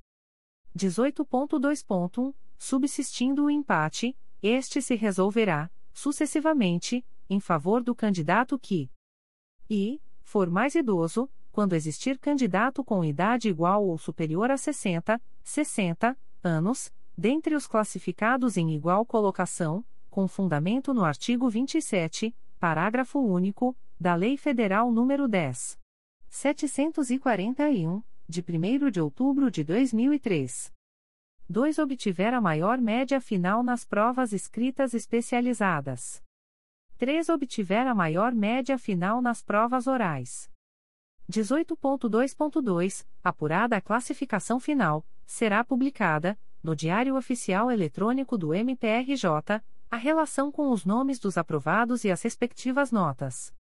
18.2.1 0.76 2.34
Subsistindo 2.58 3.44
o 3.44 3.50
empate, 3.50 4.16
este 4.42 4.80
se 4.80 4.94
resolverá, 4.94 5.70
sucessivamente, 5.92 7.04
em 7.28 7.38
favor 7.38 7.82
do 7.82 7.94
candidato 7.94 8.58
que 8.58 8.90
e 9.68 10.00
for 10.22 10.48
mais 10.48 10.74
idoso, 10.74 11.28
quando 11.52 11.74
existir 11.74 12.18
candidato 12.18 12.84
com 12.84 13.04
idade 13.04 13.48
igual 13.48 13.86
ou 13.86 13.96
superior 13.98 14.50
a 14.50 14.56
60, 14.56 15.20
60 15.42 16.16
anos, 16.42 16.92
dentre 17.16 17.54
os 17.54 17.66
classificados 17.66 18.56
em 18.56 18.74
igual 18.74 19.04
colocação, 19.04 19.84
com 20.10 20.28
fundamento 20.28 20.92
no 20.92 21.04
artigo 21.04 21.48
27, 21.48 22.34
parágrafo 22.58 23.18
único, 23.18 23.76
da 23.98 24.14
Lei 24.14 24.36
Federal 24.36 24.90
nº 24.90 25.26
10. 25.26 25.85
741, 26.28 28.02
de 28.28 28.40
1 28.40 28.90
de 28.90 29.00
outubro 29.00 29.50
de 29.50 29.64
2003. 29.64 30.72
2. 31.48 31.78
Obtiver 31.78 32.34
a 32.34 32.40
maior 32.40 32.78
média 32.78 33.20
final 33.20 33.62
nas 33.62 33.84
provas 33.84 34.32
escritas 34.32 34.94
especializadas. 34.94 36.22
3. 36.98 37.28
Obtiver 37.28 37.86
a 37.86 37.94
maior 37.94 38.32
média 38.32 38.76
final 38.76 39.22
nas 39.22 39.42
provas 39.42 39.86
orais. 39.86 40.50
18.2.2 41.30 43.06
Apurada 43.22 43.76
a 43.76 43.80
classificação 43.80 44.58
final, 44.58 45.06
será 45.24 45.64
publicada, 45.64 46.38
no 46.62 46.74
Diário 46.74 47.16
Oficial 47.16 47.70
Eletrônico 47.70 48.36
do 48.36 48.52
MPRJ, 48.52 49.62
a 49.88 49.96
relação 49.96 50.50
com 50.50 50.70
os 50.70 50.84
nomes 50.84 51.18
dos 51.18 51.38
aprovados 51.38 52.04
e 52.04 52.10
as 52.10 52.22
respectivas 52.22 52.90
notas. 52.90 53.55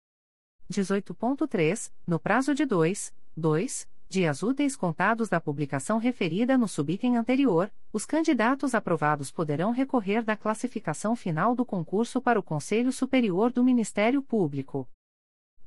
18.3, 0.70 1.92
no 2.06 2.18
prazo 2.18 2.54
de 2.54 2.64
2, 2.64 3.14
2 3.36 3.88
dias 4.08 4.44
úteis 4.44 4.76
contados 4.76 5.28
da 5.28 5.40
publicação 5.40 5.98
referida 5.98 6.56
no 6.56 6.68
subitem 6.68 7.16
anterior, 7.16 7.68
os 7.92 8.06
candidatos 8.06 8.72
aprovados 8.72 9.30
poderão 9.32 9.72
recorrer 9.72 10.22
da 10.22 10.36
classificação 10.36 11.16
final 11.16 11.54
do 11.54 11.64
concurso 11.64 12.20
para 12.20 12.38
o 12.38 12.42
Conselho 12.42 12.92
Superior 12.92 13.50
do 13.50 13.64
Ministério 13.64 14.22
Público. 14.22 14.88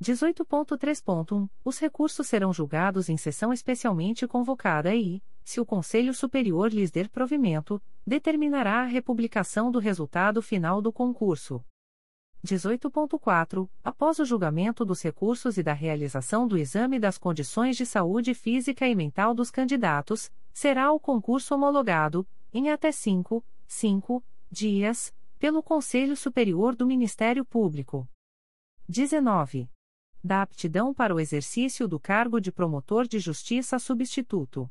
18.3.1 0.01 1.49
Os 1.65 1.79
recursos 1.79 2.27
serão 2.27 2.53
julgados 2.53 3.09
em 3.09 3.17
sessão 3.17 3.51
especialmente 3.51 4.25
convocada 4.25 4.95
e, 4.95 5.21
se 5.43 5.59
o 5.59 5.65
Conselho 5.65 6.13
Superior 6.13 6.71
lhes 6.71 6.89
der 6.89 7.09
provimento, 7.09 7.81
determinará 8.05 8.81
a 8.81 8.85
republicação 8.85 9.69
do 9.71 9.79
resultado 9.79 10.41
final 10.41 10.81
do 10.81 10.93
concurso. 10.93 11.61
18.4 12.45 13.69
Após 13.83 14.19
o 14.19 14.25
julgamento 14.25 14.85
dos 14.85 15.01
recursos 15.01 15.57
e 15.57 15.63
da 15.63 15.73
realização 15.73 16.47
do 16.47 16.57
exame 16.57 16.99
das 16.99 17.17
condições 17.17 17.75
de 17.75 17.85
saúde 17.85 18.33
física 18.33 18.87
e 18.87 18.95
mental 18.95 19.33
dos 19.33 19.49
candidatos, 19.49 20.31
será 20.53 20.91
o 20.91 20.99
concurso 20.99 21.53
homologado, 21.55 22.27
em 22.53 22.69
até 22.71 22.91
5, 22.91 23.43
5 23.67 24.23
dias, 24.49 25.13
pelo 25.37 25.61
Conselho 25.61 26.15
Superior 26.15 26.75
do 26.75 26.85
Ministério 26.85 27.45
Público. 27.45 28.07
19. 28.87 29.69
Da 30.23 30.41
aptidão 30.41 30.93
para 30.93 31.13
o 31.13 31.19
exercício 31.19 31.87
do 31.87 31.99
cargo 31.99 32.39
de 32.39 32.51
promotor 32.51 33.07
de 33.07 33.19
justiça 33.19 33.77
substituto. 33.77 34.69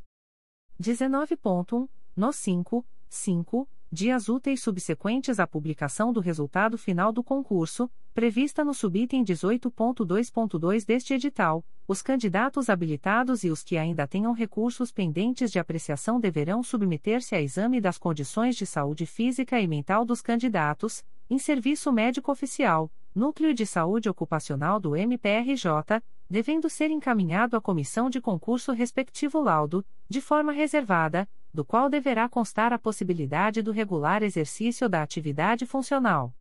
19.1. 0.81 1.89
No 2.17 2.33
5, 2.33 2.85
5 3.09 3.69
dias 3.91 4.29
úteis 4.29 4.61
subsequentes 4.61 5.39
à 5.39 5.47
publicação 5.47 6.13
do 6.13 6.21
resultado 6.21 6.77
final 6.77 7.13
do 7.13 7.23
concurso, 7.23 7.91
prevista 8.13 8.65
no 8.65 8.75
subitem 8.75 9.25
18.2.2 9.25 10.85
deste 10.85 11.15
edital, 11.15 11.65
os 11.87 12.03
candidatos 12.03 12.69
habilitados 12.69 13.45
e 13.45 13.51
os 13.51 13.63
que 13.63 13.77
ainda 13.77 14.07
tenham 14.07 14.33
recursos 14.33 14.91
pendentes 14.91 15.53
de 15.53 15.59
apreciação 15.59 16.19
deverão 16.19 16.63
submeter-se 16.63 17.35
a 17.35 17.41
exame 17.41 17.81
das 17.81 17.97
condições 17.97 18.57
de 18.57 18.67
saúde 18.67 19.07
física 19.07 19.61
e 19.61 19.69
mental 19.69 20.05
dos 20.05 20.21
candidatos, 20.21 21.05
em 21.31 21.39
serviço 21.39 21.93
médico 21.93 22.33
oficial, 22.33 22.91
Núcleo 23.15 23.55
de 23.55 23.65
Saúde 23.65 24.09
Ocupacional 24.09 24.79
do 24.79 24.95
MPRJ, 24.95 26.03
devendo 26.29 26.69
ser 26.69 26.91
encaminhado 26.91 27.57
à 27.57 27.61
comissão 27.61 28.11
de 28.11 28.21
concurso 28.21 28.73
respectivo 28.73 29.41
laudo, 29.41 29.85
de 30.09 30.21
forma 30.21 30.53
reservada, 30.53 31.29
do 31.57 31.65
qual 31.65 31.89
deverá 31.89 32.29
constar 32.29 32.71
a 32.71 32.79
possibilidade 32.79 33.63
do 33.63 33.73
regular 33.73 34.23
exercício 34.23 34.91
da 34.91 35.03
atividade 35.03 35.65
funcional. 35.65 36.35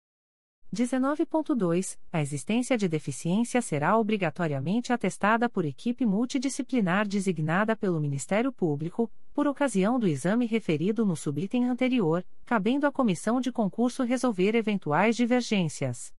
19.2. 0.76 1.98
A 2.12 2.22
existência 2.22 2.78
de 2.78 2.90
deficiência 2.90 3.62
será 3.62 3.98
obrigatoriamente 3.98 4.92
atestada 4.92 5.48
por 5.48 5.64
equipe 5.64 6.06
multidisciplinar 6.06 7.08
designada 7.08 7.78
pelo 7.78 8.02
Ministério 8.02 8.52
Público, 8.52 9.10
por 9.34 9.48
ocasião 9.48 9.98
do 9.98 10.06
exame 10.06 10.46
referido 10.46 11.06
no 11.06 11.16
subitem 11.16 11.64
anterior, 11.64 12.26
cabendo 12.46 12.86
à 12.86 12.92
comissão 12.92 13.40
de 13.40 13.54
concurso 13.54 14.04
resolver 14.04 14.54
eventuais 14.54 15.16
divergências. 15.16 16.14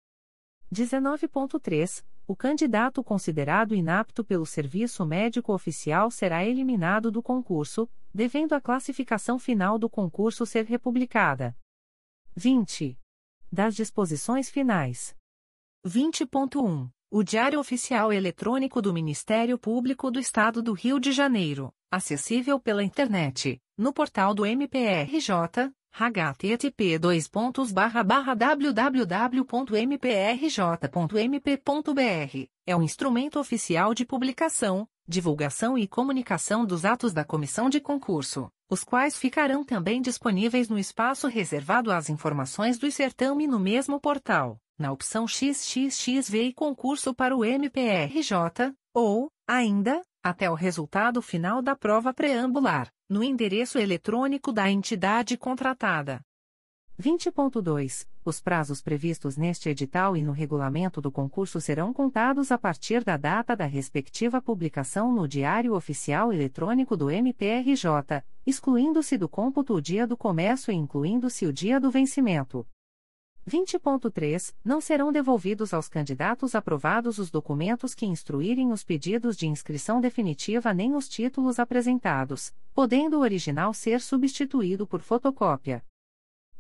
19.3. 0.73 2.03
O 2.27 2.35
candidato 2.35 3.05
considerado 3.05 3.75
inapto 3.75 4.25
pelo 4.25 4.47
serviço 4.47 5.05
médico 5.05 5.53
oficial 5.53 6.11
será 6.11 6.45
eliminado 6.45 7.11
do 7.11 7.23
concurso, 7.23 7.89
devendo 8.17 8.55
a 8.55 8.61
classificação 8.63 9.39
final 9.39 9.79
do 9.79 9.91
concurso 9.91 10.47
ser 10.47 10.65
republicada. 10.65 11.55
20. 12.35 12.99
Das 13.53 13.77
disposições 13.77 14.49
finais. 14.49 15.15
20.1. 15.87 16.89
o 17.11 17.23
Diário 17.23 17.61
Oficial 17.61 18.11
Eletrônico 18.11 18.81
do 18.81 18.91
Ministério 18.91 19.59
Público 19.59 20.11
do 20.11 20.19
Estado 20.19 20.63
do 20.63 20.73
Rio 20.73 20.99
de 20.99 21.13
Janeiro, 21.13 21.75
acessível 21.91 22.59
pela 22.59 22.83
internet, 22.83 23.61
no 23.77 23.93
portal 23.93 24.35
do 24.35 24.47
MPRJ, 24.47 25.71
http 25.97 26.99
www.mprj.mp.br, 26.99 28.91
é 32.67 32.77
o 32.77 32.83
instrumento 32.83 33.41
oficial 33.41 33.95
de 33.95 34.05
publicação, 34.05 34.87
divulgação 35.09 35.79
e 35.79 35.89
comunicação 35.89 36.67
dos 36.67 36.85
atos 36.85 37.15
da 37.15 37.25
comissão 37.25 37.71
de 37.71 37.81
concurso, 37.81 38.51
os 38.69 38.85
quais 38.85 39.17
ficarão 39.17 39.65
também 39.65 40.03
disponíveis 40.03 40.69
no 40.69 40.79
espaço 40.79 41.29
reservado 41.29 41.91
às 41.91 42.11
informações 42.11 42.77
do 42.77 42.91
certame 42.91 43.47
no 43.47 43.59
mesmo 43.59 43.99
portal, 43.99 44.61
na 44.79 44.93
opção 44.93 45.27
XXXV 45.27 46.49
e 46.49 46.53
concurso 46.53 47.15
para 47.15 47.35
o 47.35 47.43
MPRJ, 47.43 48.75
ou, 48.93 49.31
ainda, 49.49 50.03
até 50.29 50.51
o 50.51 50.55
resultado 50.55 51.23
final 51.23 51.63
da 51.63 51.77
prova 51.77 52.13
preambular, 52.13 52.93
no 53.09 53.23
endereço 53.23 53.79
eletrônico 53.79 54.53
da 54.53 54.69
entidade 54.69 55.37
contratada. 55.37 56.21
20.2. 57.01 58.07
Os 58.25 58.41
prazos 58.41 58.83
previstos 58.83 59.37
neste 59.37 59.69
edital 59.69 60.17
e 60.17 60.23
no 60.23 60.33
regulamento 60.33 61.01
do 61.01 61.13
concurso 61.13 61.61
serão 61.61 61.93
contados 61.93 62.51
a 62.51 62.59
partir 62.59 63.05
da 63.05 63.17
data 63.17 63.55
da 63.55 63.67
respectiva 63.67 64.43
publicação 64.43 65.13
no 65.13 65.29
Diário 65.29 65.75
Oficial 65.75 66.33
Eletrônico 66.33 66.97
do 66.97 67.09
MPRJ, 67.09 68.25
excluindo-se 68.45 69.17
do 69.17 69.29
cômputo 69.29 69.75
o 69.75 69.81
dia 69.81 70.09
do 70.09 70.17
comércio 70.17 70.73
e 70.73 70.75
incluindo-se 70.75 71.47
o 71.47 71.53
dia 71.53 71.79
do 71.79 71.89
vencimento. 71.89 72.67
20.3. 73.49 74.53
Não 74.65 74.81
serão 74.81 75.13
devolvidos 75.13 75.73
aos 75.73 75.89
candidatos 75.89 76.55
aprovados 76.55 77.19
os 77.19 77.31
documentos 77.31 77.95
que 77.95 78.05
instruírem 78.05 78.73
os 78.73 78.83
pedidos 78.83 79.37
de 79.37 79.47
inscrição 79.47 80.01
definitiva 80.01 80.75
nem 80.75 80.95
os 80.97 81.09
títulos 81.09 81.61
apresentados, 81.61 82.53
podendo 82.75 83.19
o 83.19 83.21
original 83.21 83.73
ser 83.73 84.01
substituído 84.01 84.87
por 84.87 85.01
fotocópia. 85.01 85.83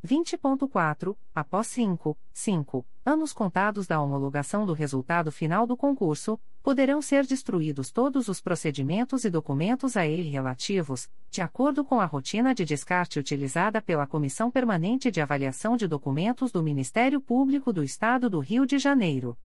20.4, 0.05 1.17
após 1.35 1.67
5, 1.69 2.17
5 2.33 2.87
anos 3.05 3.33
contados 3.33 3.87
da 3.87 4.01
homologação 4.01 4.67
do 4.67 4.73
resultado 4.73 5.31
final 5.31 5.67
do 5.67 5.77
concurso, 5.77 6.39
poderão 6.63 7.01
ser 7.01 7.25
destruídos 7.25 7.93
todos 7.93 8.27
os 8.29 8.41
procedimentos 8.41 9.25
e 9.25 9.31
documentos 9.31 9.97
a 9.97 10.07
ele 10.07 10.29
relativos, 10.29 11.09
de 11.31 11.41
acordo 11.41 11.85
com 11.85 12.01
a 12.01 12.05
rotina 12.05 12.53
de 12.53 12.65
descarte 12.65 13.21
utilizada 13.21 13.81
pela 13.81 14.07
Comissão 14.07 14.51
Permanente 14.51 15.11
de 15.11 15.21
Avaliação 15.21 15.77
de 15.77 15.87
Documentos 15.87 16.51
do 16.51 16.63
Ministério 16.63 17.21
Público 17.21 17.73
do 17.73 17.85
Estado 17.85 18.29
do 18.29 18.41
Rio 18.41 18.67
de 18.67 18.79
Janeiro. 18.79 19.37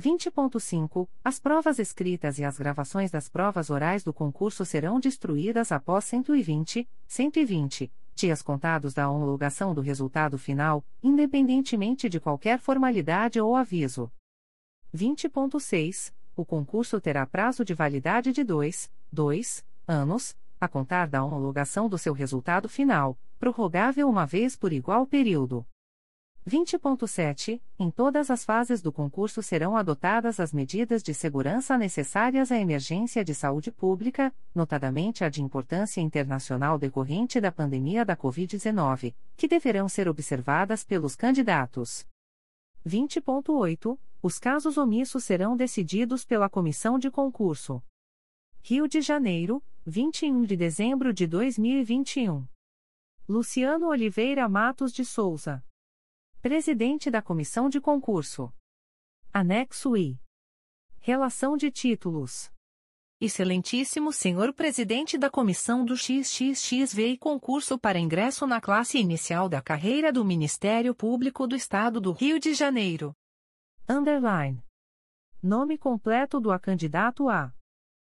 20.5 0.00 1.08
As 1.24 1.40
provas 1.40 1.78
escritas 1.78 2.38
e 2.38 2.44
as 2.44 2.58
gravações 2.58 3.10
das 3.10 3.28
provas 3.28 3.70
orais 3.70 4.04
do 4.04 4.12
concurso 4.12 4.64
serão 4.64 5.00
destruídas 5.00 5.72
após 5.72 6.04
120, 6.04 6.88
120 7.08 7.90
dias 8.16 8.40
contados 8.40 8.94
da 8.94 9.10
homologação 9.10 9.74
do 9.74 9.82
resultado 9.82 10.38
final, 10.38 10.82
independentemente 11.02 12.08
de 12.08 12.18
qualquer 12.18 12.58
formalidade 12.58 13.38
ou 13.38 13.54
aviso. 13.54 14.10
20.6. 14.94 16.12
O 16.34 16.44
concurso 16.44 17.00
terá 17.00 17.26
prazo 17.26 17.64
de 17.64 17.74
validade 17.74 18.32
de 18.32 18.42
2, 18.42 18.90
2 19.12 19.64
anos, 19.86 20.34
a 20.58 20.66
contar 20.66 21.06
da 21.08 21.22
homologação 21.22 21.88
do 21.88 21.98
seu 21.98 22.14
resultado 22.14 22.68
final, 22.68 23.18
prorrogável 23.38 24.08
uma 24.08 24.26
vez 24.26 24.56
por 24.56 24.72
igual 24.72 25.06
período. 25.06 25.66
20.7. 26.48 27.60
Em 27.76 27.90
todas 27.90 28.30
as 28.30 28.44
fases 28.44 28.80
do 28.80 28.92
concurso 28.92 29.42
serão 29.42 29.76
adotadas 29.76 30.38
as 30.38 30.52
medidas 30.52 31.02
de 31.02 31.12
segurança 31.12 31.76
necessárias 31.76 32.52
à 32.52 32.56
emergência 32.56 33.24
de 33.24 33.34
saúde 33.34 33.72
pública, 33.72 34.32
notadamente 34.54 35.24
a 35.24 35.28
de 35.28 35.42
importância 35.42 36.00
internacional 36.00 36.78
decorrente 36.78 37.40
da 37.40 37.50
pandemia 37.50 38.04
da 38.04 38.16
Covid-19, 38.16 39.12
que 39.36 39.48
deverão 39.48 39.88
ser 39.88 40.08
observadas 40.08 40.84
pelos 40.84 41.16
candidatos. 41.16 42.06
20.8. 42.86 43.98
Os 44.22 44.38
casos 44.38 44.78
omissos 44.78 45.24
serão 45.24 45.56
decididos 45.56 46.24
pela 46.24 46.48
comissão 46.48 46.96
de 46.96 47.10
concurso. 47.10 47.82
Rio 48.62 48.86
de 48.88 49.00
Janeiro, 49.00 49.62
21 49.84 50.44
de 50.44 50.56
dezembro 50.56 51.12
de 51.12 51.26
2021. 51.26 52.46
Luciano 53.28 53.88
Oliveira 53.88 54.48
Matos 54.48 54.92
de 54.92 55.04
Souza. 55.04 55.62
Presidente 56.40 57.10
da 57.10 57.20
Comissão 57.20 57.68
de 57.68 57.80
Concurso. 57.80 58.52
Anexo 59.32 59.96
I. 59.96 60.20
Relação 61.00 61.56
de 61.56 61.72
títulos. 61.72 62.52
Excelentíssimo 63.20 64.12
Senhor 64.12 64.52
Presidente 64.52 65.18
da 65.18 65.28
Comissão 65.28 65.84
do 65.84 65.96
XXXV 65.96 67.16
concurso 67.18 67.78
para 67.78 67.98
ingresso 67.98 68.46
na 68.46 68.60
classe 68.60 68.98
inicial 68.98 69.48
da 69.48 69.60
carreira 69.60 70.12
do 70.12 70.24
Ministério 70.24 70.94
Público 70.94 71.46
do 71.48 71.56
Estado 71.56 72.00
do 72.00 72.12
Rio 72.12 72.38
de 72.38 72.54
Janeiro. 72.54 73.12
Underline. 73.88 74.62
Nome 75.42 75.76
completo 75.76 76.38
do 76.38 76.56
candidato 76.60 77.28
a 77.28 77.52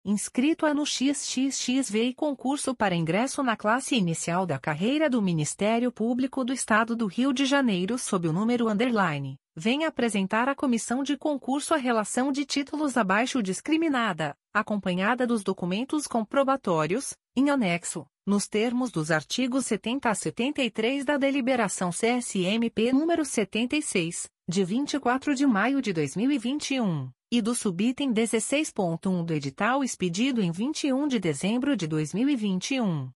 inscrito 0.09 0.65
a 0.65 0.73
no 0.73 0.87
XXXV 0.87 2.05
e 2.05 2.15
concurso 2.15 2.77
para 2.77 2.95
ingresso 2.95 3.43
na 3.43 3.57
classe 3.57 3.97
inicial 3.97 4.47
da 4.47 4.57
carreira 4.57 5.11
do 5.11 5.21
Ministério 5.21 5.91
Público 5.91 6.45
do 6.45 6.53
Estado 6.53 6.95
do 6.95 7.07
Rio 7.07 7.33
de 7.33 7.45
Janeiro 7.45 7.99
sob 7.99 8.29
o 8.29 8.33
número 8.33 8.69
underline, 8.69 9.37
venha 9.57 9.89
apresentar 9.89 10.49
à 10.49 10.55
comissão 10.55 11.03
de 11.03 11.17
concurso 11.17 11.75
a 11.75 11.77
relação 11.77 12.31
de 12.31 12.45
títulos 12.45 12.97
abaixo 12.97 13.43
discriminada, 13.43 14.37
acompanhada 14.55 15.27
dos 15.27 15.43
documentos 15.43 16.07
comprobatórios, 16.07 17.17
em 17.35 17.51
anexo, 17.51 18.07
nos 18.25 18.47
termos 18.47 18.93
dos 18.93 19.11
artigos 19.11 19.67
70 19.67 20.09
a 20.09 20.15
73 20.15 21.05
da 21.05 21.17
deliberação 21.17 21.91
CSMP 21.91 22.93
número 22.93 23.25
76, 23.25 24.31
de 24.49 24.63
24 24.63 25.35
de 25.35 25.45
maio 25.45 25.83
de 25.83 25.93
2021 25.93 27.11
e 27.31 27.43
do 27.43 27.55
subitem 27.55 28.13
16.1 28.13 29.25
do 29.25 29.33
edital 29.33 29.83
expedido 29.83 30.41
em 30.41 30.53
21 30.53 31.09
de 31.09 31.19
dezembro 31.19 31.77
de 31.77 31.87
2021. 31.89 33.11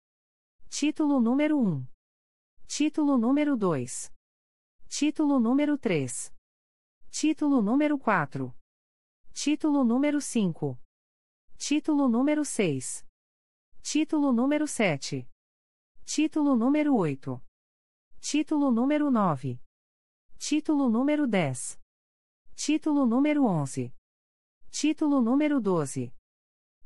Título 0.71 1.21
número 1.21 1.59
1. 1.59 1.87
Título 2.67 3.19
número 3.19 3.57
2. 3.57 4.11
Título 4.89 5.39
número 5.39 5.77
3. 5.77 6.33
Título 7.11 7.61
número 7.61 7.99
4. 7.99 8.55
Título 9.33 9.85
número 9.85 10.21
5. 10.21 10.79
Título 11.59 12.09
número 12.09 12.45
6. 12.45 13.05
Título 13.83 14.33
número 14.33 14.67
7. 14.67 15.29
Título 16.05 16.57
número 16.57 16.97
8. 16.97 17.43
Título 18.21 18.71
número 18.71 19.11
9. 19.11 19.61
Título 20.39 20.89
número 20.89 21.27
10. 21.27 21.79
Título 22.57 23.07
número 23.07 23.45
11. 23.45 23.98
Título 24.70 25.20
número 25.20 25.61
12. 25.61 26.12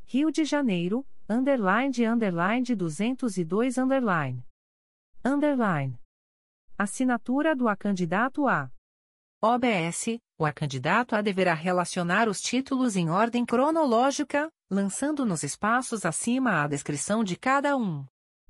Rio 0.04 0.30
de 0.30 0.44
Janeiro, 0.44 1.04
underline 1.28 1.90
de 1.90 2.06
underline 2.06 2.62
de 2.62 2.74
202 2.74 3.76
underline. 3.76 4.42
Underline. 5.24 5.98
Assinatura 6.78 7.54
do 7.54 7.68
acandidato 7.68 8.48
A. 8.48 8.70
OBS, 9.42 10.18
o 10.38 10.46
acandidato 10.46 11.14
A 11.14 11.20
deverá 11.20 11.52
relacionar 11.52 12.28
os 12.28 12.40
títulos 12.40 12.96
em 12.96 13.10
ordem 13.10 13.44
cronológica, 13.44 14.48
lançando 14.70 15.26
nos 15.26 15.42
espaços 15.42 16.06
acima 16.06 16.62
a 16.62 16.68
descrição 16.68 17.22
de 17.22 17.36
cada 17.36 17.76
um. 17.76 18.06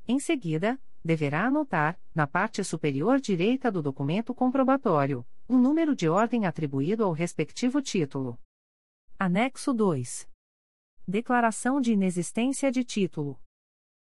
Em 0.07 0.21
seguida, 0.21 0.79
deverá 1.05 1.47
anotar, 1.47 1.99
na 2.15 2.27
parte 2.27 2.63
superior 2.63 3.19
direita 3.19 3.73
do 3.73 3.83
documento 3.83 4.33
comprobatório, 4.35 5.27
o 5.49 5.57
número 5.57 5.97
de 5.97 6.09
ordem 6.09 6.47
atribuído 6.47 7.03
ao 7.03 7.13
respectivo 7.13 7.83
título. 7.83 8.39
Anexo 9.25 9.73
2. 9.73 10.29
Declaração 11.07 11.81
de 11.81 11.93
inexistência 11.93 12.73
de 12.73 12.83
título. 12.83 13.41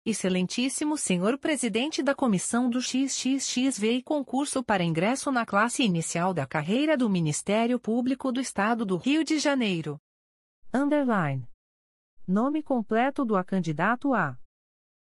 Excelentíssimo 0.07 0.97
Senhor 0.97 1.37
Presidente 1.37 2.05
da 2.05 2.15
Comissão 2.15 2.71
do 2.71 2.81
XXXV 2.81 3.97
e 3.97 4.01
concurso 4.01 4.63
para 4.63 4.85
ingresso 4.85 5.33
na 5.33 5.45
classe 5.45 5.83
inicial 5.83 6.33
da 6.33 6.47
carreira 6.47 6.97
do 6.97 7.11
Ministério 7.11 7.81
Público 7.81 8.31
do 8.31 8.41
Estado 8.41 8.87
do 8.87 8.97
Rio 8.97 9.25
de 9.25 9.41
Janeiro. 9.41 10.01
Underline. 10.73 11.49
Nome 12.25 12.63
completo 12.63 13.25
do 13.25 13.35
candidato 13.43 14.15
a 14.15 14.39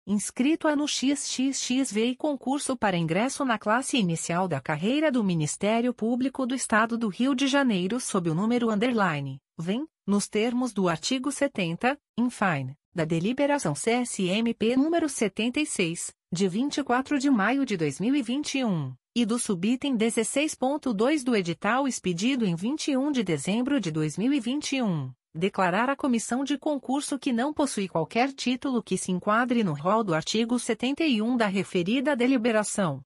inscrito 0.08 0.70
a 0.70 0.78
no 0.78 0.88
XXXV 0.88 2.12
e 2.12 2.16
concurso 2.16 2.78
para 2.78 2.96
ingresso 2.96 3.44
na 3.44 3.60
classe 3.60 3.98
inicial 3.98 4.48
da 4.48 4.62
carreira 4.62 5.12
do 5.12 5.22
Ministério 5.26 5.94
Público 5.94 6.46
do 6.46 6.56
Estado 6.56 6.98
do 6.98 7.10
Rio 7.10 7.36
de 7.36 7.48
Janeiro 7.48 8.00
sob 8.00 8.30
o 8.30 8.34
número 8.34 8.72
underline, 8.72 9.42
vem, 9.58 9.86
nos 10.06 10.28
termos 10.28 10.72
do 10.72 10.88
artigo 10.88 11.32
70, 11.32 11.98
infine, 12.18 12.78
da 12.94 13.04
deliberação 13.04 13.74
CSMP 13.74 14.76
número 14.78 15.10
76, 15.10 16.14
de 16.32 16.48
24 16.48 17.18
de 17.18 17.30
maio 17.30 17.66
de 17.66 17.76
2021, 17.76 18.94
e 19.16 19.26
do 19.26 19.40
subitem 19.40 19.98
16.2 19.98 21.24
do 21.24 21.36
edital 21.36 21.88
expedido 21.88 22.46
em 22.46 22.56
21 22.56 23.12
de 23.12 23.24
dezembro 23.24 23.80
de 23.80 23.90
2021, 23.90 25.12
declarar 25.34 25.90
a 25.90 25.96
comissão 25.96 26.44
de 26.44 26.58
concurso 26.58 27.18
que 27.18 27.34
não 27.34 27.54
possui 27.54 27.88
qualquer 27.88 28.32
título 28.32 28.84
que 28.84 28.98
se 28.98 29.12
enquadre 29.12 29.64
no 29.64 29.74
rol 29.74 30.04
do 30.04 30.14
artigo 30.14 30.60
71 30.60 31.36
da 31.36 31.48
referida 31.48 32.16
deliberação. 32.16 33.02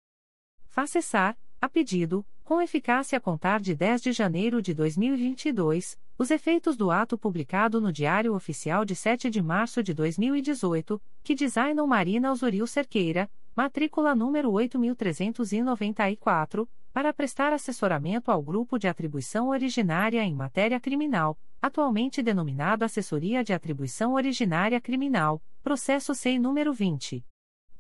Facessar, 0.70 1.38
a 1.62 1.68
pedido, 1.68 2.26
com 2.44 2.62
eficácia 2.62 3.18
a 3.18 3.22
contar 3.22 3.60
de 3.60 3.74
10 3.74 4.02
de 4.02 4.12
janeiro 4.12 4.62
de 4.62 4.72
2022, 4.74 5.98
os 6.18 6.30
efeitos 6.30 6.76
do 6.76 6.92
ato 6.92 7.18
publicado 7.18 7.80
no 7.82 7.92
Diário 7.92 8.36
Oficial 8.36 8.86
de 8.86 8.96
7 8.96 9.30
de 9.30 9.42
março 9.42 9.82
de 9.82 9.94
2018, 9.94 11.02
que 11.24 11.36
designam 11.36 11.88
Marina 11.88 12.32
Osório 12.32 12.68
Cerqueira, 12.68 13.30
matrícula 13.56 14.14
número 14.14 14.52
8394, 14.52 16.70
para 16.94 17.12
prestar 17.12 17.52
assessoramento 17.52 18.32
ao 18.32 18.42
Grupo 18.42 18.78
de 18.78 18.88
Atribuição 18.88 19.50
Originária 19.50 20.24
em 20.24 20.36
Matéria 20.36 20.80
Criminal, 20.80 21.36
atualmente 21.60 22.22
denominado 22.22 22.86
Assessoria 22.86 23.44
de 23.44 23.52
Atribuição 23.52 24.14
Originária 24.14 24.80
Criminal, 24.80 25.42
processo 25.64 26.14
SEI 26.14 26.38
número 26.38 26.72
20. 26.72 27.26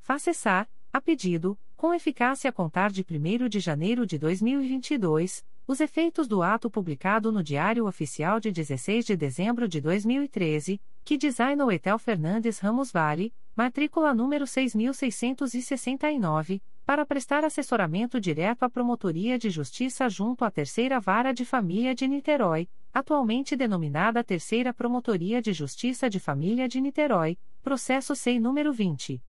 Facessar, 0.00 0.68
a 0.92 1.00
pedido, 1.00 1.56
com 1.76 1.94
eficácia 1.94 2.50
a 2.50 2.52
contar 2.52 2.90
de 2.90 3.06
1 3.08 3.48
de 3.48 3.60
janeiro 3.60 4.04
de 4.04 4.18
2022, 4.18 5.44
os 5.70 5.80
efeitos 5.80 6.26
do 6.26 6.42
ato 6.42 6.68
publicado 6.68 7.30
no 7.30 7.44
Diário 7.44 7.86
Oficial 7.86 8.40
de 8.40 8.50
16 8.50 9.06
de 9.06 9.16
dezembro 9.16 9.68
de 9.68 9.80
2013, 9.80 10.80
que 11.04 11.16
designou 11.16 11.70
Etel 11.70 11.96
Fernandes 11.96 12.58
Ramos 12.58 12.90
Vale, 12.90 13.32
matrícula 13.54 14.12
número 14.12 14.48
6669, 14.48 16.60
para 16.84 17.06
prestar 17.06 17.44
assessoramento 17.44 18.20
direto 18.20 18.64
à 18.64 18.68
Promotoria 18.68 19.38
de 19.38 19.48
Justiça 19.48 20.08
junto 20.08 20.44
à 20.44 20.50
Terceira 20.50 20.98
Vara 20.98 21.32
de 21.32 21.44
Família 21.44 21.94
de 21.94 22.08
Niterói, 22.08 22.68
atualmente 22.92 23.54
denominada 23.54 24.24
Terceira 24.24 24.74
Promotoria 24.74 25.40
de 25.40 25.52
Justiça 25.52 26.10
de 26.10 26.18
Família 26.18 26.66
de 26.66 26.80
Niterói, 26.80 27.38
processo 27.62 28.16
SEI 28.16 28.40
número 28.40 28.72
20. 28.72 29.22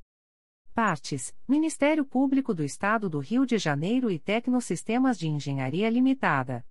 Partes: 0.73 1.33
Ministério 1.47 2.03
Público 2.03 2.53
do 2.53 2.65
Estado 2.65 3.09
do 3.09 3.19
Rio 3.19 3.45
de 3.45 3.57
Janeiro 3.57 4.11
e 4.11 4.19
Tecnosistemas 4.19 5.17
de 5.17 5.29
Engenharia 5.29 5.89
Limitada. 5.89 6.65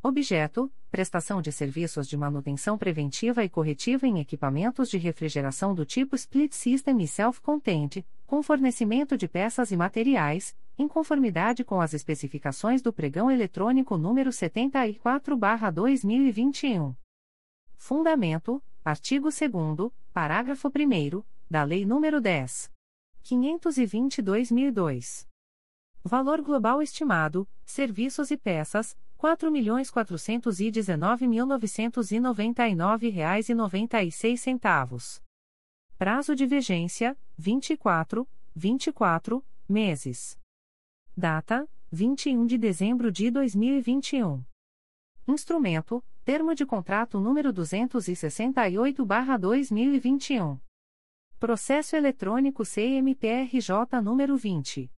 Objeto: 0.00 0.72
prestação 0.92 1.42
de 1.42 1.50
serviços 1.50 2.06
de 2.06 2.16
manutenção 2.16 2.78
preventiva 2.78 3.42
e 3.42 3.48
corretiva 3.48 4.06
em 4.06 4.20
equipamentos 4.20 4.88
de 4.88 4.98
refrigeração 4.98 5.74
do 5.74 5.84
tipo 5.84 6.14
Split 6.14 6.52
System 6.52 7.02
e 7.02 7.08
Self-Contained, 7.08 8.06
com 8.24 8.40
fornecimento 8.40 9.16
de 9.16 9.26
peças 9.26 9.72
e 9.72 9.76
materiais, 9.76 10.54
em 10.78 10.86
conformidade 10.88 11.64
com 11.64 11.80
as 11.80 11.94
especificações 11.94 12.82
do 12.82 12.92
pregão 12.92 13.30
eletrônico 13.30 13.96
número 13.96 14.30
74/2021. 14.30 16.94
Fundamento: 17.76 18.60
artigo 18.84 19.28
2 19.28 19.40
parágrafo 20.12 20.68
1 20.68 21.22
da 21.50 21.62
Lei 21.62 21.84
nº 21.84 22.20
10. 22.20 22.72
522/2002. 23.22 25.28
Valor 26.02 26.42
global 26.42 26.82
estimado: 26.82 27.48
serviços 27.64 28.30
e 28.30 28.36
peças 28.36 28.96
seis 34.10 34.42
centavos. 34.42 35.22
Prazo 35.96 36.34
de 36.34 36.44
vigência: 36.44 37.16
vinte 37.38 37.70
e 37.70 37.76
quatro, 37.76 38.28
vinte 38.54 38.88
e 38.88 38.92
quatro 38.92 39.42
meses. 39.66 40.38
Data: 41.16 41.64
vinte 41.92 42.28
e 42.28 42.36
um 42.36 42.44
de 42.44 42.58
dezembro 42.58 43.12
de 43.12 43.30
dois 43.30 43.54
mil 43.54 43.76
e 43.76 43.80
vinte 43.80 44.16
e 44.16 44.24
um. 44.24 44.42
Instrumento: 45.28 46.02
Termo 46.24 46.56
de 46.56 46.66
contrato 46.66 47.20
número 47.20 47.52
duzentos 47.52 48.08
e 48.08 48.16
sessenta 48.16 48.68
e 48.68 48.76
oito 48.76 49.06
barra 49.06 49.36
dois 49.36 49.70
mil 49.70 49.94
e 49.94 50.00
vinte 50.00 50.34
e 50.34 50.40
um. 50.40 50.58
Processo 51.38 51.94
eletrônico 51.94 52.64
CMPRJ 52.64 54.00
número 54.02 54.36
vinte 54.36 54.90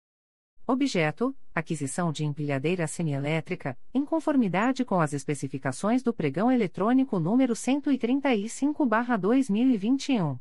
Objeto: 0.69 1.33
aquisição 1.55 2.11
de 2.11 2.25
empilhadeira 2.25 2.89
semielétrica, 2.89 3.79
em 3.95 4.05
conformidade 4.05 4.85
com 4.85 5.01
as 5.01 5.13
especificações 5.13 6.03
do 6.03 6.13
pregão 6.13 6.51
eletrônico 6.51 7.21
número 7.21 7.55
135/2021. 7.55 10.41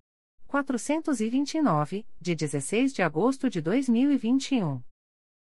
429, 0.51 2.05
de 2.19 2.35
16 2.35 2.91
de 2.91 3.01
agosto 3.01 3.49
de 3.49 3.61
2021. 3.61 4.83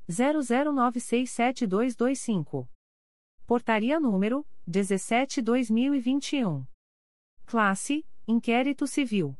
00967225. 0.07 2.67
Portaria 3.47 3.99
número 3.99 4.45
17/2021. 4.69 6.67
Classe 7.47 8.05
Inquérito 8.29 8.85
Civil. 8.85 9.37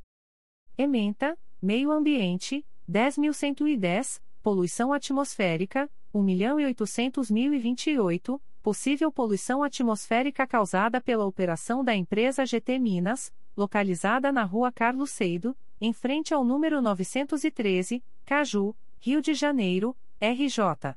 Ementa, 0.78 1.38
Meio 1.62 1.92
Ambiente, 1.92 2.66
10.110, 2.90 4.22
Poluição 4.42 4.94
Atmosférica, 4.94 5.92
1.800.028, 6.16 8.40
possível 8.64 9.12
poluição 9.12 9.62
atmosférica 9.62 10.48
causada 10.48 11.02
pela 11.02 11.26
operação 11.26 11.84
da 11.84 11.94
empresa 11.94 12.46
GT 12.46 12.80
Minas, 12.80 13.34
localizada 13.58 14.32
na 14.32 14.46
Rua 14.46 14.72
Carlos 14.72 15.12
Seido, 15.12 15.54
em 15.82 15.92
frente 15.92 16.34
ao 16.34 16.46
número 16.46 16.82
913, 16.82 18.02
Caju, 18.26 18.74
Rio 19.00 19.22
de 19.22 19.34
Janeiro, 19.34 19.98
RJ. 20.22 20.96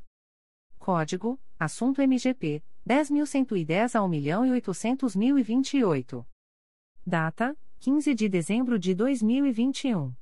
Código: 0.79 1.41
Assunto 1.59 2.01
MGP 2.01 2.63
10.110 2.87 3.97
a 3.97 4.01
1.800.028. 4.01 6.25
Data: 7.05 7.57
15 7.81 8.15
de 8.15 8.29
dezembro 8.29 8.79
de 8.79 8.95
2021. 8.95 10.15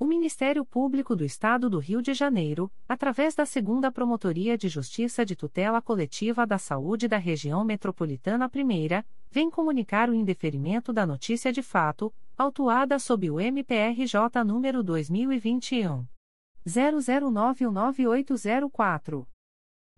O 0.00 0.04
Ministério 0.04 0.64
Público 0.64 1.16
do 1.16 1.24
Estado 1.24 1.68
do 1.68 1.80
Rio 1.80 2.00
de 2.00 2.14
Janeiro, 2.14 2.70
através 2.88 3.34
da 3.34 3.44
Segunda 3.44 3.90
Promotoria 3.90 4.56
de 4.56 4.68
Justiça 4.68 5.26
de 5.26 5.34
Tutela 5.34 5.82
Coletiva 5.82 6.46
da 6.46 6.56
Saúde 6.56 7.08
da 7.08 7.16
Região 7.16 7.64
Metropolitana 7.64 8.48
I, 8.54 9.04
vem 9.28 9.50
comunicar 9.50 10.08
o 10.08 10.14
indeferimento 10.14 10.92
da 10.92 11.04
notícia 11.04 11.52
de 11.52 11.64
fato, 11.64 12.14
autuada 12.36 12.96
sob 13.00 13.28
o 13.28 13.40
MPRJ 13.40 14.44
número 14.46 14.84
2021 14.84 16.06
00919804. 16.64 19.26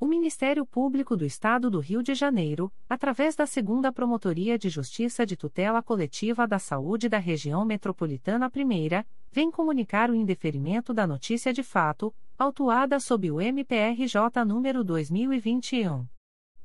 O 0.00 0.06
Ministério 0.06 0.64
Público 0.64 1.14
do 1.14 1.26
Estado 1.26 1.70
do 1.70 1.78
Rio 1.78 2.02
de 2.02 2.14
Janeiro, 2.14 2.72
através 2.88 3.36
da 3.36 3.44
Segunda 3.44 3.92
Promotoria 3.92 4.58
de 4.58 4.70
Justiça 4.70 5.26
de 5.26 5.36
Tutela 5.36 5.82
Coletiva 5.82 6.46
da 6.46 6.58
Saúde 6.58 7.06
da 7.06 7.18
Região 7.18 7.66
Metropolitana 7.66 8.50
I, 8.56 9.04
vem 9.30 9.50
comunicar 9.50 10.08
o 10.08 10.14
indeferimento 10.14 10.94
da 10.94 11.06
notícia 11.06 11.52
de 11.52 11.62
fato, 11.62 12.14
autuada 12.38 12.98
sob 12.98 13.30
o 13.30 13.42
MPRJ 13.42 14.42
número 14.46 14.82
2021 14.82 16.06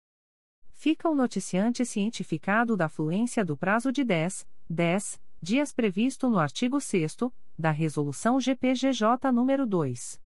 Fica 0.75 1.09
o 1.09 1.15
noticiante 1.15 1.87
cientificado 1.87 2.77
da 2.77 2.91
fluência 2.91 3.43
do 3.43 3.57
prazo 3.57 3.91
de 3.91 4.05
10, 4.05 4.47
10 4.69 5.19
dias 5.41 5.73
previsto 5.73 6.29
no 6.29 6.39
artigo 6.39 6.79
6 6.79 7.17
da 7.59 7.71
Resolução 7.71 8.39
GPGJ 8.39 9.33
nº 9.33 9.65
2. 9.65 10.21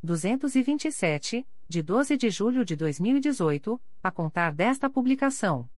227, 0.00 1.44
de 1.68 1.82
12 1.82 2.16
de 2.16 2.30
julho 2.30 2.64
de 2.64 2.76
2018, 2.76 3.80
a 4.00 4.12
contar 4.12 4.54
desta 4.54 4.88
publicação. 4.88 5.68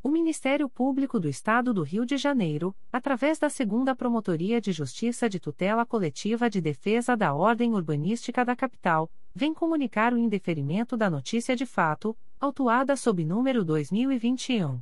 O 0.00 0.08
Ministério 0.08 0.68
Público 0.68 1.18
do 1.18 1.28
Estado 1.28 1.74
do 1.74 1.82
Rio 1.82 2.06
de 2.06 2.16
Janeiro, 2.16 2.72
através 2.92 3.36
da 3.36 3.50
Segunda 3.50 3.96
Promotoria 3.96 4.60
de 4.60 4.70
Justiça 4.70 5.28
de 5.28 5.40
Tutela 5.40 5.84
Coletiva 5.84 6.48
de 6.48 6.60
Defesa 6.60 7.16
da 7.16 7.34
Ordem 7.34 7.74
Urbanística 7.74 8.44
da 8.44 8.54
Capital, 8.54 9.10
vem 9.34 9.52
comunicar 9.52 10.12
o 10.12 10.18
indeferimento 10.18 10.96
da 10.96 11.10
notícia 11.10 11.56
de 11.56 11.66
fato, 11.66 12.16
autuada 12.38 12.94
sob 12.96 13.24
número 13.24 13.64
2021 13.64 14.80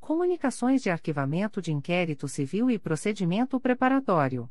Comunicações 0.00 0.82
de 0.82 0.90
arquivamento 0.90 1.62
de 1.62 1.72
inquérito 1.72 2.28
civil 2.28 2.70
e 2.70 2.78
procedimento 2.78 3.58
preparatório. 3.58 4.50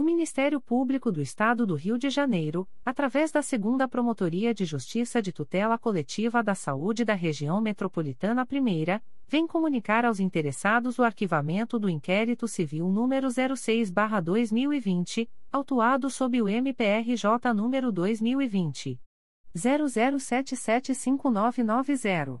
O 0.00 0.02
Ministério 0.02 0.60
Público 0.62 1.12
do 1.12 1.20
Estado 1.20 1.66
do 1.66 1.74
Rio 1.74 1.98
de 1.98 2.08
Janeiro, 2.08 2.66
através 2.82 3.30
da 3.30 3.42
Segunda 3.42 3.86
Promotoria 3.86 4.54
de 4.54 4.64
Justiça 4.64 5.20
de 5.20 5.30
Tutela 5.30 5.76
Coletiva 5.76 6.42
da 6.42 6.54
Saúde 6.54 7.04
da 7.04 7.12
Região 7.12 7.60
Metropolitana 7.60 8.48
I, 8.50 8.98
vem 9.28 9.46
comunicar 9.46 10.06
aos 10.06 10.18
interessados 10.18 10.98
o 10.98 11.02
arquivamento 11.02 11.78
do 11.78 11.90
inquérito 11.90 12.48
civil 12.48 12.88
número 12.88 13.28
06/2020, 13.28 15.28
autuado 15.52 16.08
sob 16.08 16.40
o 16.40 16.48
MPRJ 16.48 17.52
número 17.54 17.92
2020 17.92 18.98
00775990. 19.54 22.40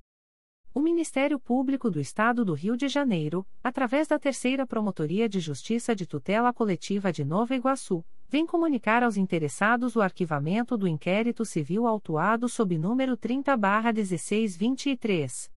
O 0.73 0.79
Ministério 0.79 1.37
Público 1.37 1.91
do 1.91 1.99
Estado 1.99 2.45
do 2.45 2.53
Rio 2.53 2.77
de 2.77 2.87
Janeiro, 2.87 3.45
através 3.61 4.07
da 4.07 4.17
Terceira 4.17 4.65
Promotoria 4.65 5.27
de 5.27 5.41
Justiça 5.41 5.93
de 5.93 6.07
Tutela 6.07 6.53
Coletiva 6.53 7.11
de 7.11 7.25
Nova 7.25 7.53
Iguaçu, 7.53 8.05
vem 8.29 8.45
comunicar 8.45 9.03
aos 9.03 9.17
interessados 9.17 9.97
o 9.97 10.01
arquivamento 10.01 10.77
do 10.77 10.87
inquérito 10.87 11.43
civil 11.43 11.85
autuado 11.85 12.47
sob 12.47 12.77
número 12.77 13.17
30-1623. 13.17 15.51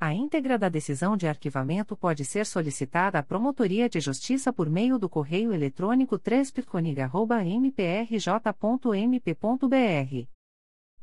A 0.00 0.12
íntegra 0.12 0.58
da 0.58 0.68
decisão 0.68 1.16
de 1.16 1.28
arquivamento 1.28 1.96
pode 1.96 2.24
ser 2.24 2.44
solicitada 2.44 3.20
à 3.20 3.22
Promotoria 3.22 3.88
de 3.88 4.00
Justiça 4.00 4.52
por 4.52 4.68
meio 4.68 4.98
do 4.98 5.08
correio 5.08 5.52
eletrônico 5.52 6.18
3 6.18 6.50
mprj.mp.br 6.50 8.02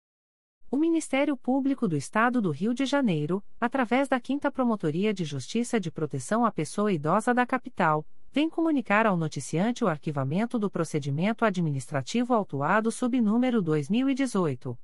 O 0.71 0.77
Ministério 0.77 1.37
Público 1.37 1.87
do 1.87 1.95
Estado 1.95 2.41
do 2.41 2.49
Rio 2.49 2.73
de 2.73 2.87
Janeiro, 2.87 3.43
através 3.61 4.07
da 4.07 4.19
5 4.19 4.51
Promotoria 4.51 5.13
de 5.13 5.23
Justiça 5.23 5.79
de 5.79 5.91
Proteção 5.91 6.43
à 6.43 6.51
Pessoa 6.51 6.91
Idosa 6.91 7.35
da 7.35 7.45
Capital, 7.45 8.03
vem 8.35 8.47
comunicar 8.49 9.05
ao 9.05 9.15
noticiante 9.15 9.81
o 9.81 9.87
arquivamento 9.87 10.59
do 10.59 10.69
procedimento 10.69 11.45
administrativo 11.45 12.33
autuado 12.33 12.91
sob 12.91 13.21
número 13.21 13.61
2018 13.61 14.77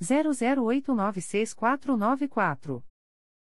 00896494. 0.00 2.80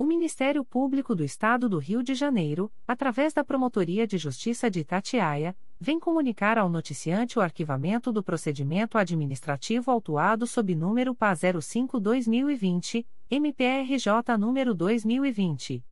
O 0.00 0.04
Ministério 0.04 0.64
Público 0.64 1.12
do 1.12 1.24
Estado 1.24 1.68
do 1.68 1.76
Rio 1.76 2.04
de 2.04 2.14
Janeiro, 2.14 2.70
através 2.86 3.32
da 3.32 3.42
Promotoria 3.42 4.06
de 4.06 4.16
Justiça 4.16 4.70
de 4.70 4.78
Itatiaia, 4.78 5.56
vem 5.80 5.98
comunicar 5.98 6.56
ao 6.56 6.68
noticiante 6.68 7.36
o 7.36 7.42
arquivamento 7.42 8.12
do 8.12 8.22
procedimento 8.22 8.96
administrativo 8.96 9.90
autuado 9.90 10.46
sob 10.46 10.72
número 10.72 11.16
PA 11.16 11.32
05-2020, 11.32 13.04
MPRJ 13.28 14.38
número 14.38 14.72
2020. 14.72 15.84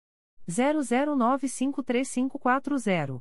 00953540. 0.49 3.21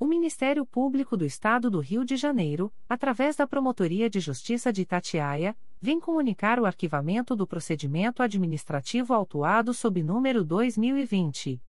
O 0.00 0.06
Ministério 0.06 0.64
Público 0.64 1.16
do 1.16 1.24
Estado 1.24 1.68
do 1.68 1.80
Rio 1.80 2.04
de 2.04 2.16
Janeiro, 2.16 2.72
através 2.88 3.34
da 3.34 3.48
Promotoria 3.48 4.08
de 4.08 4.20
Justiça 4.20 4.72
de 4.72 4.82
Itatiaia, 4.82 5.56
vem 5.80 5.98
comunicar 5.98 6.60
o 6.60 6.66
arquivamento 6.66 7.34
do 7.34 7.48
procedimento 7.48 8.22
administrativo 8.22 9.12
autuado 9.12 9.74
sob 9.74 10.00
número 10.00 10.44
2020 10.44 11.60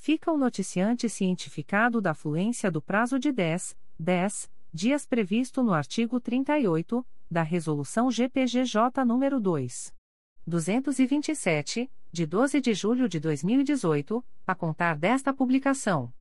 fica 0.04 0.30
o 0.30 0.38
noticiante 0.38 1.08
cientificado 1.08 2.02
da 2.02 2.14
fluência 2.14 2.70
do 2.70 2.82
prazo 2.82 3.18
de 3.18 3.32
10, 3.32 3.74
10 3.98 4.52
dias 4.74 5.06
previsto 5.06 5.64
no 5.64 5.74
artigo 5.74 6.20
38 6.20 7.08
da 7.32 7.42
Resolução 7.42 8.12
GPGJ 8.12 8.82
nº 9.06 9.40
2. 9.40 9.96
227, 10.46 11.90
de 12.12 12.26
12 12.26 12.60
de 12.60 12.74
julho 12.74 13.08
de 13.08 13.18
2018, 13.18 14.22
a 14.46 14.54
contar 14.54 14.98
desta 14.98 15.34
publicação. 15.34 16.14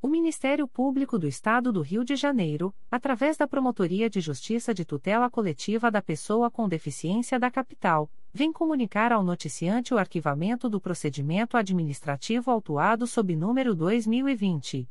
O 0.00 0.08
Ministério 0.08 0.66
Público 0.66 1.18
do 1.18 1.28
Estado 1.28 1.70
do 1.70 1.82
Rio 1.82 2.06
de 2.06 2.16
Janeiro, 2.16 2.74
através 2.90 3.36
da 3.36 3.46
Promotoria 3.46 4.08
de 4.08 4.22
Justiça 4.22 4.72
de 4.72 4.86
Tutela 4.86 5.28
Coletiva 5.28 5.90
da 5.90 6.00
Pessoa 6.00 6.50
com 6.50 6.66
Deficiência 6.66 7.38
da 7.38 7.50
Capital, 7.50 8.10
vem 8.32 8.52
comunicar 8.52 9.12
ao 9.12 9.22
noticiante 9.22 9.92
o 9.92 9.98
arquivamento 9.98 10.66
do 10.68 10.80
procedimento 10.80 11.56
administrativo 11.56 12.50
autuado 12.50 13.06
sob 13.06 13.36
número 13.36 13.74
2020 13.74 14.88